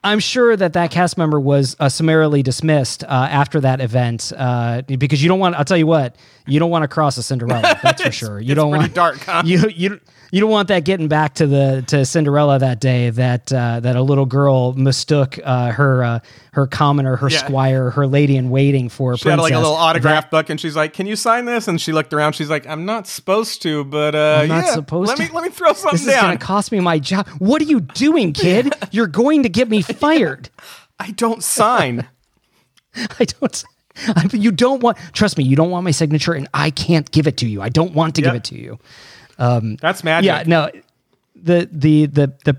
I'm 0.05 0.21
sure 0.21 0.55
that 0.55 0.75
that 0.75 0.91
cast 0.91 1.17
member 1.17 1.41
was 1.41 1.77
uh, 1.81 1.89
summarily 1.89 2.43
dismissed 2.43 3.05
uh, 3.05 3.07
after 3.09 3.59
that 3.61 3.81
event 3.81 4.33
uh, 4.37 4.83
because 4.83 5.23
you 5.23 5.29
don't 5.29 5.41
want. 5.41 5.55
I'll 5.57 5.65
tell 5.65 5.79
you 5.79 5.87
what, 5.87 6.15
you 6.47 6.59
don't 6.61 6.71
want 6.71 6.83
to 6.83 6.89
cross 6.89 7.17
a 7.17 7.23
Cinderella. 7.23 7.79
That's 7.83 8.03
for 8.03 8.13
sure. 8.21 8.41
You 8.41 8.53
it's 8.53 8.57
don't 8.61 8.71
want 8.71 8.93
dark, 8.95 9.19
huh? 9.21 9.43
You 9.47 9.69
you 9.69 10.01
you 10.33 10.41
don't 10.41 10.51
want 10.51 10.67
that 10.69 10.85
getting 10.85 11.07
back 11.07 11.35
to 11.35 11.47
the 11.47 11.85
to 11.87 12.05
Cinderella 12.05 12.59
that 12.59 12.81
day 12.81 13.11
that 13.11 13.53
uh, 13.53 13.79
that 13.81 13.95
a 13.97 14.03
little 14.03 14.27
girl 14.27 14.73
mistook 14.73 15.39
uh, 15.45 15.71
her 15.71 16.03
uh, 16.03 16.19
her 16.53 16.67
commoner, 16.67 17.17
her 17.17 17.31
Yeah. 17.31 17.39
squire, 17.39 17.91
her 17.91 18.07
lady 18.07 18.37
in 18.37 18.51
waiting 18.51 18.89
for 18.89 19.13
a 19.13 19.19
She 19.19 19.29
had 19.29 19.39
like 19.39 19.53
a 19.53 19.59
little 19.59 19.73
autograph 19.75 20.25
That- 20.25 20.31
book, 20.31 20.51
and 20.51 20.61
she's 20.61 20.75
like, 20.75 20.93
"Can 20.93 21.07
you 21.07 21.15
sign 21.17 21.45
this?" 21.45 21.69
And 21.69 21.81
she 21.81 21.93
looked 21.93 22.13
around. 22.13 22.33
She's 22.35 22.51
like, 22.51 22.67
"I'm 22.67 22.85
not 22.85 23.07
supposed 23.07 23.63
to, 23.63 23.85
but 23.85 24.15
uh, 24.15 24.41
I'm 24.43 24.49
not 24.49 24.65
yeah, 24.65 24.75
supposed 24.75 25.09
let 25.09 25.17
to. 25.19 25.23
me 25.23 25.29
let 25.33 25.45
me 25.45 25.51
throw 25.51 25.73
something 25.73 25.93
This 25.93 26.07
is 26.07 26.13
down." 26.15 26.25
going 26.25 26.39
to 26.39 26.45
cost 26.45 26.73
me 26.73 26.81
my 26.81 26.99
job. 26.99 27.29
What 27.39 27.63
are 27.63 27.67
you 27.67 27.81
doing, 27.81 28.33
kid? 28.45 28.73
You're 28.91 29.07
going 29.07 29.45
to 29.45 29.49
get 29.49 29.69
me 29.69 29.83
fired. 29.83 30.51
I 30.99 31.13
don't 31.13 31.45
sign. 31.45 32.09
I 32.97 33.25
don't. 33.25 33.65
I- 34.09 34.29
you 34.33 34.51
don't 34.53 34.83
want. 34.83 34.99
Trust 35.13 35.39
me, 35.39 35.45
you 35.45 35.57
don't 35.57 35.71
want 35.71 35.85
my 35.85 35.91
signature, 35.91 36.33
and 36.35 36.49
I 36.55 36.71
can't 36.71 37.11
give 37.11 37.27
it 37.27 37.37
to 37.39 37.47
you. 37.49 37.63
I 37.63 37.69
don't 37.69 37.95
want 37.95 38.15
to 38.17 38.23
give 38.23 38.35
it 38.35 38.45
to 38.45 38.55
you. 38.57 38.79
That's 39.39 40.05
magic. 40.05 40.27
Yeah, 40.27 40.43
no, 40.47 40.71
the 41.37 41.69
the 41.71 42.07
the 42.07 42.33
the 42.45 42.57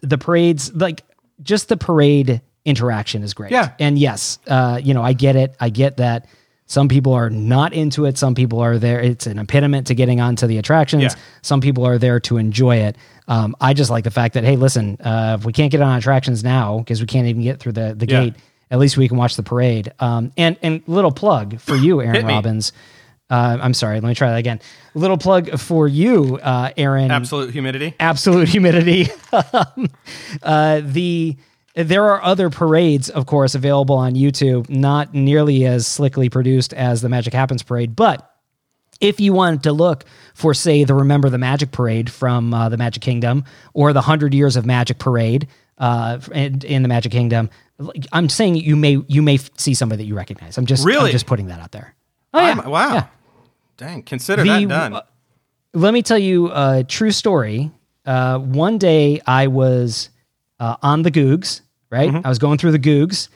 the 0.00 0.18
parades 0.18 0.72
like 0.74 1.02
just 1.42 1.68
the 1.68 1.76
parade 1.76 2.40
interaction 2.64 3.22
is 3.22 3.34
great. 3.34 3.50
Yeah. 3.52 3.72
and 3.80 3.98
yes, 3.98 4.38
uh, 4.46 4.80
you 4.82 4.92
know, 4.94 5.02
I 5.02 5.12
get 5.12 5.36
it. 5.36 5.54
I 5.60 5.70
get 5.70 5.96
that 5.98 6.26
some 6.66 6.88
people 6.88 7.14
are 7.14 7.30
not 7.30 7.72
into 7.72 8.04
it. 8.04 8.18
Some 8.18 8.34
people 8.34 8.60
are 8.60 8.76
there. 8.78 9.00
It's 9.00 9.26
an 9.26 9.38
impediment 9.38 9.86
to 9.86 9.94
getting 9.94 10.20
onto 10.20 10.46
the 10.46 10.58
attractions. 10.58 11.02
Yeah. 11.02 11.14
Some 11.40 11.60
people 11.62 11.86
are 11.86 11.96
there 11.96 12.20
to 12.20 12.36
enjoy 12.36 12.76
it. 12.76 12.96
Um, 13.26 13.56
I 13.60 13.72
just 13.72 13.90
like 13.90 14.04
the 14.04 14.10
fact 14.10 14.34
that 14.34 14.44
hey, 14.44 14.56
listen, 14.56 14.98
uh, 15.00 15.36
if 15.40 15.46
we 15.46 15.52
can't 15.52 15.70
get 15.72 15.80
on 15.80 15.96
attractions 15.96 16.44
now 16.44 16.78
because 16.78 17.00
we 17.00 17.06
can't 17.06 17.26
even 17.26 17.42
get 17.42 17.58
through 17.60 17.72
the 17.72 17.94
the 17.94 18.06
Yeah. 18.06 18.24
gate, 18.24 18.34
at 18.70 18.78
least 18.78 18.96
we 18.96 19.08
can 19.08 19.16
watch 19.16 19.36
the 19.36 19.42
parade. 19.42 19.92
Um, 19.98 20.32
and 20.36 20.56
and 20.62 20.82
little 20.86 21.12
plug 21.12 21.60
for 21.60 21.76
you, 21.76 22.00
Aaron 22.02 22.26
Robbins. 22.26 22.72
Uh, 23.30 23.58
I'm 23.60 23.74
sorry. 23.74 24.00
Let 24.00 24.08
me 24.08 24.14
try 24.14 24.30
that 24.30 24.38
again. 24.38 24.60
Little 24.94 25.18
plug 25.18 25.58
for 25.58 25.86
you, 25.86 26.38
uh, 26.42 26.70
Aaron 26.78 27.10
Absolute 27.10 27.50
humidity. 27.52 27.94
absolute 28.00 28.48
humidity. 28.48 29.08
Um, 29.52 29.88
uh, 30.42 30.80
the 30.82 31.36
there 31.74 32.04
are 32.06 32.22
other 32.24 32.50
parades, 32.50 33.08
of 33.08 33.26
course, 33.26 33.54
available 33.54 33.94
on 33.96 34.14
YouTube, 34.14 34.68
not 34.68 35.14
nearly 35.14 35.64
as 35.64 35.86
slickly 35.86 36.28
produced 36.28 36.72
as 36.72 37.02
the 37.02 37.08
Magic 37.08 37.32
Happens 37.32 37.62
parade, 37.62 37.94
but 37.94 38.34
if 39.00 39.20
you 39.20 39.32
wanted 39.32 39.62
to 39.62 39.72
look 39.72 40.04
for, 40.34 40.54
say, 40.54 40.82
the 40.82 40.94
Remember 40.94 41.28
the 41.28 41.38
Magic 41.38 41.70
parade 41.70 42.10
from 42.10 42.52
uh, 42.52 42.68
the 42.68 42.76
Magic 42.76 43.00
Kingdom 43.02 43.44
or 43.74 43.92
the 43.92 44.00
Hundred 44.00 44.34
Years 44.34 44.56
of 44.56 44.66
Magic 44.66 44.98
parade 44.98 45.46
uh, 45.78 46.18
in, 46.32 46.62
in 46.62 46.82
the 46.82 46.88
Magic 46.88 47.12
Kingdom, 47.12 47.48
I'm 48.12 48.28
saying 48.28 48.56
you 48.56 48.74
may 48.76 49.02
you 49.06 49.22
may 49.22 49.38
see 49.56 49.74
somebody 49.74 50.02
that 50.02 50.08
you 50.08 50.14
recognize. 50.16 50.58
I'm 50.58 50.66
just 50.66 50.84
I'm 50.86 51.10
just 51.12 51.26
putting 51.26 51.46
that 51.48 51.60
out 51.60 51.72
there. 51.72 51.94
Oh 52.34 52.40
yeah, 52.40 52.46
I'm- 52.60 52.70
wow. 52.70 52.94
yeah. 52.94 53.06
Dang, 53.76 54.02
consider 54.02 54.42
The- 54.42 54.48
that 54.48 54.68
done. 54.68 54.92
uh, 54.94 55.02
let 55.74 55.94
me 55.94 56.02
tell 56.02 56.18
you 56.18 56.50
a 56.52 56.84
true 56.86 57.12
story. 57.12 57.70
Uh, 58.04 58.38
one 58.38 58.78
day 58.78 59.20
I 59.26 59.46
was 59.46 60.10
uh, 60.58 60.76
on 60.82 61.02
the 61.02 61.10
Googs, 61.10 61.60
right? 61.90 62.10
Mm-hmm. 62.10 62.26
I 62.26 62.28
was 62.28 62.38
going 62.38 62.58
through 62.58 62.72
the 62.72 62.78
Googs, 62.78 63.28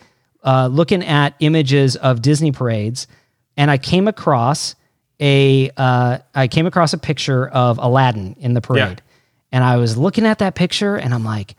uh, 0.43 0.67
looking 0.67 1.05
at 1.05 1.35
images 1.41 1.95
of 1.95 2.21
Disney 2.23 2.51
parades, 2.51 3.07
and 3.57 3.71
I 3.71 3.79
came 3.79 4.09
across 4.09 4.75
a 5.21 5.71
uh, 5.77 6.19
I 6.35 6.49
came 6.49 6.67
across 6.67 6.93
a 6.95 6.99
picture 6.99 7.47
of 7.49 7.79
Aladdin 7.79 8.35
in 8.41 8.55
the 8.55 8.61
parade, 8.61 9.03
and 9.53 9.63
I 9.63 9.77
was 9.77 9.97
looking 9.97 10.27
at 10.27 10.39
that 10.41 10.57
picture, 10.57 10.97
and 10.97 11.15
I'm 11.15 11.23
like, 11.25 11.55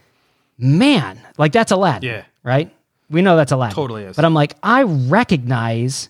man, 0.58 1.17
like 1.38 1.54
that's 1.54 1.72
Aladdin, 1.72 2.10
Yeah. 2.10 2.24
Right? 2.43 2.73
We 3.10 3.21
know 3.21 3.36
that's 3.36 3.51
Aladdin, 3.51 3.75
Totally 3.75 4.03
is. 4.03 4.15
But 4.15 4.25
I'm 4.25 4.34
like, 4.34 4.56
I 4.63 4.84
recognize 4.84 6.10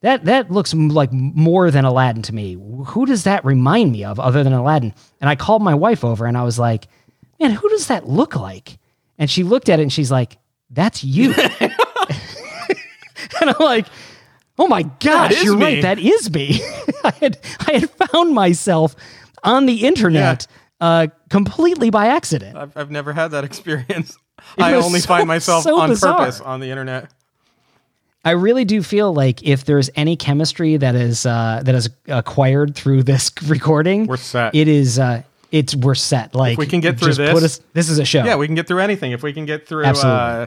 that 0.00 0.24
that 0.26 0.50
looks 0.50 0.74
like 0.74 1.12
more 1.12 1.70
than 1.70 1.84
Aladdin 1.84 2.22
to 2.24 2.34
me. 2.34 2.54
Who 2.86 3.06
does 3.06 3.24
that 3.24 3.44
remind 3.44 3.92
me 3.92 4.04
of 4.04 4.20
other 4.20 4.44
than 4.44 4.52
Aladdin? 4.52 4.92
And 5.20 5.30
I 5.30 5.36
called 5.36 5.62
my 5.62 5.74
wife 5.74 6.04
over 6.04 6.26
and 6.26 6.36
I 6.36 6.42
was 6.42 6.58
like, 6.58 6.88
"Man, 7.40 7.52
who 7.52 7.68
does 7.70 7.86
that 7.86 8.06
look 8.08 8.36
like?" 8.36 8.78
And 9.18 9.30
she 9.30 9.44
looked 9.44 9.68
at 9.68 9.78
it 9.78 9.82
and 9.82 9.92
she's 9.92 10.10
like, 10.10 10.36
"That's 10.68 11.02
you." 11.04 11.32
and 11.60 11.72
I'm 13.40 13.54
like, 13.60 13.86
"Oh 14.58 14.68
my 14.68 14.82
gosh, 14.82 15.42
you're 15.42 15.56
me." 15.56 15.64
right. 15.64 15.82
That 15.82 15.98
is 15.98 16.30
me." 16.30 16.60
I 17.04 17.10
had 17.20 17.38
I 17.66 17.72
had 17.78 17.90
found 17.90 18.34
myself 18.34 18.96
on 19.42 19.66
the 19.66 19.86
internet 19.86 20.46
uh, 20.80 21.06
completely 21.30 21.88
by 21.90 22.08
accident. 22.08 22.56
I've, 22.56 22.76
I've 22.76 22.90
never 22.90 23.12
had 23.12 23.28
that 23.28 23.44
experience. 23.44 24.18
It 24.58 24.62
I 24.62 24.74
only 24.74 25.00
so- 25.00 25.08
find 25.08 25.26
myself 25.28 25.64
so 25.64 25.80
on 25.80 25.88
bizarre. 25.88 26.18
purpose 26.18 26.40
on 26.40 26.60
the 26.60 26.70
internet. 26.70 27.10
I 28.26 28.30
really 28.30 28.64
do 28.64 28.82
feel 28.82 29.12
like 29.12 29.42
if 29.42 29.64
there's 29.66 29.90
any 29.96 30.16
chemistry 30.16 30.76
that 30.78 30.94
is 30.94 31.26
uh, 31.26 31.60
that 31.64 31.74
is 31.74 31.90
acquired 32.08 32.74
through 32.74 33.02
this 33.02 33.30
recording, 33.46 34.06
We're 34.06 34.16
set. 34.16 34.54
It 34.54 34.66
is 34.68 34.98
uh, 34.98 35.22
it's 35.52 35.74
we're 35.76 35.94
set. 35.94 36.34
Like 36.34 36.52
if 36.54 36.58
we 36.58 36.66
can 36.66 36.80
get 36.80 36.98
through 36.98 37.08
just 37.08 37.18
this- 37.18 37.32
put 37.32 37.42
us, 37.42 37.60
this 37.74 37.88
is 37.90 37.98
a 37.98 38.04
show. 38.04 38.24
Yeah, 38.24 38.36
we 38.36 38.46
can 38.46 38.54
get 38.54 38.66
through 38.66 38.80
anything. 38.80 39.12
If 39.12 39.22
we 39.22 39.32
can 39.32 39.44
get 39.44 39.66
through 39.68 39.84
Absolutely. 39.84 40.20
uh, 40.20 40.46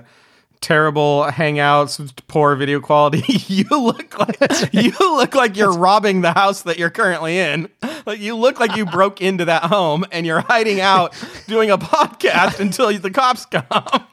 terrible 0.62 1.26
hangouts, 1.30 2.14
poor 2.28 2.56
video 2.56 2.80
quality, 2.80 3.24
you 3.48 3.66
look 3.70 4.18
like 4.18 4.74
you 4.74 4.92
look 5.00 5.36
like 5.36 5.58
you're 5.58 5.74
robbing 5.74 6.22
the 6.22 6.34
house 6.34 6.64
that 6.64 6.78
you're 6.78 6.90
currently 6.90 7.38
in. 7.38 7.70
Like 8.06 8.20
you 8.20 8.36
look 8.36 8.60
like 8.60 8.76
you 8.76 8.86
broke 8.92 9.22
into 9.22 9.46
that 9.46 9.64
home 9.64 10.06
and 10.12 10.26
you're 10.26 10.42
hiding 10.42 10.80
out 10.80 11.14
doing 11.48 11.70
a 11.70 11.78
podcast 11.78 12.60
until 12.60 12.98
the 12.98 13.12
cops 13.12 13.46
come. 13.46 14.08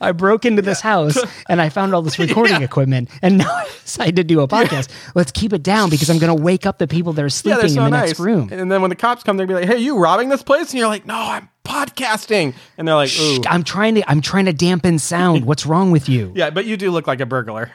I 0.00 0.12
broke 0.12 0.44
into 0.44 0.62
this 0.62 0.80
house 0.80 1.18
and 1.48 1.60
I 1.60 1.68
found 1.68 1.94
all 1.94 2.02
this 2.02 2.18
recording 2.18 2.56
Yeah. 2.56 2.62
equipment, 2.64 3.10
and 3.22 3.38
now 3.38 3.50
I 3.52 3.64
decided 3.82 4.16
to 4.16 4.24
do 4.24 4.40
a 4.40 4.48
podcast. 4.48 4.88
Let's 5.14 5.32
keep 5.32 5.52
it 5.52 5.62
down 5.62 5.90
because 5.90 6.08
I'm 6.10 6.18
going 6.18 6.34
to 6.36 6.42
wake 6.42 6.66
up 6.66 6.78
the 6.78 6.86
people 6.88 7.12
that 7.14 7.24
are 7.24 7.28
sleeping 7.28 7.58
they're 7.60 7.68
in 7.68 7.74
the 7.74 7.88
nice. 7.88 8.08
next 8.10 8.20
room. 8.20 8.48
And 8.52 8.70
then 8.70 8.80
when 8.80 8.90
the 8.90 8.96
cops 8.96 9.22
come, 9.22 9.36
they'll 9.36 9.46
be 9.46 9.54
like, 9.54 9.66
"Hey, 9.66 9.78
you 9.78 9.98
robbing 9.98 10.28
this 10.28 10.42
place?" 10.42 10.70
And 10.70 10.78
you're 10.78 10.88
like, 10.88 11.06
"No, 11.06 11.14
I'm 11.16 11.48
podcasting." 11.64 12.54
And 12.78 12.86
they're 12.88 12.94
like, 12.94 13.10
"Ooh." 13.18 13.42
Shh, 13.42 13.46
I'm 13.48 13.64
trying 13.64 13.96
to 13.96 14.10
I'm 14.10 14.20
trying 14.20 14.44
to 14.46 14.52
dampen 14.52 14.98
sound. 14.98 15.44
What's 15.46 15.66
wrong 15.66 15.90
with 15.90 16.08
you? 16.08 16.32
Yeah, 16.34 16.50
but 16.50 16.64
you 16.64 16.76
do 16.76 16.90
look 16.90 17.06
like 17.06 17.20
a 17.20 17.26
burglar. 17.26 17.70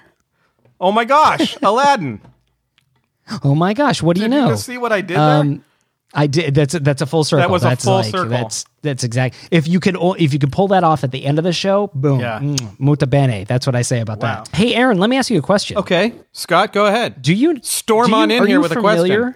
Oh 0.82 0.92
my 0.92 1.06
gosh, 1.06 1.58
Aladdin! 1.62 2.22
Oh 3.44 3.54
my 3.54 3.74
gosh, 3.74 4.02
what 4.02 4.16
do 4.16 4.22
you 4.24 4.28
Did 4.30 4.36
you 4.36 4.42
know? 4.42 4.50
just 4.50 4.66
see 4.66 4.78
what 4.78 4.92
I 4.92 5.02
did 5.02 5.18
um, 5.18 5.50
there? 5.50 5.60
I 6.14 6.26
did. 6.28 6.56
That's 6.56 6.74
a, 6.74 6.80
that's 6.80 7.02
a 7.02 7.06
full 7.06 7.24
circle. 7.24 7.42
That 7.42 7.50
was 7.52 7.64
a 7.64 7.70
that's 7.70 7.86
full 7.86 7.96
like, 7.96 8.06
circle. 8.06 8.30
That's 8.30 8.66
that's 8.82 9.04
exact. 9.04 9.36
If 9.52 9.68
you 9.68 9.80
could 9.80 9.96
if 10.18 10.34
you 10.34 10.40
could 10.40 10.52
pull 10.52 10.68
that 10.70 10.84
off 10.84 11.04
at 11.04 11.12
the 11.12 11.24
end 11.26 11.38
of 11.38 11.44
the 11.44 11.54
show, 11.54 11.92
boom, 11.94 12.20
Yeah. 12.20 12.40
mm, 12.40 12.80
muta 12.80 13.06
bene. 13.06 13.44
That's 13.46 13.68
what 13.68 13.76
I 13.76 13.84
say 13.84 14.00
about 14.00 14.20
Wow. 14.20 14.44
that. 14.44 14.56
Hey, 14.56 14.74
Aaron, 14.74 14.98
let 14.98 15.10
me 15.10 15.18
ask 15.18 15.30
you 15.30 15.38
a 15.38 15.42
question. 15.44 15.78
Okay, 15.78 16.14
Scott, 16.32 16.74
go 16.74 16.88
ahead. 16.88 17.22
Do 17.22 17.34
you 17.34 17.60
Storm 17.62 18.08
do 18.08 18.12
you- 18.12 18.18
on 18.18 18.32
in 18.32 18.48
here 18.48 18.60
with 18.60 18.72
a 18.72 18.80
question? 18.80 19.36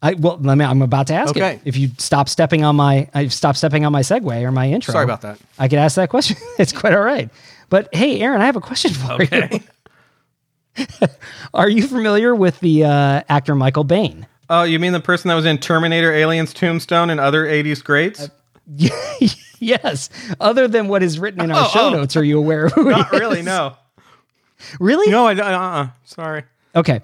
I 0.00 0.14
well, 0.14 0.38
let 0.40 0.56
me. 0.56 0.64
I'm 0.64 0.80
about 0.80 1.08
to 1.08 1.14
ask 1.14 1.30
Okay. 1.36 1.54
it. 1.54 1.60
If 1.64 1.76
you 1.76 1.90
stop 1.98 2.28
stepping 2.28 2.62
on 2.64 2.76
my, 2.76 3.08
I 3.14 3.26
stop 3.26 3.56
stepping 3.56 3.84
on 3.84 3.90
my 3.90 4.02
segue 4.02 4.42
or 4.42 4.52
my 4.52 4.68
intro. 4.70 4.92
Sorry 4.92 5.02
about 5.02 5.22
that. 5.22 5.38
I 5.58 5.66
could 5.66 5.80
ask 5.80 5.96
that 5.96 6.08
question. 6.08 6.36
it's 6.58 6.72
quite 6.72 6.94
all 6.94 7.02
right. 7.02 7.30
But 7.68 7.88
hey, 7.92 8.20
Aaron, 8.20 8.40
I 8.40 8.46
have 8.46 8.54
a 8.54 8.60
question 8.60 8.92
for 8.92 9.20
you. 9.24 9.60
Are 11.54 11.68
you 11.68 11.88
familiar 11.88 12.32
with 12.34 12.60
the 12.60 12.84
uh, 12.84 13.22
actor 13.28 13.56
Michael 13.56 13.84
Biehn? 13.84 14.24
Oh, 14.50 14.62
you 14.62 14.78
mean 14.78 14.92
the 14.92 15.00
person 15.00 15.28
that 15.28 15.34
was 15.34 15.44
in 15.44 15.58
Terminator, 15.58 16.12
Aliens, 16.12 16.52
Tombstone, 16.54 17.10
and 17.10 17.20
other 17.20 17.44
'80s 17.46 17.82
greats? 17.84 18.28
yes. 19.60 20.10
Other 20.40 20.68
than 20.68 20.88
what 20.88 21.02
is 21.02 21.18
written 21.18 21.40
in 21.42 21.50
our 21.50 21.64
Oh, 21.66 21.68
show 21.68 21.86
oh. 21.88 21.90
notes, 21.90 22.16
are 22.16 22.24
you 22.24 22.38
aware 22.38 22.66
of 22.66 22.72
who 22.74 22.90
Not 22.90 23.12
really. 23.12 23.42
No. 23.42 23.76
Really? 24.80 25.10
No. 25.10 25.26
I. 25.26 25.34
Uh. 25.34 25.58
uh 25.58 25.88
Sorry. 26.04 26.44
Okay. 26.74 27.00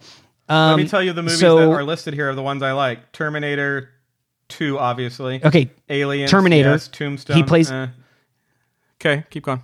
Let 0.48 0.76
me 0.76 0.82
Um, 0.82 0.88
tell 0.88 1.02
you 1.02 1.12
the 1.12 1.22
movies 1.22 1.40
so- 1.40 1.56
that 1.58 1.68
are 1.68 1.84
listed 1.84 2.14
here 2.14 2.30
are 2.30 2.34
the 2.34 2.42
ones 2.42 2.62
I 2.62 2.72
like. 2.72 3.12
Terminator, 3.12 3.90
Two, 4.48 4.78
obviously. 4.78 5.42
Okay. 5.42 5.70
Aliens, 5.88 6.30
Terminator. 6.30 6.70
yes, 6.72 6.88
Tombstone. 6.88 7.36
He 7.36 7.42
plays- 7.42 7.70
eh. 7.70 7.88
Okay, 9.00 9.24
keep 9.30 9.44
going. 9.44 9.62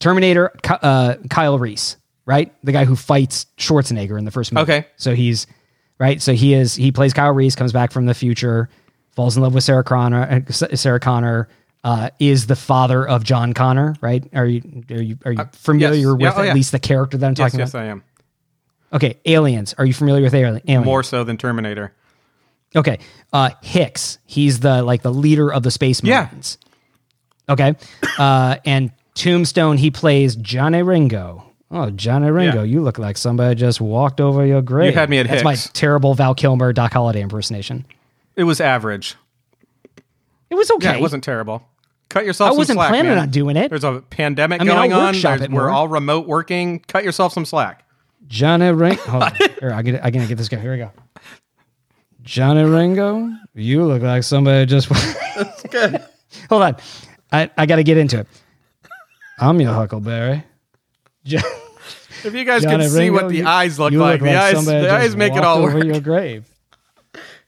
Terminator, 0.00 0.52
uh, 0.82 1.14
Kyle 1.30 1.58
Reese, 1.58 1.96
right? 2.26 2.54
The 2.62 2.72
guy 2.72 2.84
who 2.84 2.94
fights 2.96 3.46
Schwarzenegger 3.56 4.18
in 4.18 4.24
the 4.26 4.30
first 4.30 4.52
movie. 4.52 4.62
Okay. 4.62 4.86
So 4.96 5.14
he's 5.14 5.46
right. 5.98 6.20
So 6.22 6.32
he 6.34 6.54
is. 6.54 6.74
He 6.74 6.92
plays 6.92 7.12
Kyle 7.12 7.32
Reese, 7.32 7.54
comes 7.54 7.72
back 7.72 7.92
from 7.92 8.06
the 8.06 8.14
future, 8.14 8.68
falls 9.12 9.36
in 9.36 9.42
love 9.42 9.54
with 9.54 9.64
Sarah 9.64 9.84
Connor. 9.84 10.44
uh, 10.48 10.52
Sarah 10.52 11.00
Connor 11.00 11.48
uh, 11.84 12.10
is 12.18 12.46
the 12.46 12.56
father 12.56 13.06
of 13.06 13.24
John 13.24 13.54
Connor, 13.54 13.94
right? 14.00 14.28
Are 14.34 14.46
you 14.46 14.62
are 14.90 15.02
you 15.02 15.18
are 15.24 15.32
you 15.32 15.44
familiar 15.52 16.10
Uh, 16.10 16.12
yes. 16.12 16.12
with 16.12 16.20
Yeah, 16.20 16.32
oh, 16.36 16.40
at 16.42 16.46
yeah. 16.46 16.54
least 16.54 16.72
the 16.72 16.78
character 16.80 17.16
that 17.18 17.26
I'm 17.26 17.32
Yes, 17.32 17.38
talking 17.38 17.60
yes, 17.60 17.70
about? 17.70 17.78
Yes, 17.80 17.86
I 17.88 17.90
am. 17.90 18.02
Okay, 18.92 19.18
Aliens. 19.26 19.74
Are 19.78 19.84
you 19.84 19.92
familiar 19.94 20.22
with 20.24 20.34
Ali- 20.34 20.62
Aliens? 20.66 20.84
More 20.84 21.02
so 21.02 21.22
than 21.24 21.36
Terminator. 21.36 21.92
Okay. 22.74 22.98
Uh 23.32 23.50
Hicks. 23.62 24.18
He's 24.26 24.60
the 24.60 24.82
like 24.82 25.02
the 25.02 25.12
leader 25.12 25.52
of 25.52 25.62
the 25.62 25.70
Space 25.70 26.02
Yeah. 26.02 26.28
Okay. 27.48 27.76
Uh 28.18 28.56
and 28.64 28.90
Tombstone, 29.14 29.76
he 29.78 29.90
plays 29.90 30.36
Johnny 30.36 30.82
Ringo. 30.82 31.44
Oh, 31.70 31.90
Johnny 31.90 32.30
Ringo, 32.30 32.58
Yeah. 32.62 32.62
you 32.64 32.80
look 32.82 32.98
like 32.98 33.18
somebody 33.18 33.54
just 33.54 33.80
walked 33.80 34.20
over 34.20 34.44
your 34.46 34.62
grave. 34.62 34.92
You 34.92 34.98
had 34.98 35.10
me 35.10 35.18
at 35.18 35.28
That's 35.28 35.44
my 35.44 35.54
terrible 35.54 36.14
Val 36.14 36.34
Kilmer, 36.34 36.72
Doc 36.72 36.92
Holliday 36.94 37.20
impersonation. 37.20 37.84
It 38.36 38.44
was 38.44 38.60
average. 38.60 39.16
It 40.48 40.54
was 40.54 40.70
okay. 40.70 40.90
Yeah, 40.90 40.96
it 40.96 41.00
wasn't 41.02 41.24
terrible. 41.24 41.62
Cut 42.08 42.24
yourself 42.24 42.52
I 42.52 42.56
wasn't 42.56 42.78
slack, 42.78 42.88
planning 42.88 43.10
man. 43.10 43.18
on 43.18 43.28
doing 43.30 43.56
it. 43.58 43.68
There's 43.68 43.84
a 43.84 44.02
pandemic 44.08 44.62
I 44.62 44.64
mean, 44.64 44.74
going 44.74 44.92
on. 44.94 45.14
we're 45.22 45.48
more. 45.48 45.68
all 45.68 45.88
remote 45.88 46.26
working. 46.26 46.78
Cut 46.80 47.04
yourself 47.04 47.34
some 47.34 47.44
slack. 47.44 47.84
Johnny 48.28 48.70
Ringo. 48.72 49.02
Hold 49.02 49.22
on. 49.24 49.34
Here, 49.60 49.72
I 49.74 49.82
get 49.82 50.02
I 50.02 50.10
gotta 50.10 50.26
get 50.26 50.38
this 50.38 50.48
guy. 50.48 50.58
Here 50.58 50.72
we 50.72 50.78
go. 50.78 50.90
Johnny 52.22 52.62
Ringo, 52.62 53.30
you 53.54 53.84
look 53.84 54.02
like 54.02 54.22
somebody 54.22 54.64
just. 54.66 54.88
Good. 55.70 56.02
Hold 56.48 56.62
on. 56.62 56.76
I, 57.30 57.50
I 57.56 57.66
got 57.66 57.76
to 57.76 57.84
get 57.84 57.96
into 57.98 58.20
it. 58.20 58.26
I'm 59.38 59.60
your 59.60 59.72
Huckleberry. 59.72 60.44
Jo- 61.28 61.38
If 62.24 62.34
you 62.34 62.44
guys 62.44 62.62
Johnny 62.62 62.84
could 62.84 62.90
see 62.92 63.10
what 63.10 63.28
the 63.28 63.36
you- 63.36 63.46
eyes 63.46 63.78
look 63.78 63.92
you 63.92 64.00
like, 64.00 64.20
the 64.20 64.34
eyes, 64.36 64.64
the 64.66 64.90
eyes 64.92 65.14
make 65.14 65.34
it 65.34 65.44
all 65.44 65.58
over 65.58 65.76
work. 65.76 65.84
your 65.84 66.00
grave. 66.00 66.44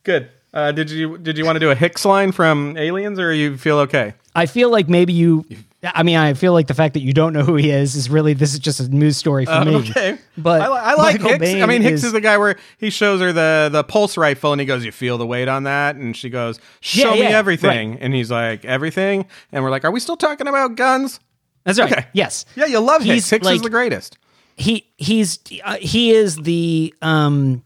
Good. 0.04 0.28
Uh, 0.52 0.72
did 0.72 0.90
you 0.90 1.16
did 1.18 1.38
you 1.38 1.44
want 1.44 1.56
to 1.56 1.60
do 1.60 1.70
a 1.70 1.74
Hicks 1.74 2.04
line 2.04 2.32
from 2.32 2.76
Aliens, 2.76 3.18
or 3.20 3.32
you 3.32 3.56
feel 3.56 3.78
okay? 3.80 4.14
I 4.34 4.46
feel 4.46 4.70
like 4.70 4.88
maybe 4.88 5.12
you 5.12 5.44
I 5.82 6.02
mean, 6.02 6.16
I 6.16 6.34
feel 6.34 6.52
like 6.52 6.66
the 6.66 6.74
fact 6.74 6.94
that 6.94 7.00
you 7.00 7.12
don't 7.12 7.32
know 7.32 7.42
who 7.42 7.54
he 7.56 7.70
is 7.70 7.94
is 7.94 8.10
really 8.10 8.32
this 8.34 8.52
is 8.52 8.58
just 8.58 8.80
a 8.80 8.88
news 8.88 9.16
story 9.16 9.46
for 9.46 9.64
me. 9.64 9.74
Uh, 9.76 9.78
Okay, 9.78 10.18
but 10.36 10.60
I, 10.60 10.66
I 10.66 10.94
like 10.94 11.20
Michael 11.20 11.38
Hicks. 11.38 11.62
I 11.62 11.66
mean, 11.66 11.82
Hicks 11.82 12.02
is, 12.04 12.12
the 12.12 12.20
guy 12.20 12.36
where 12.36 12.56
he 12.78 12.90
shows 12.90 13.20
her 13.20 13.32
the 13.32 13.68
the 13.72 13.84
pulse 13.84 14.16
rifle, 14.16 14.52
and 14.52 14.60
he 14.60 14.66
goes, 14.66 14.84
"You 14.84 14.92
feel 14.92 15.18
the 15.18 15.26
weight 15.26 15.48
on 15.48 15.62
that?" 15.64 15.94
And 15.96 16.16
she 16.16 16.28
goes, 16.30 16.58
"Show 16.80 17.10
Yeah, 17.14 17.14
me 17.14 17.22
yeah, 17.30 17.38
everything." 17.38 17.98
And 18.00 18.12
he's 18.12 18.30
like, 18.30 18.64
"Everything." 18.64 19.26
And 19.52 19.62
we're 19.62 19.70
like, 19.70 19.84
"Are 19.84 19.90
we 19.92 20.00
still 20.00 20.16
talking 20.16 20.48
about 20.48 20.74
guns?" 20.74 21.20
That's 21.64 21.78
right. 21.78 21.92
Okay. 21.92 22.06
Yes. 22.12 22.44
Yeah, 22.56 22.66
you 22.66 22.78
love 22.80 23.02
Hicks. 23.02 23.14
He's 23.14 23.30
Hicks 23.30 23.46
is 23.46 23.52
like- 23.52 23.62
the 23.62 23.70
greatest. 23.70 24.16
he 24.56 24.86
he's 24.96 25.38
uh, 25.64 25.76
he 25.76 26.10
is 26.12 26.36
the 26.36 26.94
um 27.02 27.62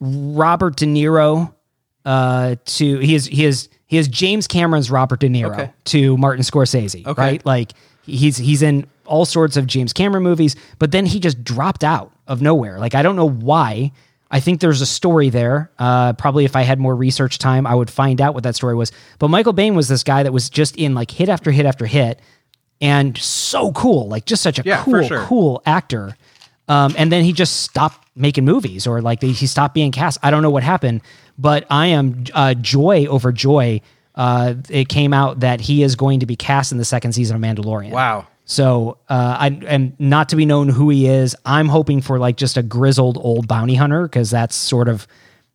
Robert 0.00 0.76
De 0.76 0.86
Niro 0.86 1.52
uh 2.04 2.56
to 2.64 2.98
he 2.98 3.14
is 3.14 3.26
he 3.26 3.44
is 3.44 3.68
he 3.86 3.98
is 3.98 4.08
James 4.08 4.46
Cameron's 4.46 4.90
Robert 4.90 5.20
De 5.20 5.28
Niro 5.28 5.52
Okay. 5.52 5.70
to 5.84 6.16
Martin 6.16 6.42
Scorsese, 6.44 7.06
Okay. 7.06 7.20
right? 7.20 7.46
Like 7.46 7.72
he's 8.06 8.36
he's 8.36 8.62
in 8.62 8.86
all 9.04 9.24
sorts 9.24 9.56
of 9.56 9.66
James 9.66 9.92
Cameron 9.92 10.22
movies, 10.22 10.56
but 10.78 10.92
then 10.92 11.04
he 11.04 11.18
just 11.20 11.42
dropped 11.44 11.82
out 11.84 12.12
of 12.26 12.40
nowhere. 12.40 12.78
Like 12.78 12.94
I 12.94 13.02
don't 13.02 13.16
know 13.16 13.28
why. 13.28 13.92
I 14.32 14.38
think 14.38 14.60
there's 14.60 14.80
a 14.80 14.86
story 14.86 15.28
there. 15.28 15.72
Uh, 15.76 16.12
probably 16.12 16.44
if 16.44 16.54
I 16.54 16.62
had 16.62 16.78
more 16.78 16.94
research 16.94 17.38
time, 17.38 17.66
I 17.66 17.74
would 17.74 17.90
find 17.90 18.20
out 18.20 18.32
what 18.32 18.44
that 18.44 18.54
story 18.54 18.76
was. 18.76 18.92
But 19.18 19.26
Michael 19.26 19.52
Biehn 19.52 19.74
was 19.74 19.88
this 19.88 20.04
guy 20.04 20.22
that 20.22 20.32
was 20.32 20.48
just 20.48 20.76
in 20.76 20.94
like 20.94 21.10
hit 21.10 21.28
after 21.28 21.50
hit 21.50 21.66
after 21.66 21.84
hit, 21.84 22.20
and 22.80 23.16
so 23.18 23.72
cool, 23.72 24.08
like 24.08 24.24
just 24.24 24.42
such 24.42 24.58
a 24.58 24.62
Yeah, 24.64 24.82
cool, 24.84 25.02
sure. 25.02 25.24
cool 25.24 25.62
actor. 25.66 26.16
Um, 26.68 26.94
and 26.96 27.10
then 27.10 27.24
he 27.24 27.32
just 27.32 27.62
stopped 27.62 28.06
making 28.14 28.44
movies, 28.44 28.86
or 28.86 29.02
like 29.02 29.22
he 29.22 29.46
stopped 29.46 29.74
being 29.74 29.90
cast. 29.92 30.18
I 30.22 30.30
don't 30.30 30.42
know 30.42 30.50
what 30.50 30.62
happened, 30.62 31.02
but 31.38 31.66
I 31.70 31.88
am 31.88 32.24
uh, 32.32 32.54
joy 32.54 33.06
over 33.06 33.32
joy. 33.32 33.80
Uh, 34.14 34.54
it 34.68 34.88
came 34.88 35.12
out 35.12 35.40
that 35.40 35.60
he 35.60 35.82
is 35.82 35.96
going 35.96 36.20
to 36.20 36.26
be 36.26 36.36
cast 36.36 36.70
in 36.72 36.78
the 36.78 36.84
second 36.84 37.12
season 37.12 37.36
of 37.36 37.42
Mandalorian. 37.42 37.90
Wow. 37.90 38.26
So, 38.44 38.98
uh, 39.08 39.36
I 39.38 39.46
and 39.66 39.94
not 40.00 40.28
to 40.30 40.36
be 40.36 40.44
known 40.44 40.68
who 40.68 40.90
he 40.90 41.06
is. 41.06 41.36
I'm 41.44 41.68
hoping 41.68 42.00
for 42.00 42.18
like 42.18 42.36
just 42.36 42.56
a 42.56 42.62
grizzled 42.62 43.16
old 43.18 43.46
bounty 43.46 43.76
hunter 43.76 44.02
because 44.02 44.30
that's 44.30 44.56
sort 44.56 44.88
of, 44.88 45.06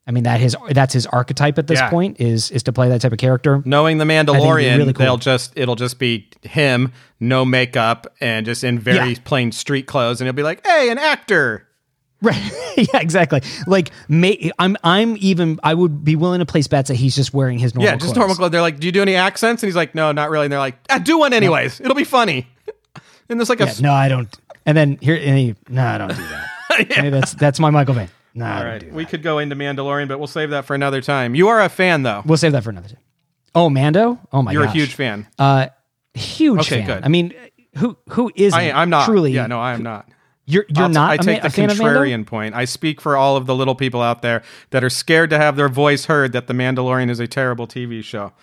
I 0.07 0.11
mean 0.11 0.23
that 0.23 0.39
his 0.39 0.55
that's 0.71 0.93
his 0.93 1.05
archetype 1.07 1.57
at 1.57 1.67
this 1.67 1.79
Yeah. 1.79 1.89
point 1.89 2.19
is 2.21 2.51
is 2.51 2.61
to 2.63 2.73
play 2.73 2.89
that 2.89 3.01
type 3.01 3.11
of 3.11 3.17
character. 3.17 3.61
Knowing 3.65 3.97
the 3.97 4.05
Mandalorian, 4.05 4.77
really 4.77 4.93
cool. 4.93 5.03
they'll 5.05 5.17
just 5.17 5.53
it'll 5.55 5.75
just 5.75 5.97
be 5.97 6.29
him, 6.43 6.91
no 7.19 7.43
makeup, 7.43 8.07
and 8.21 8.45
just 8.45 8.63
in 8.63 8.77
very 8.77 9.11
Yeah. 9.13 9.19
plain 9.23 9.51
street 9.51 9.87
clothes, 9.87 10.21
and 10.21 10.27
he'll 10.27 10.33
be 10.33 10.43
like, 10.43 10.65
"Hey, 10.65 10.89
an 10.91 10.97
actor." 10.99 11.67
Right. 12.21 12.39
yeah, 12.77 12.99
exactly. 13.01 13.41
Like, 13.67 13.89
may, 14.07 14.51
I'm 14.59 14.77
I'm 14.83 15.17
even 15.19 15.59
I 15.63 15.73
would 15.73 16.03
be 16.03 16.15
willing 16.15 16.39
to 16.39 16.45
place 16.45 16.67
bets 16.67 16.87
that 16.89 16.95
he's 16.95 17.15
just 17.15 17.33
wearing 17.33 17.57
his 17.59 17.73
normal. 17.75 17.85
Yeah, 17.89 17.95
just 17.95 18.05
clothes. 18.05 18.17
normal 18.17 18.35
clothes. 18.35 18.51
They're 18.51 18.61
like, 18.61 18.79
"Do 18.79 18.85
you 18.87 18.91
do 18.91 19.01
any 19.01 19.15
accents?" 19.15 19.63
And 19.63 19.67
he's 19.67 19.75
like, 19.75 19.95
"No, 19.95 20.11
not 20.11 20.29
really." 20.29 20.45
And 20.45 20.51
they're 20.51 20.59
like, 20.59 20.77
ah, 20.89 20.99
"Do 20.99 21.17
one 21.19 21.33
anyways. 21.33 21.81
It'll 21.81 21.95
be 21.95 22.03
funny." 22.03 22.47
and 23.29 23.39
there's 23.39 23.49
like 23.49 23.59
a 23.59 23.71
no, 23.81 23.91
I 23.91 24.07
don't. 24.07 24.33
And 24.67 24.77
then 24.77 24.97
here, 25.01 25.15
and 25.15 25.37
he, 25.37 25.55
no, 25.67 25.83
I 25.85 25.97
don't 25.97 26.09
do 26.09 26.15
that. 26.15 26.49
Maybe 26.97 27.09
that's 27.09 27.33
that's 27.33 27.59
my 27.59 27.69
Michael 27.69 27.95
Biehn. 27.95 28.09
I 28.39 28.57
All 28.59 28.65
right, 28.65 28.91
we 28.93 29.05
could 29.05 29.23
go 29.23 29.39
into 29.39 29.55
Mandalorian, 29.55 30.07
but 30.07 30.17
we'll 30.17 30.27
save 30.27 30.49
that 30.49 30.65
for 30.65 30.75
another 30.75 31.01
time. 31.01 31.35
You 31.35 31.47
are 31.47 31.61
a 31.61 31.69
fan, 31.69 32.03
though. 32.03 32.21
We'll 32.25 32.37
save 32.37 32.51
that 32.51 32.63
for 32.63 32.69
another 32.71 32.89
time. 32.89 32.99
Oh, 33.53 33.69
Mando. 33.69 34.19
Oh 34.33 34.41
my 34.41 34.51
You're 34.51 34.65
gosh. 34.65 34.75
a 34.75 34.77
huge 34.77 34.93
fan. 34.95 35.27
Uh, 35.39 35.67
huge 36.13 36.59
Okay, 36.61 36.79
fan. 36.79 36.85
good. 36.87 37.03
I 37.05 37.07
mean, 37.07 37.33
who 37.77 37.97
who 38.09 38.31
is? 38.35 38.53
I, 38.53 38.71
I'm 38.71 38.89
not. 38.89 39.05
truly. 39.05 39.31
Yeah, 39.31 39.47
no, 39.47 39.59
I 39.61 39.73
am 39.73 39.83
not. 39.83 40.09
You're 40.45 40.65
you're 40.67 40.83
I'll 40.83 40.89
not. 40.89 41.11
I 41.11 41.17
take 41.17 41.41
ma- 41.43 41.49
the 41.49 41.55
contrarian 41.61 42.25
point. 42.25 42.53
I 42.55 42.65
speak 42.65 42.99
for 43.01 43.15
all 43.17 43.35
of 43.37 43.45
the 43.47 43.55
little 43.55 43.73
people 43.75 44.01
out 44.01 44.21
there 44.21 44.43
that 44.71 44.83
are 44.83 44.89
scared 44.89 45.29
to 45.31 45.37
have 45.37 45.55
their 45.55 45.69
voice 45.69 46.05
heard 46.05 46.33
that 46.33 46.47
The 46.47 46.53
Mandalorian 46.53 47.09
is 47.09 47.19
a 47.19 47.27
terrible 47.27 47.65
TV 47.67 48.03
show. 48.03 48.33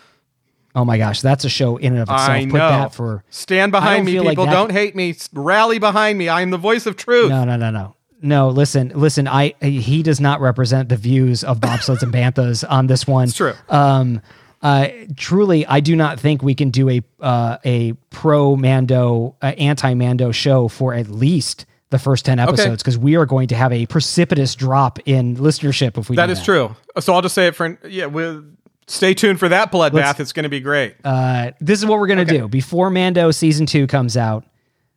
Oh 0.75 0.85
my 0.87 0.97
gosh, 0.97 1.21
that's 1.21 1.45
a 1.45 1.51
show 1.51 1.77
in 1.77 1.93
and 1.93 1.99
of 2.03 2.09
itself. 2.09 2.31
I 2.31 2.45
Put 2.47 2.55
know. 2.55 2.69
that 2.71 2.95
for 2.95 3.23
Stand 3.29 3.73
behind 3.73 4.07
me, 4.07 4.13
feel 4.13 4.25
like 4.25 4.33
people. 4.33 4.47
that- 4.47 4.53
don't 4.53 4.73
hate 4.73 4.97
me. 4.97 5.15
Rally 5.35 5.79
behind 5.79 6.19
me. 6.19 6.29
I 6.31 6.41
am 6.41 6.51
the 6.51 6.57
voice 6.59 6.87
of 6.87 6.97
truth. 6.97 7.29
no, 7.29 7.45
no, 7.45 7.57
no, 7.57 7.71
no. 7.71 7.95
No, 8.23 8.49
listen, 8.49 8.93
listen. 8.95 9.27
I 9.29 9.55
he 9.61 10.03
does 10.03 10.21
not 10.21 10.41
represent 10.41 10.89
the 10.89 10.97
views 10.97 11.43
of 11.45 11.59
bobsleds 11.61 12.03
and 12.03 12.13
banthas 12.13 12.65
on 12.71 12.87
this 12.87 13.07
one. 13.07 13.25
It's 13.25 13.37
true. 13.37 13.53
Um, 13.69 14.23
uh, 14.63 14.89
truly, 15.17 15.67
I 15.67 15.81
do 15.81 15.97
not 15.97 16.21
think 16.21 16.43
we 16.43 16.55
can 16.55 16.71
do 16.71 16.89
a 16.89 17.03
uh, 17.21 17.59
a 17.65 17.93
pro 18.11 18.55
Mando, 18.57 19.35
uh, 19.43 19.47
anti 19.47 19.95
Mando 19.95 20.31
show 20.31 20.69
for 20.69 20.95
at 20.95 21.09
least 21.09 21.67
the 21.91 21.99
first 21.99 22.25
ten 22.25 22.39
episodes 22.39 22.81
because 22.83 22.97
we 22.97 23.17
are 23.17 23.27
going 23.27 23.49
to 23.49 23.57
have 23.57 23.73
a 23.73 23.87
precipitous 23.87 24.55
drop 24.55 25.01
in 25.05 25.37
listenership 25.37 25.99
if 25.99 26.09
we. 26.09 26.15
That 26.17 26.31
is 26.31 26.43
true. 26.45 26.77
So 27.01 27.13
I'll 27.13 27.23
just 27.23 27.35
say 27.35 27.49
it 27.49 27.57
for 27.57 27.77
yeah. 27.89 28.07
We'll, 28.07 28.45
stay 28.87 29.15
tuned 29.15 29.39
for 29.41 29.49
that 29.49 29.73
bloodbath. 29.73 29.93
Let's- 29.95 30.21
It's 30.21 30.33
going 30.33 30.45
to 30.45 30.49
be 30.49 30.61
great. 30.61 30.95
Uh, 31.05 31.53
this 31.61 31.79
is 31.81 31.87
what 31.87 31.99
we're 31.99 32.07
going 32.09 32.25
to 32.27 32.33
do 32.39 32.47
before 32.49 32.89
Mando 32.91 33.31
season 33.31 33.67
two 33.67 33.87
comes 33.87 34.17
out. 34.17 34.45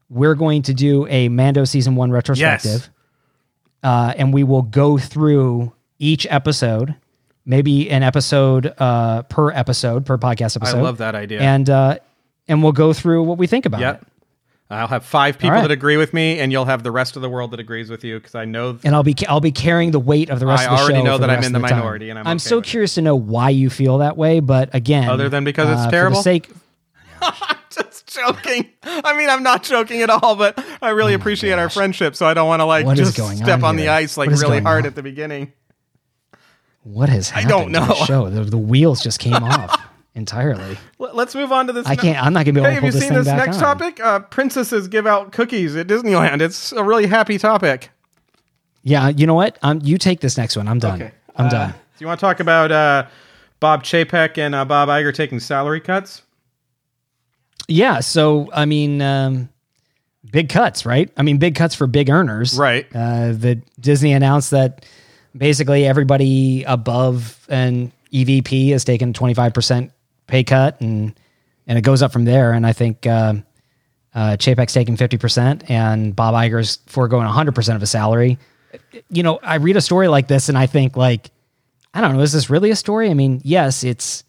We're 0.09 0.35
going 0.35 0.61
to 0.63 0.73
do 0.75 1.07
a 1.07 1.29
Mando 1.29 1.65
season 1.65 1.95
one 1.95 2.11
retrospective, 2.11 2.89
uh, 3.85 4.13
and 4.17 4.33
we 4.33 4.43
will 4.43 4.63
go 4.63 4.97
through 4.97 5.71
each 5.99 6.25
episode, 6.29 6.95
maybe 7.45 7.89
an 7.89 8.03
episode 8.03 8.73
uh, 8.79 9.21
per 9.23 9.51
episode 9.51 10.05
per 10.05 10.17
podcast 10.17 10.55
episode. 10.57 10.77
I 10.79 10.81
love 10.81 10.97
that 10.97 11.15
idea. 11.15 11.39
and 11.41 11.69
uh, 11.69 11.97
and 12.47 12.61
we'll 12.63 12.71
go 12.73 12.91
through 12.93 13.23
what 13.23 13.37
we 13.37 13.47
think 13.47 13.65
about 13.65 13.79
Yep. 13.81 14.01
it. 14.01 14.07
I'll 14.67 14.87
have 14.87 15.05
five 15.05 15.37
people 15.37 15.51
right. 15.51 15.61
that 15.61 15.69
agree 15.69 15.95
with 15.95 16.11
me, 16.11 16.39
and 16.39 16.51
you'll 16.51 16.65
have 16.65 16.81
the 16.81 16.89
rest 16.91 17.15
of 17.15 17.21
the 17.21 17.29
world 17.29 17.51
that 17.51 17.59
agrees 17.59 17.87
with 17.91 18.03
you 18.03 18.17
because 18.17 18.33
I 18.33 18.45
know. 18.45 18.79
And 18.83 18.95
I'll 18.95 19.03
be 19.03 19.15
I'll 19.29 19.39
be 19.39 19.51
carrying 19.51 19.91
the 19.91 19.99
weight 19.99 20.31
of 20.31 20.39
the 20.39 20.47
rest 20.47 20.63
I 20.63 20.65
of 20.65 20.71
the 20.71 20.77
show. 20.77 20.83
already 20.85 21.03
know 21.03 21.17
that 21.19 21.29
I'm 21.29 21.43
in 21.43 21.53
the 21.53 21.59
time. 21.59 21.69
minority, 21.77 22.09
and 22.09 22.17
I'm 22.17 22.25
okay 22.27 22.37
so 22.39 22.55
with 22.57 22.65
it. 22.65 22.69
curious 22.71 22.95
to 22.95 23.03
know 23.03 23.15
why 23.15 23.51
you 23.51 23.69
feel 23.69 23.99
that 23.99 24.17
way. 24.17 24.39
But 24.39 24.73
again, 24.73 25.07
Other 25.07 25.29
than 25.29 25.43
because 25.43 25.69
it's 25.69 25.81
uh, 25.81 25.85
For 25.85 25.91
terrible? 25.91 26.17
the 26.17 26.23
sake, 26.23 26.49
just 27.69 28.07
joking. 28.13 28.69
I 28.83 29.17
mean, 29.17 29.29
I'm 29.29 29.43
not 29.43 29.63
joking 29.63 30.01
at 30.01 30.09
all, 30.09 30.35
but 30.35 30.63
I 30.81 30.89
really 30.89 31.13
appreciate 31.13 31.53
our 31.59 31.69
friendship, 31.69 32.15
so 32.15 32.25
I 32.25 32.33
don't 32.33 32.47
want 32.47 32.61
to 32.61 32.65
like 32.65 32.85
Oh 32.85 32.89
What 32.89 32.97
just 32.97 33.13
step 33.13 33.59
on 33.59 33.63
on, 33.63 33.75
the 33.75 33.89
ice 33.89 34.17
like 34.17 34.29
really 34.29 34.61
hard 34.61 34.83
on? 34.85 34.87
at 34.87 34.95
the 34.95 35.03
beginning. 35.03 35.53
what 36.83 37.09
has 37.09 37.29
happened 37.29 37.51
I 37.51 37.57
don't 37.57 37.73
to 37.73 37.79
the 37.79 37.87
know. 37.87 37.93
show? 38.05 38.29
The, 38.29 38.41
the 38.43 38.57
wheels 38.57 39.01
just 39.01 39.19
came 39.19 39.33
off 39.43 39.81
entirely. 40.13 40.77
Let's 40.99 41.35
move 41.35 41.51
on 41.51 41.67
to 41.67 41.73
this. 41.73 41.87
I 41.87 41.95
can't. 41.95 42.23
I'm 42.23 42.33
not 42.33 42.45
gonna 42.45 42.53
be 42.53 42.59
able 42.61 42.69
Hey, 42.69 42.75
to 42.79 42.81
have 42.81 42.81
pull 42.81 42.87
you 42.87 42.91
this 42.93 43.01
seen 43.01 43.09
thing 43.09 43.17
this 43.19 43.27
back 43.27 43.45
next 43.47 43.57
on. 43.57 43.63
topic? 43.77 43.99
Uh, 43.99 44.19
princesses 44.19 44.87
give 44.87 45.07
out 45.07 45.31
cookies 45.31 45.75
at 45.75 45.87
Disneyland. 45.87 46.41
It's 46.41 46.71
a 46.71 46.83
really 46.83 47.07
happy 47.07 47.37
topic. 47.37 47.89
Yeah, 48.83 49.09
you 49.09 49.25
know 49.25 49.33
what? 49.33 49.57
Um, 49.63 49.79
you 49.83 49.97
take 49.97 50.19
this 50.19 50.37
next 50.37 50.55
one. 50.55 50.67
I'm 50.67 50.79
done. 50.79 51.11
I'm 51.35 51.47
Uh, 51.47 51.49
done. 51.49 51.71
Do 51.71 51.75
you 52.03 52.07
want 52.07 52.19
to 52.19 52.25
talk 52.25 52.39
about 52.39 52.71
uh, 52.71 53.07
Bob 53.59 53.83
Chapek 53.83 54.37
and 54.37 54.53
uh, 54.53 54.63
Bob 54.65 54.89
Iger 54.89 55.13
taking 55.13 55.39
salary 55.39 55.79
cuts? 55.81 56.21
Yeah. 57.67 57.99
So 57.99 58.49
I 58.53 58.65
mean, 58.65 59.01
um, 59.01 59.49
big 60.31 60.49
cuts, 60.49 60.85
right? 60.85 61.11
I 61.17 61.23
mean, 61.23 61.37
big 61.37 61.55
cuts 61.55 61.75
for 61.75 61.87
big 61.87 62.09
earners, 62.09 62.57
Right. 62.57 62.85
Uh, 62.93 63.31
the 63.33 63.61
Disney 63.79 64.13
announced 64.13 64.51
that 64.51 64.85
basically 65.35 65.85
everybody 65.85 66.63
above 66.63 67.45
an 67.49 67.91
EVP 68.13 68.71
has 68.71 68.83
taken 68.83 69.13
25 69.13 69.53
percent 69.53 69.91
pay 70.27 70.43
cut, 70.43 70.79
and 70.81 71.13
and 71.67 71.77
it 71.77 71.81
goes 71.81 72.01
up 72.01 72.11
from 72.11 72.25
there. 72.25 72.53
And 72.53 72.65
I 72.65 72.73
think. 72.73 73.05
Uh, 73.05 73.35
uh, 74.15 74.37
Chapek's 74.37 74.71
taking 74.71 74.95
50% 74.95 75.69
and 75.69 76.15
Bob 76.15 76.33
Iger's 76.35 76.79
foregoing 76.85 77.27
100% 77.27 77.75
of 77.75 77.81
his 77.81 77.91
salary. 77.91 78.37
You 79.09 79.23
know, 79.23 79.39
I 79.43 79.55
read 79.55 79.75
a 79.75 79.81
story 79.81 80.07
like 80.07 80.29
this 80.29 80.47
and 80.47 80.57
I 80.57 80.67
think 80.67 80.95
like, 80.95 81.31
I 81.93 81.99
don't 81.99 82.15
know, 82.15 82.21
is 82.21 82.31
this 82.31 82.49
really 82.49 82.71
a 82.71 82.77
story? 82.77 83.09
I 83.09 83.13
mean, 83.13 83.41
yes, 83.43 83.83
it's 83.83 84.23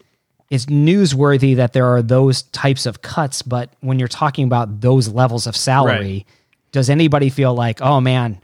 it's 0.49 0.65
newsworthy 0.67 1.55
that 1.57 1.73
there 1.73 1.85
are 1.87 2.01
those 2.01 2.43
types 2.43 2.85
of 2.85 3.01
cuts, 3.01 3.41
but 3.41 3.69
when 3.81 3.99
you're 3.99 4.07
talking 4.07 4.45
about 4.45 4.81
those 4.81 5.09
levels 5.09 5.45
of 5.47 5.55
salary, 5.55 5.95
Right. 6.13 6.25
does 6.71 6.89
anybody 6.89 7.29
feel 7.29 7.53
like, 7.53 7.81
oh 7.81 7.99
man, 7.99 8.39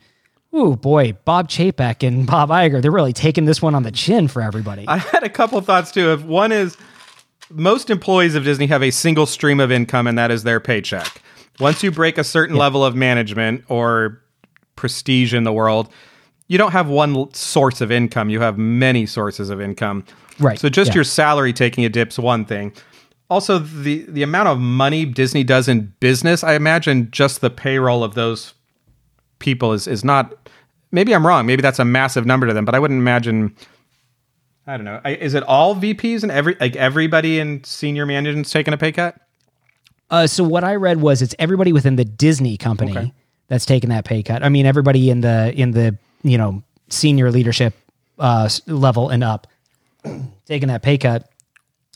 ooh 0.53 0.75
boy, 0.75 1.13
Bob 1.25 1.49
Chapek 1.49 2.05
and 2.05 2.27
Bob 2.33 2.49
Iger, 2.49 2.81
they're 2.81 2.91
really 2.91 3.13
taking 3.13 3.45
this 3.45 3.61
one 3.61 3.73
on 3.75 3.83
the 3.83 3.91
chin 3.91 4.27
for 4.27 4.41
everybody. 4.41 4.85
I 4.87 4.97
had 4.97 5.23
a 5.23 5.29
couple 5.29 5.59
thoughts 5.61 5.91
too. 5.91 6.09
Of 6.09 6.25
one 6.25 6.51
is 6.51 6.75
most 7.49 7.89
employees 7.89 8.35
of 8.35 8.43
Disney 8.43 8.67
have 8.67 8.83
a 8.83 8.91
single 8.91 9.25
stream 9.25 9.59
of 9.59 9.71
income, 9.71 10.07
and 10.07 10.17
that 10.17 10.31
is 10.31 10.43
their 10.43 10.59
paycheck. 10.59 11.21
Once 11.59 11.83
you 11.83 11.91
break 11.91 12.17
a 12.17 12.23
certain 12.23 12.55
level 12.55 12.83
of 12.83 12.95
management 12.95 13.63
or 13.69 14.19
prestige 14.75 15.33
in 15.33 15.43
the 15.43 15.53
world, 15.53 15.87
you 16.47 16.57
don't 16.57 16.71
have 16.71 16.87
one 16.89 17.31
source 17.33 17.79
of 17.79 17.91
income. 17.91 18.29
You 18.29 18.41
have 18.41 18.57
many 18.57 19.05
sources 19.05 19.49
of 19.49 19.61
income. 19.61 20.03
Right, 20.39 20.59
So 20.59 20.69
just 20.69 20.89
yeah. 20.89 20.95
your 20.95 21.03
salary 21.03 21.53
taking 21.53 21.85
a 21.85 21.89
dip's 21.89 22.17
one 22.17 22.45
thing. 22.45 22.73
Also, 23.29 23.59
the 23.59 24.05
the 24.07 24.23
amount 24.23 24.49
of 24.49 24.59
money 24.59 25.05
Disney 25.05 25.43
does 25.43 25.67
in 25.67 25.93
business, 25.99 26.43
I 26.43 26.53
imagine 26.55 27.09
just 27.11 27.41
the 27.41 27.49
payroll 27.49 28.03
of 28.03 28.15
those 28.15 28.53
people 29.39 29.73
is 29.73 29.87
is 29.87 30.03
not. 30.03 30.49
Maybe 30.91 31.15
I'm 31.15 31.25
wrong. 31.25 31.47
Maybe 31.47 31.61
that's 31.61 31.79
a 31.79 31.85
massive 31.85 32.25
number 32.25 32.45
to 32.45 32.53
them, 32.53 32.65
but 32.65 32.75
I 32.75 32.79
wouldn't 32.79 32.99
imagine. 32.99 33.55
I 34.67 34.77
don't 34.77 34.85
know. 34.85 35.01
I, 35.03 35.15
is 35.15 35.33
it 35.33 35.43
all 35.43 35.75
VPs 35.75 36.23
and 36.23 36.31
every 36.31 36.55
like 36.59 36.75
everybody 36.75 37.39
in 37.39 37.63
senior 37.63 38.05
management's 38.05 38.51
taking 38.51 38.73
a 38.73 38.77
pay 38.77 38.91
cut? 38.91 39.15
Uh, 40.09 40.27
so 40.27 40.43
what 40.43 40.63
I 40.63 40.75
read 40.75 41.01
was 41.01 41.21
it's 41.21 41.33
everybody 41.39 41.73
within 41.73 41.95
the 41.95 42.05
Disney 42.05 42.57
company 42.57 43.13
that's 43.47 43.65
taking 43.65 43.89
that 43.89 44.05
pay 44.05 44.21
cut. 44.21 44.43
I 44.43 44.49
mean, 44.49 44.65
everybody 44.65 45.09
in 45.09 45.21
the 45.21 45.51
in 45.55 45.71
the 45.71 45.97
you 46.23 46.37
know 46.37 46.61
senior 46.89 47.31
leadership 47.31 47.73
uh, 48.19 48.49
level 48.67 49.09
and 49.09 49.23
up 49.23 49.47
taking 50.45 50.67
that 50.69 50.81
pay 50.81 50.97
cut. 50.97 51.29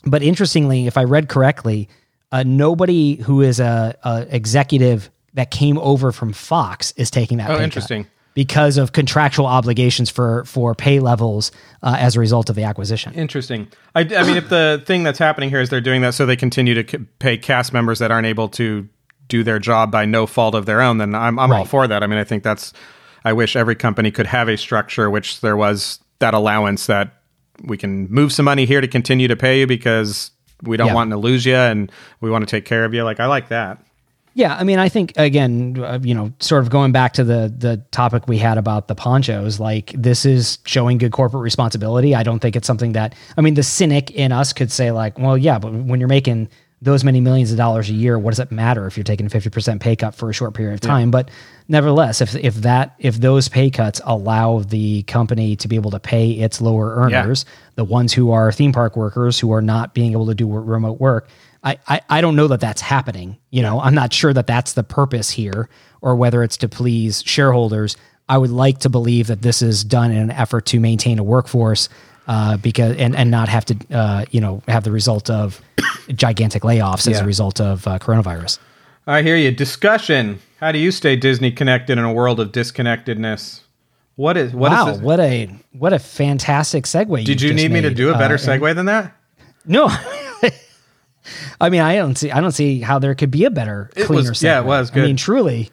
But 0.04 0.22
interestingly, 0.22 0.86
if 0.86 0.96
I 0.96 1.04
read 1.04 1.28
correctly, 1.28 1.88
uh, 2.32 2.44
nobody 2.46 3.16
who 3.16 3.42
is 3.42 3.58
a, 3.60 3.96
a 4.04 4.26
executive 4.30 5.10
that 5.34 5.50
came 5.50 5.78
over 5.78 6.12
from 6.12 6.32
Fox 6.32 6.92
is 6.96 7.10
taking 7.10 7.38
that. 7.38 7.50
Oh, 7.50 7.54
pay 7.54 7.58
cut 7.58 7.64
interesting. 7.64 8.06
Because 8.34 8.76
of 8.78 8.92
contractual 8.92 9.46
obligations 9.46 10.10
for 10.10 10.44
for 10.44 10.72
pay 10.74 11.00
levels 11.00 11.50
uh, 11.82 11.96
as 11.98 12.14
a 12.14 12.20
result 12.20 12.48
of 12.48 12.54
the 12.54 12.62
acquisition. 12.62 13.12
Interesting. 13.14 13.66
I, 13.96 14.02
I 14.02 14.22
mean, 14.22 14.36
if 14.36 14.48
the 14.48 14.80
thing 14.86 15.02
that's 15.02 15.18
happening 15.18 15.50
here 15.50 15.60
is 15.60 15.70
they're 15.70 15.80
doing 15.80 16.02
that 16.02 16.14
so 16.14 16.24
they 16.24 16.36
continue 16.36 16.80
to 16.80 16.88
c- 16.88 17.04
pay 17.18 17.36
cast 17.36 17.72
members 17.72 17.98
that 17.98 18.12
aren't 18.12 18.28
able 18.28 18.48
to 18.50 18.88
do 19.26 19.42
their 19.42 19.58
job 19.58 19.90
by 19.90 20.04
no 20.04 20.24
fault 20.26 20.54
of 20.54 20.66
their 20.66 20.80
own, 20.80 20.98
then 20.98 21.16
I'm, 21.16 21.36
I'm 21.38 21.50
all 21.50 21.58
Right. 21.58 21.68
for 21.68 21.88
that. 21.88 22.02
I 22.04 22.06
mean, 22.06 22.18
I 22.20 22.24
think 22.24 22.44
that's, 22.44 22.72
I 23.24 23.32
wish 23.32 23.56
every 23.56 23.74
company 23.74 24.12
could 24.12 24.28
have 24.28 24.48
a 24.48 24.56
structure 24.56 25.10
which 25.10 25.40
there 25.40 25.56
was 25.56 25.98
that 26.20 26.32
allowance 26.32 26.86
that 26.86 27.14
we 27.64 27.76
can 27.76 28.08
move 28.10 28.32
some 28.32 28.44
money 28.44 28.64
here 28.66 28.80
to 28.80 28.88
continue 28.88 29.28
to 29.28 29.36
pay 29.36 29.60
you 29.60 29.66
because 29.66 30.30
we 30.62 30.76
don't 30.76 30.88
Yeah. 30.88 30.94
want 30.94 31.10
to 31.10 31.16
lose 31.16 31.44
you 31.46 31.54
and 31.56 31.90
we 32.20 32.30
want 32.30 32.42
to 32.46 32.50
take 32.50 32.64
care 32.64 32.84
of 32.84 32.94
you. 32.94 33.04
Like, 33.04 33.20
I 33.20 33.26
like 33.26 33.48
that. 33.48 33.78
Yeah, 34.34 34.54
I 34.54 34.62
mean, 34.62 34.78
I 34.78 34.88
think 34.88 35.12
again, 35.16 35.82
uh, 35.82 35.98
you 36.00 36.14
know, 36.14 36.32
sort 36.38 36.62
of 36.62 36.70
going 36.70 36.92
back 36.92 37.12
to 37.14 37.24
the 37.24 37.52
the 37.56 37.78
topic 37.90 38.28
we 38.28 38.38
had 38.38 38.56
about 38.56 38.86
the 38.86 38.94
ponchos, 38.94 39.58
like 39.58 39.92
this 39.96 40.24
is 40.24 40.58
showing 40.64 40.98
good 40.98 41.10
corporate 41.10 41.42
responsibility. 41.42 42.14
I 42.14 42.22
don't 42.22 42.38
think 42.38 42.54
it's 42.54 42.66
something 42.66 42.92
that 42.92 43.16
I 43.36 43.40
mean, 43.40 43.54
the 43.54 43.64
cynic 43.64 44.12
in 44.12 44.30
us 44.30 44.52
could 44.52 44.70
say 44.70 44.92
like, 44.92 45.18
well, 45.18 45.36
yeah, 45.36 45.58
but 45.58 45.72
when 45.72 45.98
you're 45.98 46.08
making 46.08 46.48
those 46.80 47.02
many 47.02 47.20
millions 47.20 47.50
of 47.50 47.56
dollars 47.56 47.90
a 47.90 47.92
year, 47.92 48.18
what 48.18 48.30
does 48.30 48.38
it 48.38 48.52
matter 48.52 48.86
if 48.86 48.96
you're 48.96 49.04
taking 49.04 49.26
a 49.26 49.30
50% 49.30 49.80
pay 49.80 49.96
cut 49.96 50.14
for 50.14 50.30
a 50.30 50.32
short 50.32 50.54
period 50.54 50.74
of 50.74 50.80
time? 50.80 51.10
But 51.10 51.30
nevertheless, 51.66 52.20
if 52.20 52.36
if 52.36 52.54
that 52.56 52.94
if 52.98 53.16
those 53.16 53.48
pay 53.48 53.70
cuts 53.70 54.00
allow 54.04 54.60
the 54.60 55.02
company 55.04 55.56
to 55.56 55.68
be 55.68 55.76
able 55.76 55.90
to 55.90 56.00
pay 56.00 56.30
its 56.30 56.60
lower 56.60 56.94
earners, 56.96 57.44
the 57.74 57.84
ones 57.84 58.12
who 58.12 58.30
are 58.30 58.52
theme 58.52 58.72
park 58.72 58.96
workers 58.96 59.40
who 59.40 59.52
are 59.52 59.62
not 59.62 59.92
being 59.92 60.12
able 60.12 60.26
to 60.26 60.34
do 60.34 60.48
remote 60.48 61.00
work, 61.00 61.28
I, 61.64 61.78
I, 61.88 62.00
I 62.08 62.20
don't 62.20 62.36
know 62.36 62.48
that 62.48 62.60
that's 62.60 62.80
happening. 62.80 63.38
You 63.50 63.62
know, 63.62 63.80
I'm 63.80 63.94
not 63.94 64.12
sure 64.12 64.32
that 64.32 64.46
that's 64.46 64.74
the 64.74 64.84
purpose 64.84 65.30
here 65.30 65.68
or 66.00 66.14
whether 66.14 66.42
it's 66.42 66.56
to 66.58 66.68
please 66.68 67.22
shareholders. 67.26 67.96
I 68.28 68.38
would 68.38 68.50
like 68.50 68.78
to 68.80 68.88
believe 68.88 69.26
that 69.28 69.42
this 69.42 69.62
is 69.62 69.82
done 69.82 70.10
in 70.10 70.18
an 70.18 70.30
effort 70.30 70.66
to 70.66 70.80
maintain 70.80 71.18
a 71.18 71.24
workforce 71.24 71.88
uh, 72.28 72.56
because 72.58 72.96
and, 72.96 73.16
and 73.16 73.30
not 73.30 73.48
have 73.48 73.64
to 73.64 73.76
uh, 73.90 74.24
you 74.30 74.40
know 74.40 74.62
have 74.68 74.84
the 74.84 74.92
result 74.92 75.28
of 75.30 75.60
gigantic 76.14 76.62
layoffs 76.62 77.06
as 77.10 77.18
Yeah. 77.18 77.22
a 77.24 77.26
result 77.26 77.60
of 77.60 77.86
uh, 77.88 77.98
coronavirus. 77.98 78.58
I 79.06 79.22
hear 79.22 79.36
you. 79.36 79.50
Discussion. 79.50 80.38
How 80.60 80.70
do 80.72 80.78
you 80.78 80.90
stay 80.90 81.16
Disney 81.16 81.50
connected 81.50 81.98
in 81.98 82.04
a 82.04 82.12
world 82.12 82.38
of 82.40 82.52
disconnectedness? 82.52 83.62
What 84.16 84.36
is, 84.36 84.52
what 84.52 84.72
is 84.72 84.78
wow, 84.78 84.84
this? 84.86 85.00
what 85.00 85.20
a 85.20 85.48
what 85.72 85.92
a 85.92 85.98
fantastic 85.98 86.84
segue! 86.84 87.24
Did 87.24 87.40
you 87.40 87.54
need 87.54 87.70
me 87.70 87.80
to 87.80 87.90
do 87.94 88.10
a 88.10 88.18
better 88.18 88.34
Uh, 88.34 88.38
segue 88.38 88.74
than 88.74 88.86
that? 88.86 89.16
No. 89.64 89.88
I 91.60 91.68
mean, 91.70 91.80
I 91.82 91.96
don't 91.96 92.16
see. 92.16 92.30
I 92.30 92.40
don't 92.40 92.52
see 92.52 92.80
how 92.80 92.98
there 92.98 93.14
could 93.14 93.30
be 93.30 93.44
a 93.44 93.50
better, 93.50 93.90
It 93.96 94.06
cleaner. 94.06 94.30
was- 94.30 94.42
yeah, 94.42 94.60
it 94.60 94.64
was 94.66 94.90
good. 94.90 95.04
I 95.04 95.06
mean, 95.06 95.16
truly. 95.16 95.70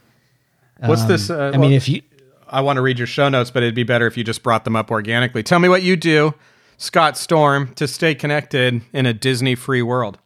What's 0.80 1.06
this? 1.06 1.30
Uh, 1.30 1.52
I 1.54 1.58
mean, 1.58 1.72
if 1.72 1.88
you 1.88 2.02
I 2.50 2.62
want 2.62 2.78
to 2.78 2.82
read 2.82 2.98
your 2.98 3.08
show 3.08 3.30
notes, 3.30 3.52
but 3.52 3.64
it'd 3.64 3.76
be 3.76 3.84
better 3.84 4.08
if 4.08 4.18
you 4.18 4.24
just 4.24 4.44
brought 4.44 4.64
them 4.64 4.76
up 4.76 4.92
organically. 4.92 5.44
Tell 5.44 5.60
me 5.60 5.70
what 5.70 5.84
you 5.84 5.96
do, 5.96 6.34
Scott 6.78 7.18
Storm, 7.18 7.74
to 7.76 7.88
stay 7.88 8.16
connected 8.16 8.82
in 8.94 9.06
a 9.06 9.14
Disney 9.14 9.56
free 9.56 9.82
world. 9.82 10.20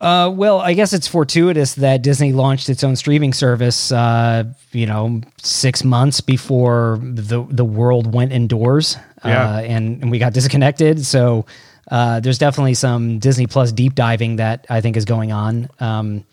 Uh, 0.00 0.28
well, 0.28 0.60
I 0.60 0.74
guess 0.74 0.92
it's 0.92 1.06
fortuitous 1.06 1.74
that 1.76 2.02
Disney 2.02 2.32
launched 2.32 2.68
its 2.68 2.82
own 2.82 2.96
streaming 2.96 3.32
service. 3.32 3.92
Uh, 3.92 4.44
you 4.72 4.84
know, 4.84 5.20
six 5.40 5.84
months 5.84 6.20
before 6.20 6.98
the 7.00 7.46
the 7.48 7.64
world 7.64 8.12
went 8.12 8.32
indoors. 8.32 8.96
Yeah. 9.24 9.48
Uh, 9.48 9.60
and 9.60 10.02
and 10.02 10.10
we 10.10 10.18
got 10.18 10.32
disconnected. 10.32 11.06
So 11.06 11.46
uh, 11.88 12.18
there's 12.18 12.38
definitely 12.38 12.74
some 12.74 13.20
Disney 13.20 13.46
Plus 13.46 13.70
deep 13.70 13.94
diving 13.94 14.36
that 14.36 14.66
I 14.68 14.80
think 14.80 14.96
is 14.96 15.04
going 15.04 15.30
on. 15.30 15.68
Um, 15.78 16.24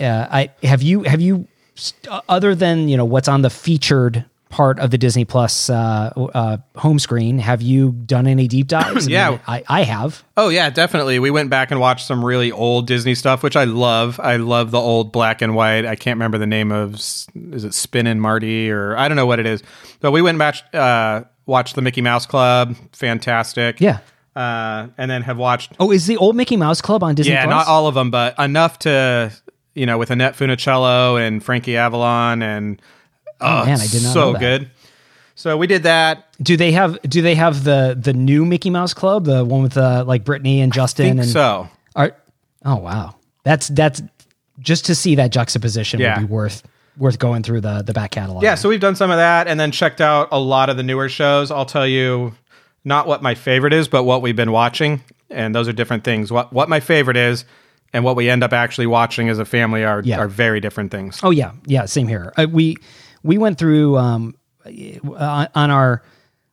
uh, 0.00 0.26
I 0.28 0.50
have 0.64 0.82
you 0.82 1.04
have 1.04 1.20
you 1.20 1.46
st- 1.76 2.22
other 2.28 2.56
than 2.56 2.88
you 2.88 2.96
know 2.96 3.04
what's 3.04 3.28
on 3.28 3.42
the 3.42 3.50
featured 3.50 4.24
part 4.48 4.78
of 4.78 4.90
the 4.90 4.98
Disney 4.98 5.24
Plus 5.24 5.68
uh, 5.70 6.10
uh, 6.34 6.56
home 6.76 6.98
screen. 6.98 7.38
Have 7.38 7.60
you 7.62 7.92
done 7.92 8.26
any 8.26 8.48
deep 8.48 8.66
dives? 8.68 9.06
I 9.06 9.10
Yeah. 9.10 9.30
mean, 9.30 9.40
I, 9.46 9.64
I 9.68 9.82
have. 9.82 10.22
Oh 10.36 10.48
yeah, 10.48 10.70
definitely. 10.70 11.18
We 11.18 11.30
went 11.30 11.50
back 11.50 11.70
and 11.70 11.80
watched 11.80 12.06
some 12.06 12.24
really 12.24 12.50
old 12.52 12.86
Disney 12.86 13.14
stuff, 13.14 13.42
which 13.42 13.56
I 13.56 13.64
love. 13.64 14.18
I 14.20 14.36
love 14.36 14.70
the 14.70 14.80
old 14.80 15.12
black 15.12 15.42
and 15.42 15.54
white. 15.54 15.84
I 15.84 15.96
can't 15.96 16.16
remember 16.16 16.38
the 16.38 16.46
name 16.46 16.72
of 16.72 16.94
is 16.94 17.26
it 17.64 17.74
Spin 17.74 18.06
and 18.06 18.20
Marty 18.22 18.70
or 18.70 18.96
I 18.96 19.08
don't 19.08 19.16
know 19.16 19.26
what 19.26 19.38
it 19.38 19.46
is. 19.46 19.62
But 20.00 20.12
we 20.12 20.22
went 20.22 20.34
and 20.34 20.38
matched, 20.38 20.74
uh, 20.74 21.24
watched 21.46 21.74
the 21.74 21.82
Mickey 21.82 22.00
Mouse 22.02 22.24
Club. 22.26 22.76
Fantastic. 22.92 23.80
Yeah. 23.80 23.98
Uh, 24.36 24.86
and 24.96 25.10
then 25.10 25.22
have 25.22 25.36
watched 25.36 25.72
Oh, 25.80 25.90
is 25.90 26.06
the 26.06 26.16
old 26.16 26.36
Mickey 26.36 26.56
Mouse 26.56 26.80
Club 26.80 27.02
on 27.02 27.14
Disney? 27.16 27.32
Yeah, 27.32 27.44
Plus? 27.46 27.50
not 27.50 27.66
all 27.66 27.86
of 27.88 27.94
them, 27.94 28.10
but 28.10 28.38
enough 28.38 28.78
to 28.80 29.32
you 29.74 29.84
know 29.86 29.98
with 29.98 30.10
Annette 30.12 30.34
Funicello 30.36 31.20
and 31.20 31.42
Frankie 31.44 31.76
Avalon 31.76 32.42
and 32.42 32.80
Oh, 33.40 33.64
man, 33.64 33.80
I 33.80 33.86
did 33.86 34.02
not 34.02 34.12
so 34.12 34.20
know 34.20 34.32
that. 34.32 34.40
good. 34.40 34.70
So 35.34 35.56
we 35.56 35.66
did 35.68 35.84
that. 35.84 36.26
Do 36.42 36.56
they 36.56 36.72
have 36.72 37.00
Do 37.02 37.22
they 37.22 37.34
have 37.36 37.62
the 37.64 37.96
the 38.00 38.12
new 38.12 38.44
Mickey 38.44 38.70
Mouse 38.70 38.92
Club, 38.94 39.24
the 39.26 39.44
one 39.44 39.62
with 39.62 39.76
uh, 39.76 40.04
like 40.06 40.24
Britney 40.24 40.58
and 40.58 40.72
Justin? 40.72 41.06
think 41.10 41.20
and 41.20 41.28
so. 41.28 41.68
Are, 41.94 42.16
oh 42.64 42.76
wow, 42.76 43.14
that's 43.44 43.68
that's 43.68 44.02
just 44.58 44.86
to 44.86 44.94
see 44.96 45.14
that 45.14 45.30
juxtaposition 45.30 46.00
Yeah. 46.00 46.18
would 46.18 46.26
be 46.26 46.32
worth 46.32 46.64
worth 46.96 47.20
going 47.20 47.44
through 47.44 47.60
the 47.60 47.82
the 47.82 47.92
back 47.92 48.10
catalog. 48.10 48.42
Yeah, 48.42 48.56
so 48.56 48.68
we've 48.68 48.80
done 48.80 48.96
some 48.96 49.12
of 49.12 49.16
that 49.18 49.46
and 49.46 49.60
then 49.60 49.70
checked 49.70 50.00
out 50.00 50.28
a 50.32 50.40
lot 50.40 50.70
of 50.70 50.76
the 50.76 50.82
newer 50.82 51.08
shows. 51.08 51.52
I'll 51.52 51.64
tell 51.66 51.86
you 51.86 52.34
not 52.84 53.06
what 53.06 53.22
my 53.22 53.36
favorite 53.36 53.72
is, 53.72 53.86
but 53.86 54.02
what 54.02 54.22
we've 54.22 54.34
been 54.36 54.50
watching, 54.50 55.02
and 55.30 55.54
those 55.54 55.68
are 55.68 55.72
different 55.72 56.02
things. 56.02 56.32
What 56.32 56.52
what 56.52 56.68
my 56.68 56.80
favorite 56.80 57.16
is 57.16 57.44
and 57.92 58.02
what 58.04 58.16
we 58.16 58.28
end 58.28 58.42
up 58.42 58.52
actually 58.52 58.88
watching 58.88 59.28
as 59.28 59.38
a 59.38 59.44
family 59.44 59.84
are 59.84 60.02
Yeah. 60.04 60.18
are 60.18 60.26
very 60.26 60.58
different 60.58 60.90
things. 60.90 61.20
Oh 61.22 61.30
yeah, 61.30 61.52
yeah, 61.66 61.84
same 61.84 62.08
here. 62.08 62.32
Uh, 62.36 62.48
we 62.50 62.76
we 63.22 63.38
went 63.38 63.58
through 63.58 63.96
um, 63.98 64.34
uh, 64.64 65.46
on 65.54 65.70
our 65.70 66.02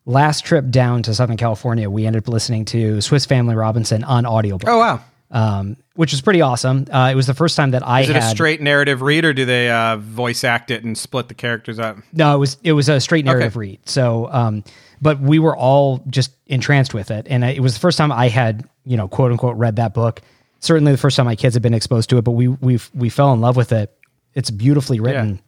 last 0.04 0.44
trip 0.44 0.68
down 0.70 1.02
to 1.04 1.14
Southern 1.14 1.36
California. 1.36 1.90
We 1.90 2.06
ended 2.06 2.22
up 2.24 2.28
listening 2.28 2.64
to 2.66 3.00
Swiss 3.00 3.26
Family 3.26 3.54
Robinson 3.54 4.04
on 4.04 4.24
audiobook, 4.26 4.68
Oh 4.68 4.78
wow. 4.78 5.00
um, 5.30 5.76
which 5.94 6.12
was 6.12 6.20
pretty 6.20 6.40
awesome. 6.42 6.86
Uh, 6.92 7.08
it 7.12 7.16
was 7.16 7.26
the 7.26 7.34
first 7.34 7.56
time 7.56 7.72
that 7.72 7.86
I 7.86 8.02
Is 8.02 8.10
it 8.10 8.14
had 8.16 8.22
a 8.24 8.28
straight 8.28 8.60
narrative 8.60 9.02
read 9.02 9.24
or 9.24 9.32
do 9.32 9.44
they 9.44 9.70
uh, 9.70 9.96
voice 9.96 10.44
act 10.44 10.70
it 10.70 10.84
and 10.84 10.96
split 10.96 11.28
the 11.28 11.34
characters 11.34 11.78
up? 11.78 11.96
No, 12.12 12.34
it 12.34 12.38
was 12.38 12.56
it 12.62 12.72
was 12.72 12.88
a 12.88 13.00
straight 13.00 13.24
narrative 13.24 13.52
Okay. 13.52 13.58
read. 13.58 13.88
So, 13.88 14.28
um, 14.32 14.62
but 15.02 15.20
we 15.20 15.38
were 15.38 15.56
all 15.56 16.02
just 16.08 16.32
entranced 16.46 16.94
with 16.94 17.10
it, 17.10 17.26
and 17.28 17.44
it 17.44 17.60
was 17.60 17.74
the 17.74 17.80
first 17.80 17.98
time 17.98 18.10
I 18.12 18.28
had 18.28 18.68
you 18.84 18.96
know 18.96 19.08
quote 19.08 19.30
unquote 19.32 19.56
read 19.56 19.76
that 19.76 19.92
book. 19.92 20.22
Certainly, 20.60 20.92
the 20.92 20.98
first 20.98 21.16
time 21.16 21.26
my 21.26 21.36
kids 21.36 21.54
had 21.54 21.62
been 21.62 21.74
exposed 21.74 22.08
to 22.10 22.18
it, 22.18 22.22
but 22.22 22.30
we 22.32 22.48
we 22.48 22.78
we 22.94 23.08
fell 23.10 23.32
in 23.34 23.40
love 23.40 23.56
with 23.56 23.72
it. 23.72 23.92
It's 24.34 24.50
beautifully 24.50 25.00
written, 25.00 25.40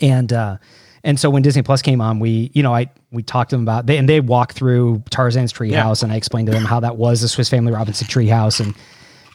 and 0.00 0.32
uh, 0.32 0.58
and 1.04 1.20
so 1.20 1.30
when 1.30 1.42
Disney 1.42 1.62
Plus 1.62 1.82
came 1.82 2.00
on, 2.00 2.18
we 2.18 2.50
you 2.54 2.62
know 2.62 2.74
I 2.74 2.90
we 3.12 3.22
talked 3.22 3.50
to 3.50 3.56
them 3.56 3.62
about 3.62 3.86
they 3.86 3.96
and 3.96 4.08
they 4.08 4.20
walked 4.20 4.56
through 4.56 5.04
Tarzan's 5.10 5.52
treehouse, 5.52 6.02
and 6.02 6.12
I 6.12 6.16
explained 6.16 6.46
to 6.46 6.52
them 6.52 6.64
how 6.64 6.80
that 6.80 6.96
was 6.96 7.20
the 7.20 7.28
Swiss 7.28 7.48
Family 7.48 7.72
Robinson 7.72 8.06
treehouse, 8.08 8.60
and 8.60 8.74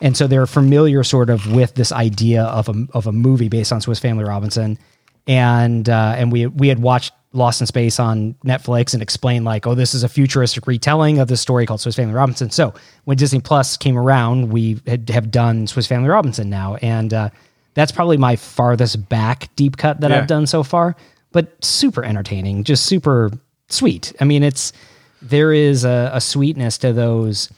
and 0.02 0.18
so 0.18 0.28
they're 0.28 0.48
familiar 0.48 1.04
sort 1.04 1.30
of 1.30 1.52
with 1.54 1.76
this 1.76 1.92
idea 1.92 2.44
of 2.44 2.68
a 2.68 2.88
of 2.94 3.08
a 3.08 3.12
movie 3.12 3.50
based 3.50 3.72
on 3.72 3.80
Swiss 3.80 4.00
Family 4.00 4.24
Robinson, 4.24 4.78
and 5.28 5.88
uh, 5.88 6.16
and 6.18 6.32
we 6.32 6.48
we 6.48 6.68
had 6.68 6.80
watched 6.80 7.14
Lost 7.34 7.62
in 7.62 7.68
Space 7.68 8.00
on 8.00 8.34
Netflix 8.44 8.94
and 8.94 9.02
explained 9.02 9.46
like, 9.46 9.66
oh, 9.66 9.74
this 9.74 9.94
is 9.94 10.04
a 10.04 10.10
futuristic 10.10 10.68
retelling 10.68 11.20
of 11.20 11.30
this 11.30 11.40
story 11.40 11.66
called 11.66 11.80
Swiss 11.80 11.96
Family 11.96 12.14
Robinson. 12.14 12.50
So 12.50 12.74
when 13.06 13.16
Disney 13.16 13.40
Plus 13.40 13.78
came 13.78 13.98
around, 13.98 14.50
we 14.50 14.82
had, 14.86 15.10
have 15.10 15.32
done 15.32 15.68
Swiss 15.68 15.88
Family 15.88 16.10
Robinson 16.10 16.50
now, 16.50 16.76
and 16.82 17.14
uh, 17.14 17.30
that's 17.74 17.92
probably 17.92 18.18
my 18.18 18.36
farthest 18.36 19.08
back 19.10 19.50
deep 19.56 19.78
cut 19.78 20.02
that 20.02 20.12
Yeah. 20.12 20.20
I've 20.20 20.28
done 20.28 20.48
so 20.48 20.64
far. 20.64 20.96
But 21.32 21.64
super 21.64 22.04
entertaining, 22.04 22.66
just 22.66 22.86
super 22.86 23.32
sweet. 23.70 24.14
I 24.20 24.26
mean, 24.26 24.44
it's 24.44 24.74
there 25.22 25.54
is 25.54 25.86
a, 25.86 26.12
a 26.14 26.20
sweetness 26.20 26.78
to 26.80 26.92
those 26.92 27.50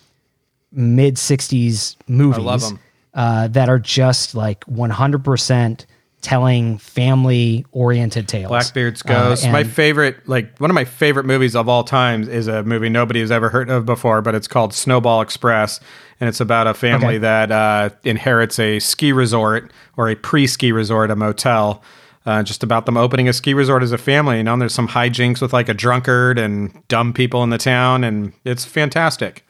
mid 0.72 1.16
60s 1.16 1.96
movies. 2.08 2.74
Uh, 3.16 3.48
that 3.48 3.70
are 3.70 3.78
just 3.78 4.34
like 4.34 4.66
100% 4.66 5.86
telling 6.24 6.80
family 6.80 7.66
oriented 7.72 8.28
tales. 8.28 8.48
Blackbeard's 8.50 9.04
Uh, 9.06 9.30
Ghost. 9.30 9.48
my 9.50 9.64
favorite, 9.64 10.28
like 10.28 10.58
one 10.58 10.72
of 10.72 10.74
my 10.76 10.86
favorite 10.86 11.26
movies 11.28 11.56
of 11.56 11.70
all 11.70 11.84
time, 11.84 12.28
is 12.28 12.48
a 12.48 12.64
movie 12.64 12.90
nobody 12.90 13.20
has 13.20 13.30
ever 13.32 13.50
heard 13.50 13.70
of 13.70 13.86
before, 13.86 14.22
but 14.24 14.34
it's 14.34 14.48
called 14.48 14.74
Snowball 14.74 15.22
Express, 15.22 15.80
and 16.20 16.28
it's 16.28 16.40
about 16.40 16.66
a 16.66 16.74
family 16.74 17.16
Okay. 17.16 17.18
that 17.20 17.52
uh, 17.52 17.90
inherits 18.04 18.58
a 18.58 18.80
ski 18.80 19.12
resort 19.12 19.72
or 19.98 20.10
a 20.10 20.16
pre-ski 20.16 20.72
resort, 20.72 21.12
a 21.12 21.16
motel. 21.16 21.84
Uh, 22.26 22.42
just 22.42 22.64
about 22.64 22.86
them 22.86 22.96
opening 22.96 23.28
a 23.28 23.34
ski 23.34 23.54
resort 23.54 23.84
as 23.84 23.92
a 23.92 23.98
family. 23.98 24.38
You 24.38 24.44
know, 24.44 24.54
and 24.54 24.62
there's 24.62 24.74
some 24.74 24.88
hijinks 24.88 25.42
with 25.42 25.52
like 25.52 25.68
a 25.68 25.74
drunkard 25.74 26.40
and 26.40 26.72
dumb 26.88 27.12
people 27.12 27.44
in 27.44 27.50
the 27.50 27.58
town, 27.58 28.06
and 28.06 28.32
it's 28.46 28.64
fantastic. 28.64 29.46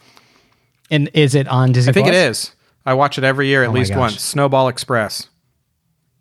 and 0.90 1.08
is 1.14 1.36
it 1.36 1.48
on 1.48 1.72
Disney 1.72 1.92
I 1.92 1.94
think 1.94 2.08
Plus? 2.08 2.16
it 2.16 2.30
is. 2.30 2.52
I 2.86 2.96
watch 2.96 3.18
it 3.20 3.24
every 3.24 3.48
year 3.48 3.62
at 3.64 3.70
Oh 3.70 3.74
least 3.74 3.96
once. 3.96 4.20
Snowball 4.20 4.68
Express. 4.68 5.28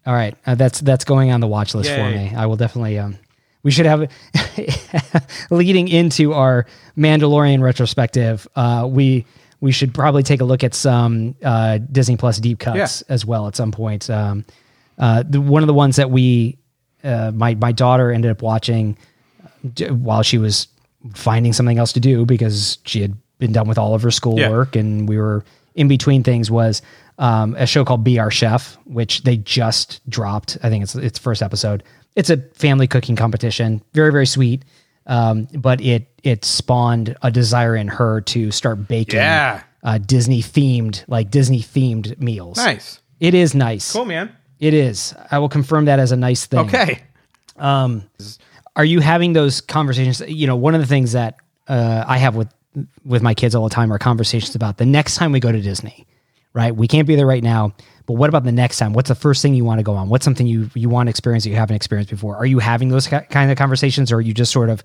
All 0.06 0.14
right, 0.14 0.36
uh, 0.46 0.54
that's 0.56 0.80
that's 0.80 1.04
going 1.04 1.30
on 1.30 1.40
the 1.40 1.46
watch 1.46 1.74
list 1.74 1.90
Yay. 1.90 1.96
for 1.96 2.10
me. 2.10 2.34
I 2.34 2.46
will 2.46 2.56
definitely. 2.56 2.98
Um, 2.98 3.16
we 3.62 3.70
should 3.70 3.86
have 3.86 4.10
leading 5.50 5.88
into 5.88 6.32
our 6.32 6.66
Mandalorian 6.96 7.60
retrospective. 7.62 8.46
Uh, 8.56 8.86
we 8.90 9.24
we 9.60 9.70
should 9.72 9.94
probably 9.94 10.22
take 10.24 10.40
a 10.40 10.44
look 10.44 10.64
at 10.64 10.74
some 10.74 11.34
uh, 11.44 11.78
Disney 11.78 12.16
Plus 12.16 12.38
deep 12.40 12.58
cuts 12.58 13.02
Yeah. 13.08 13.14
as 13.14 13.24
well 13.24 13.46
at 13.46 13.54
some 13.54 13.70
point. 13.70 14.10
Um, 14.10 14.44
uh, 14.98 15.22
the, 15.28 15.40
one 15.40 15.62
of 15.62 15.68
the 15.68 15.74
ones 15.74 15.96
that 15.96 16.10
we, 16.10 16.58
uh, 17.04 17.30
my 17.34 17.54
my 17.54 17.70
daughter 17.72 18.10
ended 18.10 18.30
up 18.30 18.42
watching 18.42 18.96
d- 19.74 19.90
while 19.90 20.22
she 20.22 20.38
was 20.38 20.66
finding 21.14 21.52
something 21.52 21.78
else 21.78 21.92
to 21.92 22.00
do 22.00 22.26
because 22.26 22.78
she 22.84 23.00
had 23.02 23.14
been 23.38 23.52
done 23.52 23.66
with 23.68 23.78
all 23.78 23.94
of 23.94 24.02
her 24.02 24.10
schoolwork 24.10 24.76
and 24.76 25.08
we 25.08 25.16
were 25.18 25.44
in 25.74 25.88
between 25.88 26.22
things 26.22 26.50
was 26.50 26.82
um, 27.18 27.54
a 27.58 27.66
show 27.66 27.84
called 27.84 28.04
Be 28.04 28.18
Our 28.18 28.30
Chef, 28.30 28.76
which 28.84 29.22
they 29.22 29.36
just 29.36 30.00
dropped. 30.08 30.58
I 30.62 30.68
think 30.68 30.82
it's 30.82 30.94
its 30.94 31.18
first 31.18 31.42
episode. 31.42 31.82
It's 32.16 32.30
a 32.30 32.38
family 32.54 32.86
cooking 32.86 33.16
competition, 33.16 33.82
very 33.94 34.12
very 34.12 34.26
sweet, 34.26 34.64
um, 35.06 35.48
but 35.54 35.80
it 35.80 36.06
it 36.22 36.44
spawned 36.44 37.16
a 37.22 37.30
desire 37.30 37.74
in 37.76 37.88
her 37.88 38.20
to 38.22 38.50
start 38.50 38.86
baking 38.88 39.16
Yeah. 39.18 39.62
uh, 39.82 39.98
Disney 39.98 40.42
themed 40.42 41.04
like 41.08 41.30
Disney 41.30 41.60
themed 41.60 42.18
meals. 42.20 42.56
Nice. 42.58 43.00
It 43.20 43.34
is 43.34 43.54
nice. 43.54 43.92
Cool, 43.92 44.04
man. 44.04 44.30
It 44.60 44.74
is. 44.74 45.14
I 45.30 45.38
will 45.38 45.48
confirm 45.48 45.86
that 45.86 45.98
as 45.98 46.12
a 46.12 46.16
nice 46.16 46.46
thing. 46.46 46.60
Okay. 46.60 47.02
Are 48.74 48.84
you 48.84 49.00
having 49.00 49.32
those 49.32 49.60
conversations? 49.60 50.20
You 50.26 50.46
know, 50.46 50.56
one 50.56 50.74
of 50.74 50.80
the 50.80 50.86
things 50.86 51.12
that 51.12 51.36
uh, 51.68 52.04
I 52.06 52.18
have 52.18 52.34
with 52.36 52.48
with 53.04 53.22
my 53.22 53.34
kids 53.34 53.54
all 53.54 53.64
the 53.68 53.74
time 53.74 53.92
are 53.92 53.98
conversations 53.98 54.54
about 54.54 54.78
the 54.78 54.86
next 54.86 55.16
time 55.16 55.32
we 55.32 55.40
go 55.40 55.52
to 55.52 55.60
Disney. 55.60 56.06
Right? 56.54 56.76
We 56.76 56.86
can't 56.86 57.08
be 57.08 57.16
there 57.16 57.26
right 57.26 57.42
now, 57.42 57.72
but 58.04 58.14
what 58.14 58.28
about 58.28 58.44
the 58.44 58.52
next 58.52 58.76
time? 58.76 58.92
What's 58.92 59.08
the 59.08 59.14
first 59.14 59.40
thing 59.40 59.54
you 59.54 59.64
want 59.64 59.78
to 59.78 59.82
go 59.82 59.94
on? 59.94 60.10
What's 60.10 60.22
something 60.26 60.46
you 60.46 60.68
you 60.74 60.90
want 60.90 61.06
to 61.06 61.10
experience 61.10 61.44
that 61.44 61.50
you 61.50 61.56
haven't 61.56 61.76
experienced 61.76 62.10
before? 62.10 62.36
Are 62.36 62.44
you 62.44 62.58
having 62.58 62.90
those 62.90 63.06
kind 63.06 63.50
of 63.50 63.56
conversations, 63.56 64.12
or 64.12 64.16
are 64.16 64.20
you 64.20 64.34
just 64.34 64.52
sort 64.52 64.68
of 64.68 64.82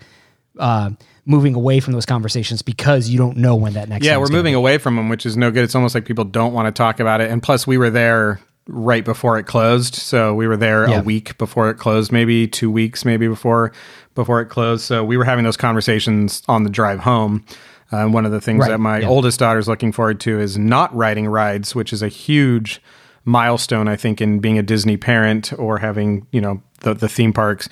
uh, 0.59 0.91
moving 1.25 1.53
away 1.55 1.81
from 1.81 1.91
those 1.91 2.05
conversations 2.05 2.61
because 2.61 3.09
you 3.09 3.17
don't 3.17 3.35
know 3.35 3.53
when 3.55 3.73
that 3.73 3.89
next? 3.89 4.05
Yeah, 4.05 4.15
we're 4.15 4.29
moving 4.29 4.55
away 4.55 4.77
from 4.77 4.95
them, 4.95 5.09
which 5.09 5.25
is 5.25 5.35
no 5.35 5.51
good. 5.51 5.65
It's 5.65 5.75
almost 5.75 5.93
like 5.93 6.05
people 6.05 6.23
don't 6.23 6.53
want 6.53 6.67
to 6.67 6.71
talk 6.71 7.01
about 7.01 7.19
it. 7.19 7.29
And 7.29 7.43
plus, 7.43 7.67
we 7.67 7.77
were 7.77 7.89
there 7.89 8.39
right 8.69 9.03
before 9.03 9.37
it 9.37 9.43
closed, 9.43 9.95
so 9.95 10.33
we 10.35 10.47
were 10.47 10.55
there 10.55 10.87
Yeah. 10.87 10.99
a 10.99 11.03
week 11.03 11.37
before 11.37 11.69
it 11.69 11.75
closed, 11.75 12.13
maybe 12.13 12.47
two 12.47 12.71
weeks, 12.71 13.03
maybe 13.03 13.27
before 13.27 13.73
before 14.15 14.39
it 14.39 14.45
closed. 14.45 14.85
So 14.85 15.03
we 15.03 15.17
were 15.17 15.25
having 15.25 15.43
those 15.43 15.57
conversations 15.57 16.43
on 16.47 16.63
the 16.63 16.69
drive 16.69 16.99
home. 16.99 17.43
Uh, 17.91 18.05
one 18.07 18.25
of 18.25 18.31
the 18.31 18.41
things 18.41 18.61
Right, 18.61 18.69
that 18.71 18.79
my 18.79 18.99
yeah. 18.99 19.07
oldest 19.07 19.39
daughter's 19.39 19.67
looking 19.67 19.91
forward 19.91 20.19
to 20.21 20.39
is 20.39 20.57
not 20.57 20.93
riding 20.95 21.27
rides, 21.27 21.73
which 21.73 21.93
is 21.93 22.01
a 22.01 22.09
huge 22.09 22.81
milestone, 23.23 23.87
I 23.87 23.95
think, 23.95 24.21
in 24.21 24.39
being 24.39 24.57
a 24.57 24.63
Disney 24.63 24.97
parent 24.97 25.53
or 25.57 25.77
having 25.77 26.27
you 26.31 26.41
know 26.41 26.61
the 26.81 26.93
the 26.93 27.09
theme 27.09 27.33
parks. 27.33 27.69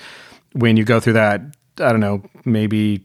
When 0.52 0.76
you 0.76 0.84
go 0.84 1.00
through 1.00 1.14
that, 1.14 1.42
I 1.78 1.90
don't 1.90 2.00
know, 2.00 2.22
maybe 2.44 3.04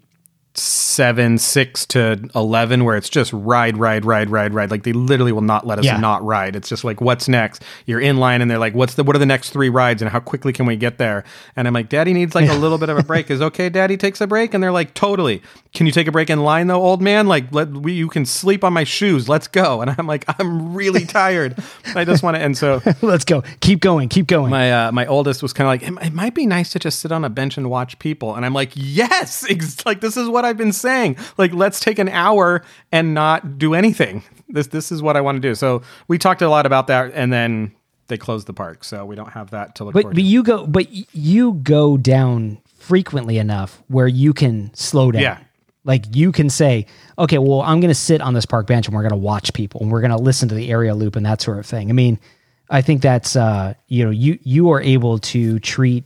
seven, 0.53 1.37
six 1.37 1.85
to 1.87 2.29
eleven, 2.35 2.83
where 2.83 2.97
it's 2.97 3.09
just 3.09 3.31
ride, 3.33 3.77
ride, 3.77 4.05
ride, 4.05 4.29
ride, 4.29 4.53
ride. 4.53 4.69
Like 4.71 4.83
they 4.83 4.93
literally 4.93 5.31
will 5.31 5.41
not 5.41 5.65
let 5.65 5.79
us 5.79 5.85
Yeah. 5.85 5.97
not 5.97 6.23
ride. 6.23 6.55
It's 6.55 6.67
just 6.69 6.83
like, 6.83 6.99
what's 7.01 7.27
next? 7.27 7.63
You're 7.85 8.01
in 8.01 8.17
line, 8.17 8.41
and 8.41 8.51
they're 8.51 8.57
like, 8.59 8.73
what's 8.73 8.95
the 8.95 9.03
what 9.03 9.15
are 9.15 9.19
the 9.19 9.25
next 9.25 9.51
three 9.51 9.69
rides, 9.69 10.01
and 10.01 10.11
how 10.11 10.19
quickly 10.19 10.51
can 10.53 10.65
we 10.65 10.75
get 10.75 10.97
there? 10.97 11.23
And 11.55 11.67
I'm 11.67 11.73
like, 11.73 11.89
Daddy 11.89 12.13
needs 12.13 12.35
like 12.35 12.49
a 12.49 12.53
little 12.53 12.77
bit 12.77 12.89
of 12.89 12.97
a 12.97 13.03
break. 13.03 13.29
Is 13.31 13.41
okay, 13.41 13.69
Daddy 13.69 13.97
takes 13.97 14.19
a 14.21 14.27
break, 14.27 14.53
and 14.53 14.61
they're 14.63 14.71
like, 14.71 14.93
totally. 14.93 15.41
Can 15.73 15.85
you 15.85 15.93
take 15.93 16.07
a 16.07 16.11
break 16.11 16.29
in 16.29 16.43
line 16.43 16.67
though, 16.67 16.81
old 16.81 17.01
man? 17.01 17.27
Like, 17.27 17.45
let 17.53 17.69
we 17.69 17.93
you 17.93 18.09
can 18.09 18.25
sleep 18.25 18.63
on 18.63 18.73
my 18.73 18.83
shoes. 18.83 19.29
Let's 19.29 19.47
go. 19.47 19.81
And 19.81 19.95
I'm 19.97 20.05
like, 20.05 20.25
I'm 20.39 20.75
really 20.75 21.05
tired. 21.05 21.55
I 21.95 22.03
just 22.05 22.21
want 22.23 22.35
to. 22.35 22.41
And 22.41 22.57
so 22.57 22.81
Let's 23.01 23.25
go. 23.25 23.41
Keep 23.61 23.79
going. 23.79 24.09
Keep 24.09 24.27
going. 24.27 24.49
my 24.51 24.71
uh, 24.87 24.91
my 24.91 25.05
oldest 25.05 25.41
was 25.41 25.53
kind 25.53 25.65
of 25.65 25.69
like 25.97 26.03
it, 26.03 26.07
it 26.07 26.13
might 26.13 26.35
be 26.35 26.45
nice 26.45 26.69
to 26.71 26.79
just 26.79 26.99
sit 26.99 27.11
on 27.11 27.23
a 27.25 27.29
bench 27.29 27.57
and 27.57 27.69
watch 27.69 27.97
people 27.99 28.35
and 28.35 28.45
i'm 28.45 28.53
like 28.53 28.71
yes 28.75 29.45
like 29.85 30.01
this 30.01 30.17
is 30.17 30.27
what 30.29 30.40
i've 30.45 30.57
been 30.57 30.73
saying 30.73 31.15
like 31.37 31.53
let's 31.53 31.79
take 31.79 31.99
an 31.99 32.09
hour 32.09 32.63
and 32.91 33.13
not 33.13 33.57
do 33.57 33.73
anything 33.73 34.23
this 34.49 34.67
this 34.67 34.91
is 34.91 35.01
what 35.01 35.15
i 35.17 35.21
want 35.21 35.35
to 35.35 35.41
do 35.41 35.55
so 35.55 35.81
we 36.07 36.17
talked 36.17 36.41
a 36.41 36.49
lot 36.49 36.65
about 36.65 36.87
that 36.87 37.11
and 37.13 37.31
then 37.31 37.71
they 38.07 38.17
closed 38.17 38.47
the 38.47 38.53
park 38.53 38.83
so 38.83 39.05
we 39.05 39.15
don't 39.15 39.31
have 39.31 39.51
that 39.51 39.75
to 39.75 39.83
look 39.85 39.93
But 39.93 40.03
but 40.03 40.15
to. 40.15 40.21
you 40.21 40.43
go 40.43 40.67
but 40.67 40.87
you 41.15 41.53
go 41.53 41.97
down 41.97 42.59
frequently 42.77 43.37
enough 43.37 43.81
where 43.89 44.07
you 44.07 44.33
can 44.33 44.73
slow 44.73 45.11
down. 45.11 45.21
Yeah. 45.21 45.37
Like 45.83 46.15
you 46.15 46.31
can 46.31 46.49
say, 46.49 46.87
okay, 47.17 47.37
well, 47.37 47.61
I'm 47.61 47.79
going 47.79 47.89
to 47.89 47.95
sit 47.95 48.19
on 48.21 48.33
this 48.33 48.45
park 48.45 48.67
bench 48.67 48.87
and 48.87 48.95
we're 48.95 49.03
going 49.03 49.11
to 49.11 49.15
watch 49.17 49.53
people 49.53 49.81
and 49.81 49.91
we're 49.91 50.01
going 50.01 50.11
to 50.11 50.17
listen 50.17 50.49
to 50.49 50.55
the 50.55 50.69
area 50.71 50.93
loop 50.95 51.15
and 51.15 51.25
that 51.25 51.41
sort 51.41 51.59
of 51.59 51.65
thing. 51.65 51.89
I 51.89 51.93
mean, 51.93 52.19
I 52.69 52.81
think 52.81 53.01
that's 53.01 53.35
uh, 53.35 53.75
you 53.87 54.03
know, 54.03 54.09
you 54.11 54.37
you 54.43 54.71
are 54.71 54.81
able 54.81 55.19
to 55.19 55.59
treat 55.59 56.03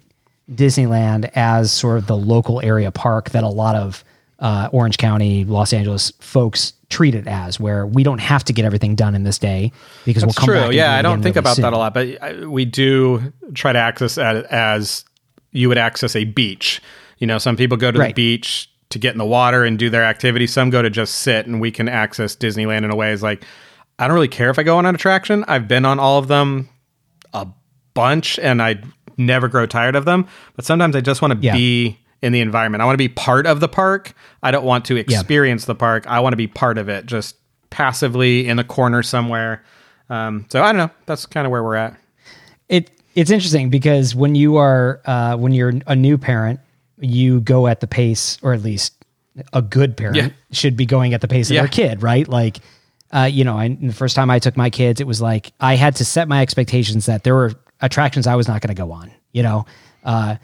Disneyland 0.51 1.31
as 1.35 1.71
sort 1.71 1.97
of 1.97 2.07
the 2.07 2.15
local 2.17 2.61
area 2.61 2.91
park 2.91 3.31
that 3.31 3.43
a 3.43 3.49
lot 3.49 3.75
of 3.75 4.03
uh, 4.39 4.69
Orange 4.71 4.97
County, 4.97 5.45
Los 5.45 5.71
Angeles 5.73 6.11
folks 6.19 6.73
treat 6.89 7.15
it 7.15 7.25
as, 7.27 7.59
where 7.59 7.85
we 7.87 8.03
don't 8.03 8.19
have 8.19 8.43
to 8.45 8.53
get 8.53 8.65
everything 8.65 8.95
done 8.95 9.15
in 9.15 9.23
this 9.23 9.39
day 9.39 9.71
because 10.05 10.23
we'll 10.23 10.29
It's 10.31 10.39
come 10.39 10.47
back. 10.47 10.55
true 10.55 10.63
and 10.65 10.73
yeah 10.73 10.93
do 10.95 10.99
i 10.99 11.01
don't 11.01 11.21
think 11.23 11.35
really 11.35 11.39
about 11.43 11.55
soon. 11.55 11.63
that 11.63 11.73
a 11.73 11.77
lot 11.77 11.93
but 11.93 12.21
I, 12.21 12.45
we 12.45 12.63
do 12.65 13.33
try 13.53 13.73
to 13.73 13.79
access 13.79 14.15
that 14.15 14.45
as 14.45 15.03
you 15.51 15.67
would 15.69 15.77
access 15.79 16.15
a 16.15 16.25
beach 16.25 16.81
you 17.17 17.25
know 17.27 17.37
some 17.39 17.55
people 17.57 17.75
go 17.77 17.91
to 17.91 17.97
the 17.97 18.13
beach 18.13 18.69
to 18.91 18.99
get 18.99 19.13
in 19.13 19.17
the 19.17 19.25
water 19.25 19.63
and 19.63 19.79
do 19.79 19.89
their 19.89 20.03
activity 20.03 20.45
some 20.47 20.69
go 20.69 20.81
to 20.83 20.89
just 20.91 21.15
sit 21.15 21.47
and 21.47 21.59
we 21.59 21.71
can 21.71 21.89
access 21.89 22.35
disneyland 22.35 22.83
in 22.83 22.91
a 22.91 22.95
way 22.95 23.11
is 23.11 23.23
like 23.23 23.43
i 23.97 24.05
don't 24.07 24.13
really 24.13 24.27
care 24.27 24.49
if 24.51 24.59
i 24.59 24.63
go 24.63 24.77
on 24.77 24.85
an 24.85 24.93
attraction 24.93 25.43
i've 25.47 25.67
been 25.67 25.85
on 25.85 25.99
all 25.99 26.19
of 26.19 26.27
them 26.27 26.69
a 27.33 27.47
bunch 27.95 28.37
and 28.39 28.61
I 28.61 28.81
never 29.17 29.47
grow 29.47 29.65
tired 29.65 29.95
of 29.95 30.03
them. 30.05 30.27
But 30.57 30.65
sometimes 30.65 30.95
I 30.95 31.01
just 31.01 31.21
want 31.21 31.33
to 31.33 31.39
Yeah. 31.39 31.53
be 31.53 31.97
in 32.25 32.33
the 32.33 32.41
environment. 32.41 32.81
I 32.81 32.85
want 32.85 32.95
to 32.95 32.97
be 32.97 33.07
part 33.09 33.45
of 33.45 33.59
the 33.59 33.67
park. 33.69 34.13
I 34.43 34.51
don't 34.51 34.65
want 34.65 34.85
to 34.85 34.95
experience 34.97 35.65
the 35.65 35.75
park. 35.75 36.05
I 36.07 36.19
want 36.19 36.33
to 36.33 36.37
be 36.37 36.47
part 36.47 36.77
of 36.77 36.89
it, 36.89 37.05
just 37.05 37.35
passively 37.69 38.47
in 38.47 38.57
the 38.57 38.63
corner 38.63 39.03
somewhere. 39.03 39.63
Um, 40.09 40.45
so 40.49 40.61
I 40.63 40.71
don't 40.71 40.77
know. 40.77 40.89
That's 41.05 41.25
kind 41.25 41.45
of 41.45 41.51
where 41.51 41.63
we're 41.63 41.75
at. 41.75 41.95
it 42.69 42.91
it's 43.15 43.31
interesting 43.31 43.69
because 43.69 44.13
when 44.15 44.35
you 44.35 44.57
are 44.57 45.01
uh, 45.05 45.37
when 45.37 45.53
you're 45.53 45.73
a 45.87 45.95
new 45.95 46.17
parent, 46.17 46.59
you 46.99 47.41
go 47.41 47.67
at 47.67 47.79
the 47.79 47.87
pace, 47.87 48.37
or 48.41 48.53
at 48.53 48.61
least 48.61 48.93
a 49.53 49.61
good 49.61 49.95
parent 49.97 50.15
Yeah. 50.17 50.29
should 50.51 50.75
be 50.77 50.85
going 50.85 51.13
at 51.13 51.21
the 51.21 51.27
pace 51.27 51.49
of 51.49 51.55
Yeah. 51.55 51.61
their 51.61 51.69
kid, 51.69 52.01
right? 52.03 52.27
Like, 52.27 52.57
uh, 53.11 53.29
you 53.31 53.43
know, 53.43 53.57
I, 53.57 53.69
the 53.69 53.93
first 53.93 54.15
time 54.15 54.29
I 54.31 54.39
took 54.39 54.55
my 54.57 54.69
kids, 54.69 54.99
it 55.01 55.07
was 55.07 55.21
like 55.21 55.51
I 55.59 55.75
had 55.75 55.95
to 55.97 56.05
set 56.05 56.27
my 56.27 56.41
expectations 56.41 57.05
that 57.07 57.23
there 57.23 57.35
were 57.35 57.53
attractions 57.81 58.27
I 58.27 58.35
was 58.35 58.47
not 58.47 58.61
going 58.61 58.73
to 58.75 58.81
go 58.81 58.91
on. 58.91 59.11
You 59.33 59.43
know, 59.43 59.65
uh, 60.03 60.35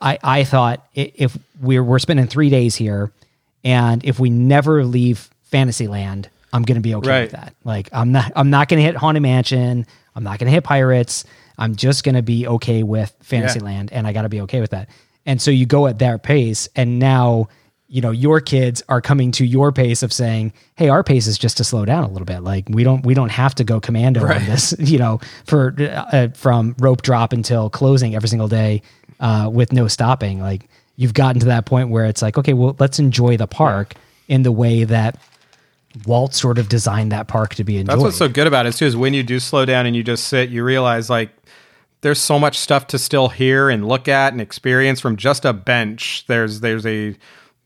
I 0.00 0.18
I 0.22 0.44
thought 0.44 0.86
if 0.94 1.36
we're 1.60 1.82
we're 1.84 1.98
spending 1.98 2.26
three 2.26 2.50
days 2.50 2.74
here, 2.76 3.10
and 3.64 4.04
if 4.04 4.18
we 4.20 4.30
never 4.30 4.84
leave 4.84 5.28
Fantasyland, 5.44 6.28
I'm 6.52 6.62
going 6.62 6.76
to 6.76 6.80
be 6.82 6.94
okay 6.96 7.08
Right. 7.08 7.20
with 7.22 7.32
that. 7.32 7.54
Like 7.64 7.88
I'm 7.92 8.12
not 8.12 8.32
I'm 8.36 8.50
not 8.50 8.68
going 8.68 8.78
to 8.78 8.84
hit 8.84 8.96
Haunted 8.96 9.22
Mansion. 9.22 9.86
I'm 10.14 10.24
not 10.24 10.38
going 10.38 10.46
to 10.46 10.52
hit 10.52 10.64
Pirates. 10.64 11.24
I'm 11.58 11.74
just 11.76 12.04
going 12.04 12.14
to 12.14 12.22
be 12.22 12.46
okay 12.46 12.82
with 12.82 13.14
Fantasyland, 13.22 13.92
and 13.92 14.06
I 14.06 14.12
got 14.12 14.22
to 14.22 14.28
be 14.28 14.40
okay 14.42 14.60
with 14.60 14.70
that. 14.70 14.88
And 15.26 15.40
so 15.42 15.50
you 15.50 15.66
go 15.66 15.86
at 15.86 15.98
their 15.98 16.16
pace, 16.18 16.68
and 16.76 16.98
now 16.98 17.48
you 17.88 18.00
know 18.00 18.10
your 18.10 18.40
kids 18.40 18.82
are 18.88 19.00
coming 19.00 19.32
to 19.32 19.44
your 19.44 19.72
pace 19.72 20.02
of 20.02 20.12
saying, 20.12 20.52
"Hey, 20.76 20.88
our 20.88 21.02
pace 21.02 21.26
is 21.26 21.36
just 21.38 21.56
to 21.56 21.64
slow 21.64 21.84
down 21.84 22.04
a 22.04 22.08
little 22.08 22.26
bit. 22.26 22.40
Like 22.42 22.66
we 22.68 22.84
don't 22.84 23.04
we 23.04 23.14
don't 23.14 23.30
have 23.30 23.54
to 23.56 23.64
go 23.64 23.80
commando 23.80 24.20
on 24.22 24.44
this. 24.46 24.74
You 24.78 24.98
know, 24.98 25.20
for 25.46 25.74
uh, 25.80 26.28
from 26.34 26.74
rope 26.78 27.02
drop 27.02 27.32
until 27.32 27.68
closing 27.70 28.14
every 28.14 28.28
single 28.28 28.48
day 28.48 28.82
uh, 29.20 29.50
with 29.52 29.72
no 29.72 29.88
stopping. 29.88 30.40
Like 30.40 30.68
you've 30.96 31.14
gotten 31.14 31.40
to 31.40 31.46
that 31.46 31.66
point 31.66 31.90
where 31.90 32.04
it's 32.06 32.22
like, 32.22 32.38
okay, 32.38 32.52
well, 32.52 32.76
let's 32.78 32.98
enjoy 32.98 33.36
the 33.36 33.46
park 33.46 33.94
in 34.28 34.42
the 34.42 34.52
way 34.52 34.84
that 34.84 35.18
Walt 36.06 36.34
sort 36.34 36.58
of 36.58 36.68
designed 36.68 37.12
that 37.12 37.28
park 37.28 37.54
to 37.56 37.64
be 37.64 37.78
enjoyed. 37.78 37.94
That's 37.96 38.02
what's 38.02 38.16
so 38.18 38.28
good 38.28 38.46
about 38.46 38.66
it 38.66 38.74
too. 38.74 38.86
Is 38.86 38.96
when 38.96 39.14
you 39.14 39.22
do 39.22 39.40
slow 39.40 39.64
down 39.64 39.86
and 39.86 39.96
you 39.96 40.02
just 40.02 40.28
sit, 40.28 40.50
you 40.50 40.62
realize 40.62 41.08
like 41.10 41.30
there's 42.02 42.20
so 42.20 42.38
much 42.38 42.56
stuff 42.58 42.86
to 42.88 42.98
still 42.98 43.28
hear 43.28 43.68
and 43.70 43.86
look 43.88 44.06
at 44.06 44.32
and 44.32 44.40
experience 44.40 45.00
from 45.00 45.16
just 45.16 45.44
a 45.44 45.52
bench. 45.52 46.24
There's 46.28 46.60
there's 46.60 46.86
a 46.86 47.16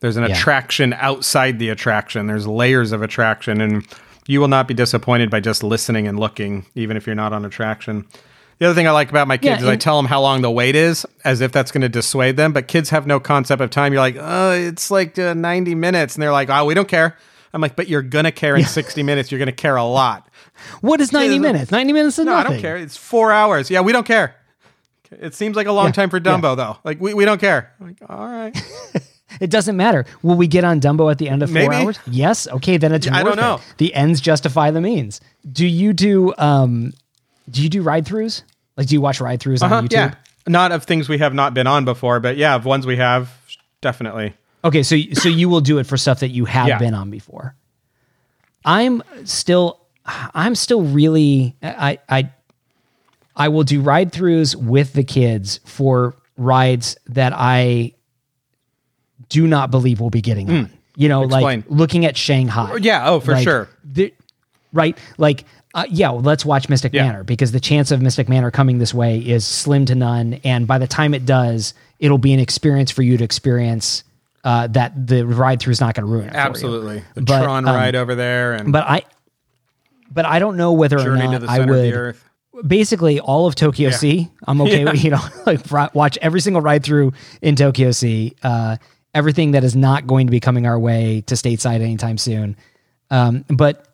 there's 0.01 0.17
an 0.17 0.25
Yeah. 0.25 0.37
attraction 0.37 0.95
outside 0.95 1.59
the 1.59 1.69
attraction. 1.69 2.27
There's 2.27 2.47
layers 2.47 2.93
of 2.93 3.03
attraction, 3.03 3.61
and 3.61 3.87
you 4.27 4.41
will 4.41 4.49
not 4.49 4.67
be 4.69 4.75
disappointed 4.75 5.31
by 5.31 5.41
just 5.41 5.63
listening 5.63 6.07
and 6.09 6.19
looking, 6.19 6.65
even 6.75 6.97
if 6.97 7.07
you're 7.07 7.15
not 7.17 7.33
on 7.33 7.45
attraction. 7.45 8.07
The 8.63 8.69
other 8.69 8.77
thing 8.77 8.87
I 8.87 8.93
like 8.93 9.11
about 9.11 9.27
my 9.27 9.39
kids 9.39 9.61
Yeah, 9.61 9.67
is 9.67 9.69
I 9.69 9.75
tell 9.75 9.97
them 9.97 10.07
how 10.07 10.21
long 10.21 10.41
the 10.41 10.49
wait 10.51 10.77
is, 10.77 11.05
as 11.25 11.41
if 11.41 11.51
that's 11.51 11.73
going 11.73 11.81
to 11.83 11.89
dissuade 11.89 12.37
them. 12.37 12.53
But 12.53 12.69
kids 12.69 12.91
have 12.91 13.09
no 13.09 13.19
concept 13.19 13.61
of 13.61 13.71
time. 13.71 13.93
You're 13.93 14.01
like, 14.01 14.15
oh, 14.21 14.53
it's 14.53 14.89
like 14.89 15.19
uh, 15.19 15.35
90 15.35 15.75
minutes, 15.75 16.15
and 16.15 16.23
they're 16.23 16.31
like, 16.31 16.49
oh, 16.49 16.65
we 16.65 16.75
don't 16.75 16.87
care. 16.87 17.17
I'm 17.53 17.61
like, 17.61 17.75
but 17.75 17.89
you're 17.89 18.03
gonna 18.03 18.31
care 18.31 18.55
in 18.55 18.65
60 18.65 19.03
minutes. 19.03 19.33
You're 19.33 19.41
gonna 19.41 19.51
care 19.51 19.75
a 19.75 19.83
lot. 19.85 20.29
what 20.81 21.01
is 21.01 21.13
90 21.13 21.35
Yeah, 21.35 21.41
minutes? 21.41 21.73
90 21.73 21.93
minutes 21.93 22.21
is 22.21 22.25
No, 22.25 22.35
nothing. 22.35 22.47
I 22.47 22.53
don't 22.53 22.63
care. 22.63 22.77
It's 22.77 22.97
four 22.97 23.33
hours. 23.33 23.69
Yeah, 23.69 23.81
we 23.81 23.91
don't 23.91 24.07
care. 24.07 24.37
It 25.11 25.35
seems 25.35 25.57
like 25.57 25.67
a 25.67 25.73
long 25.73 25.87
Yeah, 25.87 25.93
time 25.93 26.11
for 26.11 26.21
Dumbo, 26.21 26.57
though. 26.57 26.79
Like 26.85 27.01
we, 27.01 27.15
we 27.15 27.25
don't 27.25 27.41
care. 27.41 27.73
I'm 27.81 27.87
like, 27.89 27.97
all 28.09 28.29
right. 28.29 28.57
It 29.41 29.51
doesn't 29.51 29.77
matter. 29.79 30.05
Will 30.23 30.37
we 30.37 30.47
get 30.47 30.63
on 30.63 30.79
Dumbo 30.81 31.11
at 31.11 31.17
the 31.19 31.29
end 31.29 31.43
of 31.43 31.49
four 31.51 31.55
Maybe. 31.57 31.75
hours? 31.75 31.99
Yes. 32.07 32.47
Okay, 32.47 32.77
then 32.77 32.93
it's. 32.93 33.09
I 33.11 33.23
don't 33.25 33.37
know. 33.37 33.55
it. 33.57 33.63
The 33.79 33.93
ends 33.95 34.21
justify 34.21 34.71
the 34.71 34.81
means. 34.83 35.21
Do 35.51 35.67
you 35.67 35.93
do 35.95 36.33
um, 36.39 36.93
do 37.51 37.63
you 37.63 37.71
do 37.71 37.83
ride 37.83 38.05
throughs? 38.05 38.43
Like, 38.77 38.87
do 38.87 38.95
you 38.95 39.01
watch 39.01 39.21
ride 39.21 39.41
throughs 39.41 39.63
Uh-huh, 39.63 39.75
on 39.77 39.89
YouTube? 39.89 39.93
yeah. 39.93 40.15
Not 40.49 40.73
of 40.73 40.85
things 40.85 41.09
we 41.09 41.19
have 41.19 41.35
not 41.35 41.55
been 41.55 41.67
on 41.67 41.85
before, 41.85 42.19
but 42.21 42.37
yeah, 42.37 42.55
of 42.55 42.65
ones 42.65 42.85
we 42.87 42.97
have, 42.97 43.31
definitely. 43.81 44.35
Okay, 44.65 44.83
so 44.83 44.97
so 45.15 45.29
you 45.29 45.49
will 45.49 45.61
do 45.61 45.79
it 45.79 45.85
for 45.87 45.97
stuff 45.97 46.21
that 46.21 46.29
you 46.31 46.45
have 46.47 46.69
Yeah. 46.69 46.79
been 46.79 46.95
on 46.95 47.11
before. 47.11 47.55
I'm 48.65 49.03
still 49.25 49.81
I'm 50.35 50.55
still 50.55 50.83
really 50.83 51.57
I 51.63 51.99
I 52.09 52.31
I 53.37 53.49
will 53.49 53.65
do 53.65 53.81
ride 53.81 54.13
throughs 54.13 54.55
with 54.55 54.93
the 54.93 55.05
kids 55.05 55.61
for 55.65 56.15
rides 56.37 56.97
that 57.09 57.33
I 57.35 57.93
do 59.29 59.47
not 59.47 59.71
believe 59.71 60.01
we'll 60.01 60.11
be 60.11 60.21
getting 60.21 60.51
on. 60.51 60.71
You 60.97 61.09
know, 61.09 61.23
Explain. 61.25 61.61
like 61.61 61.65
looking 61.71 62.05
at 62.05 62.17
Shanghai. 62.17 62.77
Yeah, 62.81 63.09
oh, 63.09 63.21
for 63.21 63.33
Like, 63.33 63.45
sure. 63.45 63.69
the- 63.83 64.13
right? 64.73 64.97
Like, 65.19 65.45
uh, 65.75 65.85
yeah, 65.89 66.11
well, 66.11 66.21
let's 66.21 66.45
watch 66.45 66.69
Mystic 66.69 66.93
Yeah. 66.93 67.05
Manor 67.07 67.25
because 67.25 67.53
the 67.53 67.61
chance 67.61 67.91
of 67.91 68.03
Mystic 68.03 68.29
Manor 68.29 68.51
coming 68.51 68.79
this 68.79 68.93
way 68.93 69.19
is 69.19 69.47
slim 69.47 69.85
to 69.87 69.95
none. 69.95 70.35
And 70.45 70.67
by 70.67 70.79
the 70.79 70.87
time 70.87 71.15
it 71.15 71.25
does, 71.25 71.73
it'll 71.99 72.19
be 72.19 72.33
an 72.33 72.41
experience 72.41 72.91
for 72.91 73.03
you 73.03 73.17
to 73.17 73.25
experience 73.25 74.05
uh, 74.45 74.67
that 74.69 75.07
the 75.07 75.25
ride 75.27 75.61
through 75.61 75.71
is 75.71 75.81
not 75.81 75.95
going 75.95 76.07
to 76.07 76.13
ruin 76.13 76.27
it. 76.27 76.31
for 76.33 76.37
you. 76.37 76.41
Absolutely. 76.43 77.03
The 77.15 77.23
But, 77.23 77.43
Tron 77.45 77.67
um, 77.69 77.75
ride 77.75 77.95
over 77.95 78.15
there 78.15 78.53
and 78.55 78.73
But 78.73 78.85
I, 78.89 79.03
but 80.11 80.25
I 80.27 80.39
don't 80.41 80.57
know 80.57 80.73
whether 80.73 80.99
or 80.99 81.05
Journey 81.05 81.23
to 81.23 81.29
not 81.29 81.41
the 81.43 81.49
I 81.51 81.57
Center 81.59 81.73
of 81.73 81.79
the 81.81 81.85
would 81.87 81.95
Earth. 81.95 82.25
basically 82.67 83.21
all 83.21 83.47
of 83.47 83.55
Tokyo 83.55 83.91
Yeah. 83.91 83.97
Sea. 83.97 84.29
I'm 84.47 84.61
okay 84.63 84.85
with, 84.85 85.03
you 85.03 85.11
know, 85.11 85.21
like 85.47 85.61
watch 85.95 86.19
every 86.21 86.41
single 86.41 86.61
ride 86.61 86.83
through 86.85 87.13
in 87.41 87.57
Tokyo 87.57 87.93
Sea. 87.93 88.35
Uh, 88.43 88.77
everything 89.15 89.53
that 89.53 89.63
is 89.65 89.77
not 89.77 90.07
going 90.07 90.27
to 90.27 90.31
be 90.31 90.41
coming 90.41 90.67
our 90.67 90.79
way 90.79 91.23
to 91.29 91.35
stateside 91.35 91.81
anytime 91.81 92.19
soon. 92.19 92.57
Um, 93.11 93.45
but 93.49 93.87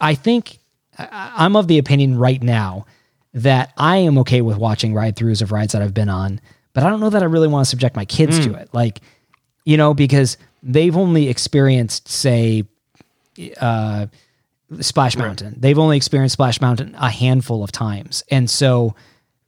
I- 0.00 0.14
think 0.14 0.58
I'm 0.98 1.56
of 1.56 1.66
the 1.68 1.78
opinion 1.78 2.18
right 2.18 2.42
now 2.42 2.86
that 3.34 3.72
I 3.76 3.98
am 3.98 4.18
okay 4.18 4.40
with 4.42 4.58
watching 4.58 4.92
ride 4.94 5.16
throughs 5.16 5.40
of 5.42 5.52
rides 5.52 5.72
that 5.72 5.82
I've 5.82 5.94
been 5.94 6.08
on, 6.08 6.40
but 6.74 6.82
I 6.84 6.90
don't 6.90 7.00
know 7.00 7.10
that 7.10 7.22
I 7.22 7.26
really 7.26 7.48
want 7.48 7.64
to 7.64 7.70
subject 7.70 7.96
my 7.96 8.04
kids 8.04 8.38
Hmm. 8.38 8.52
to 8.52 8.54
it. 8.58 8.68
Like, 8.72 9.00
you 9.64 9.76
know, 9.76 9.94
because 9.94 10.36
they've 10.62 10.96
only 10.96 11.28
experienced, 11.28 12.08
say, 12.08 12.64
uh, 13.60 14.06
Splash 14.80 15.16
Mountain. 15.16 15.56
They've 15.58 15.78
only 15.78 15.96
experienced 15.96 16.34
Splash 16.34 16.60
Mountain 16.60 16.94
a 16.98 17.10
handful 17.10 17.64
of 17.64 17.72
times. 17.72 18.22
And 18.30 18.48
so 18.48 18.94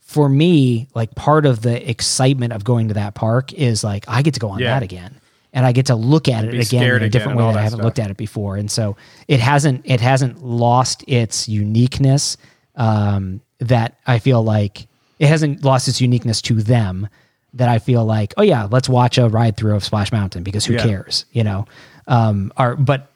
for 0.01 0.28
me, 0.28 0.89
like 0.95 1.14
part 1.14 1.47
of 1.47 1.62
the 1.62 1.89
excitement 1.89 2.53
of 2.53 2.64
going 2.64 2.89
to 2.89 2.95
that 2.95 3.14
park 3.14 3.53
is 3.53 3.85
like 3.85 4.05
I 4.09 4.22
get 4.22 4.35
to 4.35 4.41
go 4.41 4.49
on 4.49 4.59
Yeah. 4.59 4.74
that 4.74 4.83
again. 4.83 5.14
And 5.53 5.66
I 5.66 5.72
get 5.72 5.86
to 5.86 5.94
look 5.94 6.28
at 6.28 6.44
it 6.44 6.55
again 6.66 6.84
in 6.96 7.03
a 7.03 7.09
different 7.11 7.36
way 7.36 7.44
that 7.44 7.57
I 7.59 7.62
haven't 7.62 7.78
stuff. 7.78 7.84
looked 7.84 7.98
at 7.98 8.11
it 8.11 8.16
before. 8.16 8.57
And 8.57 8.70
so 8.70 8.96
it 9.28 9.38
hasn't 9.40 9.82
it 9.84 10.00
hasn't 10.00 10.42
lost 10.42 11.05
its 11.07 11.48
uniqueness. 11.48 12.36
Um, 12.74 13.42
that 13.59 13.98
I 14.07 14.18
feel 14.18 14.42
like 14.42 14.86
it 15.18 15.28
hasn't 15.28 15.62
lost 15.62 15.88
its 15.88 16.00
uniqueness 16.00 16.40
to 16.42 16.55
them. 16.62 17.09
That 17.55 17.68
I 17.68 17.78
feel 17.80 18.03
like, 18.05 18.32
oh 18.38 18.42
yeah, 18.42 18.66
let's 18.70 18.88
watch 18.88 19.18
a 19.18 19.28
ride 19.28 19.59
through 19.59 19.74
of 19.76 19.84
Splash 19.84 20.11
Mountain 20.11 20.42
because 20.42 20.64
who 20.64 20.72
Yeah. 20.72 20.84
cares, 20.86 21.26
you 21.32 21.44
know? 21.44 21.66
Um, 22.07 22.50
are 22.57 22.74
but 22.74 23.11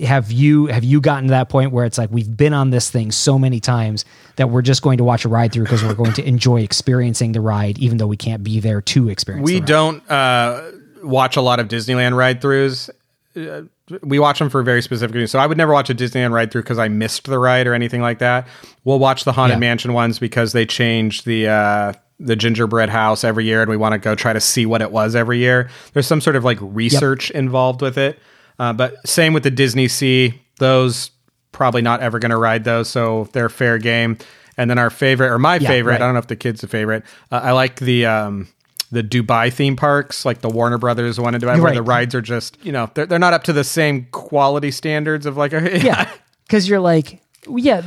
have 0.00 0.30
you 0.30 0.66
have 0.66 0.84
you 0.84 1.00
gotten 1.00 1.24
to 1.24 1.30
that 1.30 1.48
point 1.48 1.72
where 1.72 1.84
it's 1.86 1.96
like 1.96 2.10
we've 2.10 2.36
been 2.36 2.52
on 2.52 2.70
this 2.70 2.90
thing 2.90 3.10
so 3.10 3.38
many 3.38 3.60
times 3.60 4.04
that 4.36 4.50
we're 4.50 4.62
just 4.62 4.82
going 4.82 4.98
to 4.98 5.04
watch 5.04 5.24
a 5.24 5.28
ride 5.28 5.52
through 5.52 5.64
because 5.64 5.82
we're 5.82 5.94
going 5.94 6.12
to 6.12 6.26
enjoy 6.28 6.60
experiencing 6.60 7.32
the 7.32 7.40
ride 7.40 7.78
even 7.78 7.96
though 7.96 8.06
we 8.06 8.16
can't 8.16 8.42
be 8.44 8.60
there 8.60 8.80
to 8.82 9.08
experience 9.08 9.48
it. 9.48 9.52
We 9.54 9.60
don't 9.60 10.02
uh, 10.10 10.70
watch 11.04 11.36
a 11.36 11.40
lot 11.40 11.60
of 11.60 11.68
Disneyland 11.68 12.16
ride 12.16 12.40
throughs. 12.40 12.90
Uh, 13.36 13.62
we 14.02 14.18
watch 14.18 14.38
them 14.38 14.48
for 14.48 14.62
very 14.62 14.80
specific 14.80 15.14
reasons. 15.14 15.32
So 15.32 15.38
I 15.38 15.46
would 15.46 15.58
never 15.58 15.72
watch 15.72 15.90
a 15.90 15.94
Disneyland 15.94 16.32
ride 16.32 16.50
through 16.50 16.62
because 16.62 16.78
I 16.78 16.88
missed 16.88 17.24
the 17.26 17.38
ride 17.38 17.66
or 17.66 17.74
anything 17.74 18.00
like 18.00 18.18
that. 18.20 18.46
We'll 18.84 18.98
watch 18.98 19.24
the 19.24 19.32
Haunted 19.32 19.56
Yeah. 19.56 19.60
Mansion 19.60 19.92
ones 19.92 20.18
because 20.18 20.52
they 20.52 20.64
change 20.66 21.24
the 21.24 21.48
uh, 21.48 21.92
the 22.20 22.36
gingerbread 22.36 22.88
house 22.90 23.24
every 23.24 23.44
year, 23.44 23.60
and 23.60 23.68
we 23.70 23.76
want 23.76 23.92
to 23.92 23.98
go 23.98 24.14
try 24.14 24.32
to 24.32 24.40
see 24.40 24.66
what 24.66 24.80
it 24.82 24.92
was 24.92 25.14
every 25.16 25.38
year. 25.38 25.68
There's 25.92 26.06
some 26.06 26.20
sort 26.20 26.36
of 26.36 26.44
like 26.44 26.58
research 26.60 27.30
involved 27.32 27.82
with 27.82 27.98
it. 27.98 28.18
Uh, 28.58 28.72
but 28.72 28.94
same 29.06 29.32
with 29.32 29.42
the 29.42 29.50
Disney 29.50 29.88
Sea. 29.88 30.40
Those 30.58 31.10
probably 31.50 31.82
not 31.82 32.00
ever 32.00 32.20
going 32.20 32.30
to 32.30 32.36
ride 32.36 32.62
those, 32.64 32.88
so 32.88 33.28
they're 33.32 33.48
fair 33.48 33.78
game. 33.78 34.16
And 34.56 34.70
then 34.70 34.78
our 34.78 34.90
favorite, 34.90 35.30
or 35.32 35.38
my 35.40 35.56
Yeah, 35.56 35.66
favorite, 35.68 35.92
right. 35.94 36.00
I 36.00 36.04
don't 36.04 36.14
know 36.14 36.20
if 36.20 36.28
the 36.28 36.36
kid's 36.36 36.62
a 36.62 36.68
favorite. 36.68 37.02
Uh, 37.32 37.40
I 37.42 37.50
like 37.50 37.80
the 37.80 38.06
um, 38.06 38.46
the 38.94 39.02
Dubai 39.02 39.52
theme 39.52 39.76
parks, 39.76 40.24
like 40.24 40.40
the 40.40 40.48
Warner 40.48 40.78
Brothers 40.78 41.20
one 41.20 41.34
in 41.34 41.40
Dubai, 41.40 41.54
where 41.56 41.64
Right. 41.64 41.74
the 41.74 41.82
rides 41.82 42.14
are 42.14 42.22
just 42.22 42.56
you 42.64 42.72
know 42.72 42.90
they're 42.94 43.06
they're 43.06 43.18
not 43.18 43.32
up 43.34 43.44
to 43.44 43.52
the 43.52 43.64
same 43.64 44.06
quality 44.12 44.70
standards 44.70 45.26
of 45.26 45.36
like 45.36 45.52
a 45.52 45.78
yeah 45.84 46.08
because 46.46 46.68
you're 46.68 46.80
like 46.80 47.20
yeah 47.48 47.82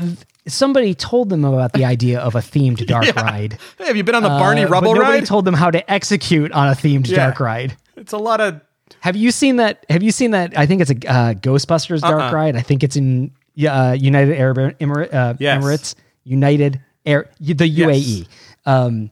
somebody 0.47 0.93
told 0.93 1.29
them 1.29 1.43
about 1.43 1.73
the 1.73 1.83
idea 1.83 2.19
of 2.19 2.35
a 2.35 2.39
themed 2.39 2.85
dark 2.93 3.13
ride 3.15 3.57
Hey, 3.77 3.87
have 3.87 3.97
you 3.97 4.03
been 4.03 4.15
on 4.15 4.23
the 4.23 4.29
Barney 4.29 4.63
Uh, 4.63 4.69
Rubble 4.69 4.93
nobody 4.93 5.19
ride? 5.19 5.25
told 5.25 5.45
them 5.45 5.53
how 5.55 5.71
to 5.71 5.91
execute 5.91 6.51
on 6.51 6.67
a 6.69 6.71
themed 6.71 7.07
Yeah. 7.07 7.17
dark 7.17 7.39
ride 7.39 7.75
it's 7.95 8.13
a 8.13 8.17
lot 8.17 8.39
of 8.39 8.61
have 9.01 9.15
you 9.15 9.31
seen 9.31 9.55
that 9.57 9.85
have 9.89 10.03
you 10.03 10.11
seen 10.11 10.31
that 10.31 10.57
i 10.57 10.65
think 10.65 10.81
it's 10.81 10.91
a 10.91 10.95
uh, 11.11 11.33
ghostbusters 11.33 12.01
dark 12.01 12.21
Uh-uh. 12.21 12.31
ride 12.33 12.55
i 12.55 12.61
think 12.61 12.83
it's 12.83 12.95
in 12.95 13.31
uh, 13.67 13.95
united 13.99 14.35
arab 14.37 14.75
Emir- 14.79 15.09
uh, 15.11 15.33
Yes. 15.39 15.63
emirates 15.63 15.95
united 16.23 16.79
air 17.05 17.29
the 17.39 17.69
uae 17.81 18.27
um 18.65 19.09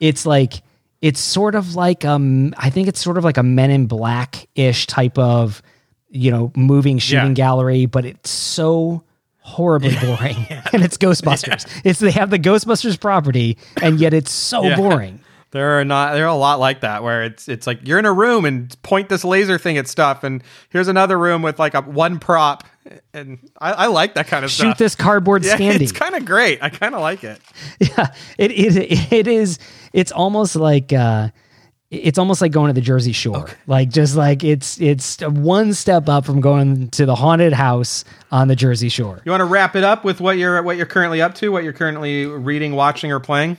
it's 0.00 0.24
like 0.26 0.62
it's 1.02 1.20
sort 1.20 1.54
of 1.54 1.74
like 1.74 2.04
um 2.06 2.54
i 2.56 2.70
think 2.70 2.88
it's 2.88 3.00
sort 3.00 3.18
of 3.18 3.24
like 3.24 3.36
a 3.36 3.42
men 3.42 3.70
in 3.70 3.86
black 3.86 4.48
ish 4.54 4.86
type 4.86 5.18
of 5.18 5.60
you 6.08 6.30
know 6.30 6.50
moving 6.56 6.98
shooting 6.98 7.30
Yeah. 7.30 7.34
gallery 7.34 7.86
but 7.86 8.04
it's 8.06 8.30
so 8.30 9.02
horribly 9.40 9.94
boring 10.02 10.36
and 10.72 10.82
it's 10.82 10.96
ghostbusters 10.96 11.66
it's 11.84 11.98
they 11.98 12.12
have 12.12 12.30
the 12.30 12.38
ghostbusters 12.38 12.98
property 12.98 13.58
and 13.82 14.00
yet 14.00 14.14
it's 14.14 14.30
so 14.32 14.64
Yeah. 14.64 14.76
boring 14.76 15.20
There 15.52 15.78
are 15.78 15.84
not 15.84 16.14
there 16.14 16.24
are 16.24 16.28
a 16.28 16.34
lot 16.34 16.60
like 16.60 16.80
that 16.80 17.02
where 17.02 17.24
it's 17.24 17.46
it's 17.46 17.66
like 17.66 17.86
you're 17.86 17.98
in 17.98 18.06
a 18.06 18.12
room 18.12 18.46
and 18.46 18.74
point 18.82 19.10
this 19.10 19.22
laser 19.22 19.58
thing 19.58 19.76
at 19.76 19.86
stuff 19.86 20.24
and 20.24 20.42
here's 20.70 20.88
another 20.88 21.18
room 21.18 21.42
with 21.42 21.58
like 21.58 21.74
a 21.74 21.82
one 21.82 22.18
prop 22.18 22.64
and 23.14 23.38
I, 23.60 23.72
I 23.72 23.86
like 23.86 24.14
that 24.14 24.26
kind 24.26 24.44
of 24.44 24.50
shoot 24.50 24.62
stuff. 24.62 24.78
this 24.78 24.94
cardboard 24.94 25.44
yeah, 25.46 25.56
standee 25.56 25.80
it's 25.82 25.92
kind 25.92 26.14
of 26.14 26.24
great. 26.24 26.62
I 26.62 26.68
kind 26.70 26.94
of 26.94 27.00
like 27.00 27.22
it. 27.24 27.40
yeah 27.80 28.12
it, 28.38 28.50
it 28.50 29.12
it 29.12 29.26
is 29.28 29.58
it's 29.92 30.12
almost 30.12 30.56
like 30.56 30.92
uh 30.92 31.28
it's 31.90 32.16
almost 32.16 32.40
like 32.40 32.52
going 32.52 32.68
to 32.68 32.72
the 32.72 32.80
Jersey 32.80 33.12
Shore. 33.12 33.50
Like 33.66 33.90
just 33.90 34.16
like 34.16 34.42
it's 34.44 34.80
it's 34.80 35.20
one 35.20 35.74
step 35.74 36.08
up 36.08 36.24
from 36.24 36.40
going 36.40 36.88
to 36.92 37.04
the 37.04 37.14
haunted 37.14 37.52
house 37.52 38.04
on 38.30 38.48
the 38.48 38.56
Jersey 38.56 38.88
Shore. 38.88 39.20
You 39.26 39.30
want 39.30 39.42
to 39.42 39.44
wrap 39.44 39.76
it 39.76 39.84
up 39.84 40.02
with 40.02 40.18
what 40.18 40.38
you're 40.38 40.62
what 40.62 40.78
you're 40.78 40.86
currently 40.86 41.20
up 41.20 41.34
to, 41.36 41.52
what 41.52 41.64
you're 41.64 41.74
currently 41.74 42.24
reading, 42.24 42.72
watching, 42.72 43.12
or 43.12 43.20
playing? 43.20 43.58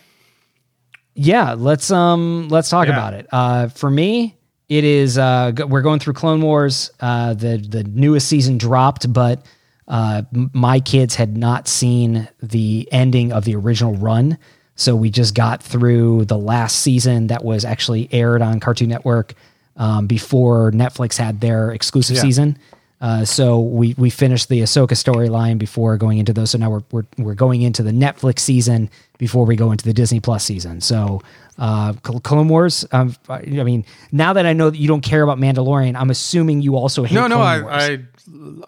Yeah, 1.16 1.54
let's 1.54 1.92
um 1.92 2.50
let's 2.50 2.70
talk 2.70 2.88
Yeah. 2.88 2.94
about 2.94 3.14
it. 3.14 3.28
Uh 3.32 3.68
for 3.68 3.90
me, 3.90 4.36
it 4.70 4.84
is 4.84 5.18
uh 5.18 5.52
we're 5.68 5.82
going 5.82 6.00
through 6.00 6.14
Clone 6.14 6.42
Wars. 6.42 6.92
Uh 7.00 7.34
the 7.34 7.58
the 7.58 7.84
newest 7.84 8.28
season 8.28 8.58
dropped, 8.58 9.12
but 9.12 9.46
uh 9.88 10.24
my 10.32 10.80
kids 10.80 11.16
had 11.16 11.38
not 11.38 11.68
seen 11.68 12.28
the 12.42 12.88
ending 12.92 13.32
of 13.32 13.46
the 13.46 13.56
original 13.56 13.96
run. 13.96 14.38
So 14.76 14.96
we 14.96 15.10
just 15.12 15.36
got 15.36 15.62
through 15.62 16.26
the 16.26 16.38
last 16.38 16.80
season 16.80 17.28
that 17.28 17.44
was 17.44 17.64
actually 17.64 18.10
aired 18.12 18.42
on 18.42 18.60
Cartoon 18.60 18.90
Network 18.90 19.36
um, 19.78 20.08
before 20.08 20.72
Netflix 20.72 21.18
had 21.18 21.42
their 21.42 21.72
exclusive 21.72 22.18
season. 22.18 22.58
Uh, 23.00 23.26
so 23.26 23.60
we 23.60 23.94
we 23.98 24.10
finished 24.10 24.50
the 24.50 24.62
Ahsoka 24.62 24.94
storyline 24.94 25.58
before 25.58 25.98
going 25.98 26.18
into 26.20 26.32
those. 26.34 26.52
So 26.52 26.58
now 26.58 26.70
we're, 26.70 26.84
we're 26.92 27.06
we're 27.18 27.34
going 27.36 27.62
into 27.62 27.84
the 27.84 27.92
Netflix 27.92 28.40
season 28.40 28.90
before 29.18 29.46
we 29.46 29.56
go 29.56 29.72
into 29.72 29.86
the 29.86 29.94
Disney 29.94 30.20
Plus 30.20 30.44
season. 30.44 30.82
So 30.82 31.22
uh, 31.58 31.94
Clone 31.94 32.48
Wars. 32.48 32.86
Um, 32.92 33.16
I 33.30 33.36
I 33.36 33.64
mean, 33.64 33.86
now 34.12 34.34
that 34.34 34.46
I 34.46 34.54
know 34.54 34.70
that 34.70 34.78
you 34.78 34.88
don't 34.88 35.02
care 35.02 35.22
about 35.22 35.38
Mandalorian, 35.38 35.96
I'm 35.96 36.10
assuming 36.10 36.62
you 36.62 36.76
also 36.76 37.04
hate. 37.04 37.16
No, 37.16 37.28
no. 37.28 37.40
I, 37.40 37.86
I, 37.86 38.00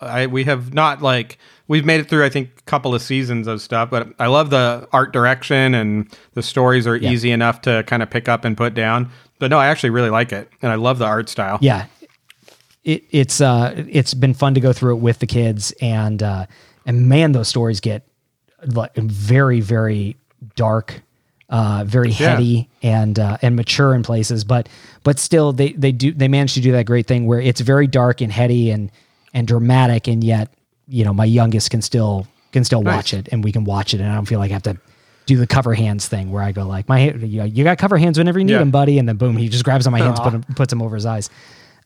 I, 0.01 0.27
we 0.27 0.43
have 0.43 0.73
not 0.73 1.01
like 1.01 1.37
we've 1.67 1.85
made 1.85 1.99
it 1.99 2.09
through. 2.09 2.23
I 2.25 2.29
think 2.29 2.51
a 2.59 2.61
couple 2.63 2.93
of 2.93 3.01
seasons 3.01 3.47
of 3.47 3.61
stuff, 3.61 3.89
but 3.89 4.13
I 4.19 4.27
love 4.27 4.49
the 4.51 4.87
art 4.91 5.13
direction 5.13 5.73
and 5.73 6.15
the 6.33 6.43
stories 6.43 6.85
are 6.85 6.95
easy 6.95 7.31
enough 7.31 7.61
to 7.61 7.83
kind 7.87 8.03
of 8.03 8.09
pick 8.09 8.29
up 8.29 8.45
and 8.45 8.55
put 8.55 8.73
down. 8.73 9.11
But 9.39 9.49
no, 9.49 9.57
I 9.57 9.67
actually 9.67 9.89
really 9.89 10.11
like 10.11 10.31
it, 10.31 10.49
and 10.61 10.71
I 10.71 10.75
love 10.75 10.99
the 10.99 11.05
art 11.05 11.27
style. 11.29 11.57
yeah 11.61 11.87
it, 12.85 13.03
it's 13.09 13.41
uh 13.41 13.73
it's 13.89 14.13
been 14.13 14.33
fun 14.33 14.53
to 14.53 14.59
go 14.61 14.71
through 14.71 14.95
it 14.95 14.99
with 14.99 15.19
the 15.19 15.27
kids 15.27 15.73
and 15.81 16.21
uh 16.23 16.45
and 16.85 17.09
man 17.09 17.31
those 17.33 17.47
stories 17.47 17.79
get 17.79 18.07
like 18.67 18.95
very 18.95 19.59
very 19.59 20.15
dark 20.55 21.01
uh 21.49 21.83
very 21.85 22.09
Yeah. 22.09 22.29
heady 22.35 22.69
and 22.81 23.19
uh 23.19 23.37
and 23.41 23.55
mature 23.55 23.93
in 23.93 24.01
places 24.03 24.43
but 24.43 24.67
but 25.03 25.19
still 25.19 25.53
they 25.53 25.73
they 25.73 25.91
do 25.91 26.11
they 26.11 26.27
manage 26.27 26.55
to 26.55 26.61
do 26.61 26.71
that 26.71 26.85
great 26.87 27.05
thing 27.05 27.27
where 27.27 27.39
it's 27.39 27.61
very 27.61 27.85
dark 27.87 28.21
and 28.21 28.31
heady 28.31 28.71
and 28.71 28.89
and 29.33 29.47
dramatic 29.47 30.07
and 30.07 30.23
yet 30.23 30.51
you 30.87 31.05
know 31.05 31.13
my 31.13 31.25
youngest 31.25 31.69
can 31.69 31.81
still 31.83 32.25
can 32.51 32.63
still 32.63 32.81
watch 32.81 33.13
it 33.13 33.29
and 33.31 33.43
we 33.43 33.51
can 33.51 33.63
watch 33.63 33.93
it 33.93 33.99
and 34.01 34.09
I 34.09 34.15
don't 34.15 34.25
feel 34.25 34.39
like 34.39 34.49
I 34.49 34.53
have 34.53 34.63
to 34.63 34.77
do 35.27 35.37
the 35.37 35.45
cover 35.47 35.73
hands 35.75 36.07
thing 36.07 36.31
where 36.31 36.41
I 36.41 36.51
go 36.51 36.65
like 36.65 36.87
my 36.89 37.11
you, 37.11 37.39
know, 37.39 37.43
you 37.45 37.63
got 37.63 37.77
cover 37.77 37.97
hands 37.97 38.17
whenever 38.17 38.39
you 38.39 38.45
need 38.45 38.53
Yeah. 38.53 38.59
them 38.59 38.71
buddy 38.71 38.97
and 38.97 39.07
then 39.07 39.17
boom 39.17 39.37
he 39.37 39.47
just 39.49 39.63
grabs 39.63 39.85
on 39.85 39.91
my 39.91 39.99
hands 39.99 40.19
put 40.19 40.33
'em- 40.33 40.43
puts 40.55 40.71
them 40.71 40.81
over 40.81 40.95
his 40.95 41.05
eyes 41.05 41.29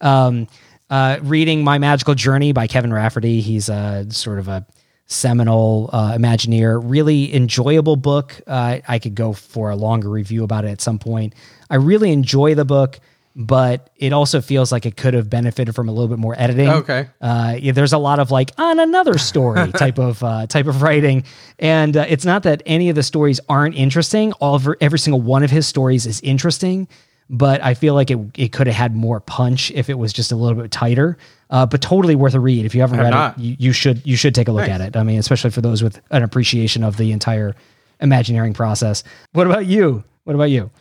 um, 0.02 0.48
uh, 0.90 1.20
reading 1.22 1.64
My 1.64 1.78
Magical 1.78 2.16
Journey 2.16 2.52
by 2.52 2.66
Kevin 2.66 2.92
Rafferty. 2.92 3.42
He's 3.42 3.70
a 3.70 4.08
sort 4.10 4.40
of 4.40 4.48
a 4.48 4.66
seminal 5.10 5.90
uh, 5.92 6.14
Imagineer. 6.14 6.80
Really 6.82 7.36
enjoyable 7.36 7.98
book. 7.98 8.40
Uh, 8.48 8.80
I 8.88 9.00
could 9.00 9.16
go 9.16 9.34
for 9.34 9.72
a 9.72 9.76
longer 9.76 10.10
review 10.10 10.44
about 10.44 10.64
it 10.64 10.70
at 10.70 10.82
some 10.82 11.00
point. 11.00 11.36
I 11.70 11.76
really 11.76 12.12
enjoy 12.12 12.56
the 12.56 12.66
book, 12.66 13.00
but 13.36 13.90
it 13.96 14.14
also 14.14 14.40
feels 14.40 14.72
like 14.72 14.86
it 14.86 14.96
could 14.96 15.14
have 15.14 15.30
benefited 15.30 15.76
from 15.76 15.90
a 15.90 15.92
little 15.92 16.08
bit 16.08 16.20
more 16.20 16.36
editing. 16.38 16.70
Okay. 16.70 17.08
Uh, 17.20 17.58
yeah, 17.60 17.72
there's 17.72 17.94
a 17.94 17.98
lot 17.98 18.20
of 18.20 18.32
like 18.32 18.52
on 18.58 18.80
another 18.80 19.18
story 19.18 19.72
type 19.78 19.98
of 20.00 20.24
uh, 20.24 20.46
type 20.48 20.68
of 20.68 20.82
writing, 20.82 21.24
and 21.58 21.98
uh, 21.98 22.06
it's 22.08 22.26
not 22.26 22.44
that 22.44 22.62
any 22.66 22.90
of 22.90 22.96
the 22.96 23.04
stories 23.04 23.40
aren't 23.50 23.76
interesting. 23.76 24.32
All 24.34 24.56
of 24.56 24.68
every 24.80 25.00
single 25.00 25.22
one 25.22 25.44
of 25.44 25.50
his 25.50 25.68
stories 25.68 26.06
is 26.06 26.22
interesting, 26.22 26.88
but 27.30 27.64
I 27.64 27.74
feel 27.74 27.94
like 27.94 28.10
it 28.12 28.20
it 28.36 28.52
could 28.52 28.68
have 28.68 28.76
had 28.76 28.96
more 28.96 29.20
punch 29.20 29.72
if 29.72 29.90
it 29.90 29.98
was 29.98 30.12
just 30.14 30.32
a 30.32 30.36
little 30.36 30.62
bit 30.62 30.72
tighter. 30.72 31.18
Uh, 31.52 31.66
but 31.66 31.82
totally 31.82 32.16
worth 32.16 32.36
a 32.36 32.40
read 32.40 32.66
if 32.66 32.76
you 32.76 32.82
haven't 32.82 33.00
read 33.00 33.10
not. 33.10 33.38
it. 33.38 33.42
You, 33.42 33.56
you 33.60 33.72
should 33.74 34.06
you 34.06 34.16
should 34.16 34.36
take 34.36 34.48
a 34.48 34.52
look 34.52 34.68
Thanks. 34.68 34.82
at 34.82 34.96
it. 34.96 34.98
I 34.98 35.04
mean, 35.04 35.20
especially 35.20 35.50
for 35.52 35.62
those 35.62 35.82
with 35.82 36.00
an 36.12 36.24
appreciation 36.24 36.84
of 36.84 36.98
the 36.98 37.12
entire 37.12 37.56
Imagineering 38.02 38.54
process. 38.54 39.04
What 39.34 39.46
about 39.46 39.66
you? 39.66 40.04
What 40.24 40.34
about 40.34 40.50
you? 40.52 40.72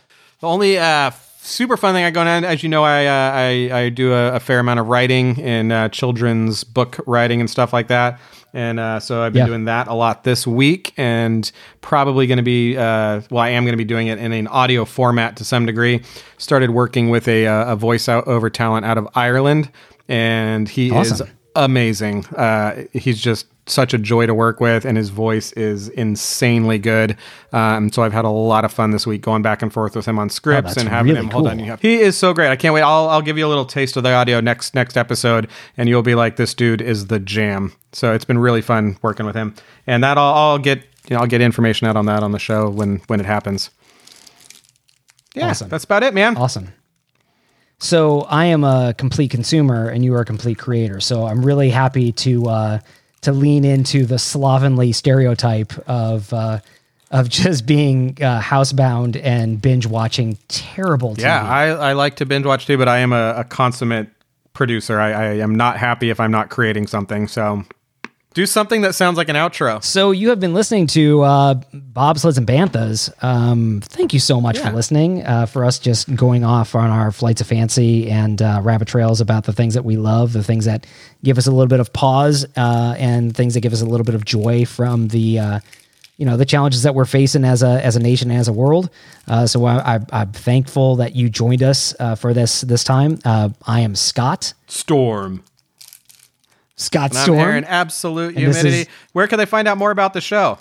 The 0.40 0.46
only 0.46 0.78
uh, 0.78 1.11
super 1.40 1.76
fun 1.76 1.94
thing 1.94 2.05
I 2.05 2.11
go 2.11 2.20
on, 2.20 2.44
as 2.44 2.62
you 2.62 2.68
know, 2.68 2.84
I 2.84 3.07
uh, 3.07 3.32
I, 3.34 3.80
I 3.80 3.88
do 3.88 4.12
a, 4.12 4.34
a 4.34 4.40
fair 4.40 4.61
amount 4.61 4.78
of 4.78 4.86
writing 4.86 5.36
in 5.38 5.72
uh, 5.72 5.88
children's 5.88 6.62
book 6.62 7.01
writing 7.07 7.40
and 7.40 7.51
stuff 7.51 7.72
like 7.72 7.88
that. 7.88 8.20
And 8.59 8.80
uh, 8.80 8.98
so 8.98 9.22
I've 9.22 9.32
been 9.32 9.40
Yeah. 9.42 9.46
doing 9.46 9.66
that 9.66 9.86
a 9.86 9.94
lot 9.94 10.24
this 10.24 10.44
week, 10.44 10.92
and 10.96 11.48
probably 11.80 12.26
going 12.26 12.38
to 12.38 12.42
be 12.42 12.76
uh, 12.76 13.20
well, 13.30 13.38
I 13.44 13.50
am 13.50 13.62
going 13.62 13.72
to 13.72 13.76
be 13.78 13.84
doing 13.84 14.09
it 14.09 14.18
in 14.18 14.32
an 14.32 14.48
audio 14.48 14.84
format 14.84 15.36
to 15.36 15.44
some 15.44 15.64
degree. 15.64 16.02
Started 16.38 16.70
working 16.70 17.09
with 17.09 17.28
a, 17.28 17.46
uh, 17.46 17.72
a 17.74 17.76
voice 17.76 18.09
out 18.09 18.26
over 18.26 18.50
talent 18.50 18.84
out 18.84 18.98
of 18.98 19.06
Ireland, 19.14 19.70
and 20.09 20.68
he 20.68 20.92
is 20.92 21.22
amazing. 21.54 22.24
Uh, 22.34 22.82
he's 22.92 23.20
just 23.20 23.46
such 23.68 23.94
a 23.94 23.98
joy 23.98 24.26
to 24.26 24.34
work 24.34 24.60
with, 24.60 24.84
and 24.84 24.96
his 24.96 25.10
voice 25.10 25.52
is 25.52 25.88
insanely 25.90 26.78
good. 26.78 27.16
Um, 27.52 27.90
so 27.92 28.02
I've 28.02 28.12
had 28.12 28.24
a 28.24 28.30
lot 28.30 28.64
of 28.64 28.72
fun 28.72 28.90
this 28.90 29.06
week 29.06 29.22
going 29.22 29.42
back 29.42 29.62
and 29.62 29.72
forth 29.72 29.94
with 29.94 30.06
him 30.06 30.18
on 30.18 30.30
scripts 30.30 30.76
Oh, 30.76 30.80
and 30.80 30.88
having 30.88 31.12
really 31.14 31.26
him. 31.26 31.30
Hold 31.30 31.46
on, 31.48 31.58
you 31.58 31.66
have, 31.66 31.80
he 31.80 31.96
is 31.96 32.16
so 32.16 32.32
great. 32.34 32.50
I 32.50 32.56
can't 32.56 32.74
wait. 32.74 32.82
I'll 32.82 33.08
I'll 33.08 33.22
give 33.22 33.38
you 33.38 33.46
a 33.46 33.48
little 33.48 33.64
taste 33.66 33.96
of 33.96 34.02
the 34.02 34.12
audio 34.12 34.40
next 34.40 34.74
next 34.74 34.96
episode, 34.96 35.48
and 35.76 35.88
you'll 35.88 36.02
be 36.02 36.14
like, 36.14 36.36
this 36.36 36.54
dude 36.54 36.80
is 36.80 37.06
the 37.06 37.18
jam. 37.18 37.72
So 37.92 38.12
it's 38.14 38.24
been 38.24 38.38
really 38.38 38.62
fun 38.62 38.98
working 39.02 39.26
with 39.26 39.34
him, 39.36 39.54
and 39.86 40.02
that 40.04 40.18
I'll, 40.18 40.34
I'll 40.34 40.58
get 40.58 40.78
you 41.08 41.14
know 41.16 41.20
I'll 41.20 41.26
get 41.28 41.40
information 41.40 41.86
out 41.86 41.96
on 41.96 42.06
that 42.06 42.22
on 42.22 42.32
the 42.32 42.38
show 42.38 42.68
when 42.70 43.00
when 43.06 43.20
it 43.20 43.26
happens. 43.26 43.70
Yeah, 45.34 45.50
Awesome. 45.50 45.68
that's 45.68 45.84
about 45.84 46.02
it, 46.02 46.14
man. 46.14 46.36
Awesome. 46.36 46.68
So 47.80 48.22
I 48.22 48.46
am 48.46 48.64
a 48.64 48.92
complete 48.98 49.30
consumer, 49.30 49.88
and 49.88 50.04
you 50.04 50.14
are 50.14 50.20
a 50.22 50.24
complete 50.24 50.58
creator. 50.58 50.98
So 51.00 51.26
I'm 51.26 51.44
really 51.46 51.70
happy 51.70 52.10
to 52.12 52.46
uh, 52.46 52.78
to 53.22 53.32
lean 53.32 53.64
into 53.64 54.06
the 54.06 54.18
slovenly 54.18 54.92
stereotype 54.92 55.72
of 55.88 56.32
uh, 56.32 56.60
of 57.10 57.28
just 57.30 57.66
being 57.66 58.16
uh, 58.20 58.40
housebound 58.40 59.20
and 59.22 59.60
binge 59.60 59.86
watching 59.86 60.38
terrible 60.48 61.14
TV. 61.14 61.22
Yeah, 61.22 61.42
I, 61.42 61.66
I 61.68 61.92
like 61.94 62.16
to 62.16 62.26
binge 62.26 62.46
watch 62.46 62.66
too, 62.66 62.78
but 62.78 62.88
I 62.88 62.98
am 62.98 63.12
a, 63.12 63.34
a 63.38 63.44
consummate 63.44 64.08
producer. 64.52 65.00
I, 65.00 65.12
I 65.12 65.24
am 65.36 65.54
not 65.54 65.76
happy 65.76 66.10
if 66.10 66.20
I'm 66.20 66.32
not 66.32 66.50
creating 66.50 66.86
something. 66.86 67.28
So 67.28 67.64
do 68.39 68.47
something 68.47 68.82
that 68.82 68.95
sounds 68.95 69.16
like 69.16 69.28
an 69.28 69.34
outro. 69.34 69.82
So 69.82 70.12
you 70.12 70.28
have 70.28 70.39
been 70.39 70.55
listening 70.55 70.86
to 70.89 71.22
uh, 71.22 71.55
Bobsleds 71.74 72.39
and 72.39 72.47
Banthas. 72.47 73.12
Um, 73.20 73.80
thank 73.82 74.14
you 74.14 74.20
so 74.20 74.41
much 74.41 74.61
for 74.61 74.70
listening. 74.70 75.26
Uh, 75.26 75.47
for 75.47 75.64
us 75.64 75.80
just 75.80 76.14
going 76.14 76.45
off 76.45 76.76
on 76.76 76.89
our 76.89 77.11
flights 77.11 77.41
of 77.41 77.49
fancy 77.49 78.09
and 78.09 78.41
uh, 78.41 78.61
rabbit 78.62 78.86
trails 78.86 79.20
about 79.20 79.43
the 79.43 79.53
things 79.53 79.74
that 79.74 79.84
we 79.84 79.97
love, 79.97 80.32
the 80.32 80.45
things 80.45 80.66
that 80.66 80.86
give 81.24 81.36
us 81.36 81.49
a 81.49 81.51
little 81.51 81.66
bit 81.66 81.80
of 81.80 81.93
pause, 81.93 82.47
uh, 82.57 82.95
and 82.97 83.36
things 83.36 83.55
that 83.55 83.61
give 83.61 83.72
us 83.72 83.82
a 83.82 83.86
little 83.86 84.05
bit 84.05 84.14
of 84.14 84.24
joy 84.24 84.64
from 84.64 85.09
the. 85.09 85.41
Uh, 85.41 85.61
you 86.16 86.26
know 86.26 86.36
the 86.36 86.45
challenges 86.45 86.82
that 86.82 86.97
we're 86.97 87.05
facing 87.05 87.45
as 87.45 87.62
a 87.62 87.84
as 87.84 87.95
a 87.95 88.01
nation 88.01 88.28
and 88.32 88.41
as 88.41 88.49
a 88.49 88.53
world. 88.53 88.91
Uh, 89.28 89.47
so 89.47 89.64
I, 89.66 89.95
I, 89.95 90.01
I'm 90.12 90.32
thankful 90.32 90.97
that 90.97 91.14
you 91.14 91.28
joined 91.28 91.62
us 91.62 91.95
uh, 92.01 92.16
for 92.16 92.34
this 92.34 92.62
this 92.62 92.82
time. 92.82 93.20
Uh, 93.24 93.51
I 93.68 93.82
am 93.82 93.95
Scott 93.95 94.53
Storm. 94.66 95.45
Scott 96.79 97.11
And 97.11 97.18
I'm 97.18 97.24
Storm. 97.24 97.64
absolute 97.66 98.29
And 98.31 98.39
humidity. 98.39 98.81
is- 98.83 98.87
Where 99.12 99.26
can 99.26 99.39
they 99.39 99.47
find 99.47 99.66
out 99.68 99.76
more 99.79 99.91
about 99.91 100.12
the 100.14 100.20
show? 100.20 100.59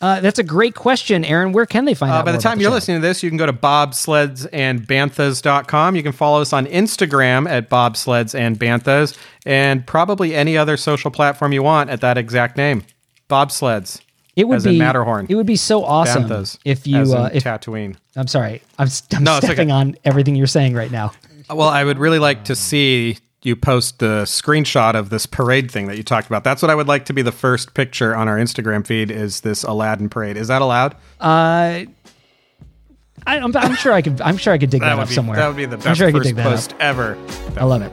Uh, 0.00 0.20
that's 0.20 0.38
a 0.38 0.42
great 0.42 0.74
question, 0.74 1.24
Aaron. 1.24 1.52
Where 1.52 1.64
can 1.64 1.86
they 1.86 1.94
find 1.94 2.12
Uh, 2.12 2.16
out? 2.16 2.24
by 2.26 2.32
the 2.32 2.38
time 2.38 2.60
you're 2.60 2.70
show? 2.70 2.74
listening 2.74 3.00
to 3.00 3.06
this, 3.06 3.22
you 3.22 3.30
can 3.30 3.38
go 3.38 3.46
to 3.46 3.52
bobsledsandbanthas.com. 3.52 5.96
You 5.96 6.02
can 6.02 6.12
follow 6.12 6.42
us 6.42 6.52
on 6.52 6.66
Instagram 6.66 7.48
at 7.48 7.70
bobsleds 7.70 8.34
and 9.46 9.86
probably 9.86 10.34
any 10.34 10.58
other 10.58 10.76
social 10.76 11.10
platform 11.10 11.52
you 11.52 11.62
want 11.62 11.88
at 11.90 12.00
that 12.02 12.18
exact 12.18 12.56
name. 12.56 12.82
Bobsleds. 13.30 14.00
It 14.36 14.46
would 14.46 14.62
be 14.62 14.78
Matterhorn. 14.78 15.26
It 15.30 15.34
would 15.34 15.46
be 15.46 15.56
so 15.56 15.82
awesome 15.82 16.28
Banthas. 16.28 16.58
if 16.66 16.86
you. 16.86 16.98
Uh, 17.14 17.30
if, 17.32 17.44
Tatooine. 17.44 17.96
I'm 18.16 18.26
sorry, 18.26 18.60
I'm, 18.78 18.88
I'm 19.14 19.24
No, 19.24 19.38
stepping 19.38 19.70
okay. 19.70 19.78
on 19.78 19.96
everything 20.04 20.36
you're 20.36 20.46
saying 20.46 20.74
right 20.74 20.90
now. 20.90 21.12
Well, 21.48 21.68
I 21.70 21.84
would 21.84 21.98
really 21.98 22.18
like 22.18 22.44
to 22.44 22.54
see 22.56 23.16
you 23.42 23.54
post 23.54 23.98
the 24.00 24.22
screenshot 24.24 24.94
of 24.94 25.10
this 25.10 25.26
parade 25.26 25.70
thing 25.70 25.86
that 25.86 25.96
you 25.96 26.02
talked 26.02 26.26
about. 26.26 26.42
That's 26.44 26.62
what 26.62 26.70
I 26.70 26.74
would 26.74 26.88
like 26.88 27.04
to 27.06 27.12
be 27.12 27.22
the 27.22 27.32
first 27.32 27.74
picture 27.74 28.14
on 28.16 28.28
our 28.28 28.36
Instagram 28.36 28.86
feed 28.86 29.10
is 29.10 29.42
this 29.42 29.62
Aladdin 29.62 30.08
parade. 30.08 30.36
Is 30.36 30.48
that 30.48 30.62
allowed? 30.62 30.94
Uh, 31.20 31.84
I, 33.28 33.38
I'm, 33.38 33.56
I'm 33.56 33.74
sure 33.76 33.92
I 33.92 34.02
could. 34.02 34.20
I'm 34.20 34.36
sure 34.36 34.52
I 34.52 34.58
could 34.58 34.70
dig 34.70 34.80
that, 34.82 34.94
That 34.94 35.02
up 35.02 35.08
be 35.08 35.14
somewhere. 35.14 35.36
that 35.36 35.46
would 35.48 35.56
be 35.56 35.66
the 35.66 35.76
I'm 35.76 35.82
best 35.82 35.98
sure 35.98 36.08
I 36.08 36.12
could 36.12 36.18
first 36.22 36.28
dig 36.28 36.36
that 36.36 36.44
post 36.44 36.72
up. 36.74 36.80
ever. 36.80 37.18
I 37.56 37.64
love 37.64 37.82
it. 37.82 37.92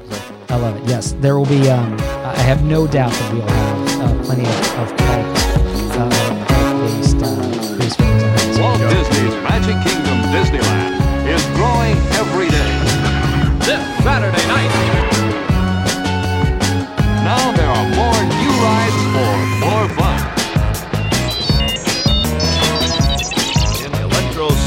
I 0.50 0.56
love 0.58 0.76
it. 0.78 0.88
Yes, 0.90 1.14
there 1.20 1.38
will 1.38 1.46
be. 1.46 1.70
Um, 1.70 1.94
I 2.00 2.38
have 2.40 2.64
no 2.64 2.86
doubt 2.88 3.12
that 3.12 3.34
we'll 3.34 3.48
have 3.48 4.02
uh, 4.02 4.24
plenty 4.26 4.44
of, 4.44 4.80
of 4.80 4.98
park, 4.98 5.26
uh, 5.98 6.10
based 6.86 7.18
uh, 7.18 7.78
based 7.78 7.98
photos 7.98 8.60
on 8.60 8.62
Walt 8.62 8.80
Disney's 8.80 9.34
Magic 9.42 9.78
Kingdom 9.82 10.20
Disneyland 10.30 10.94
is 11.34 11.44
growing 11.58 11.98
every 12.22 12.50
day. 12.50 12.70
This 13.66 13.82
Saturday 14.04 14.43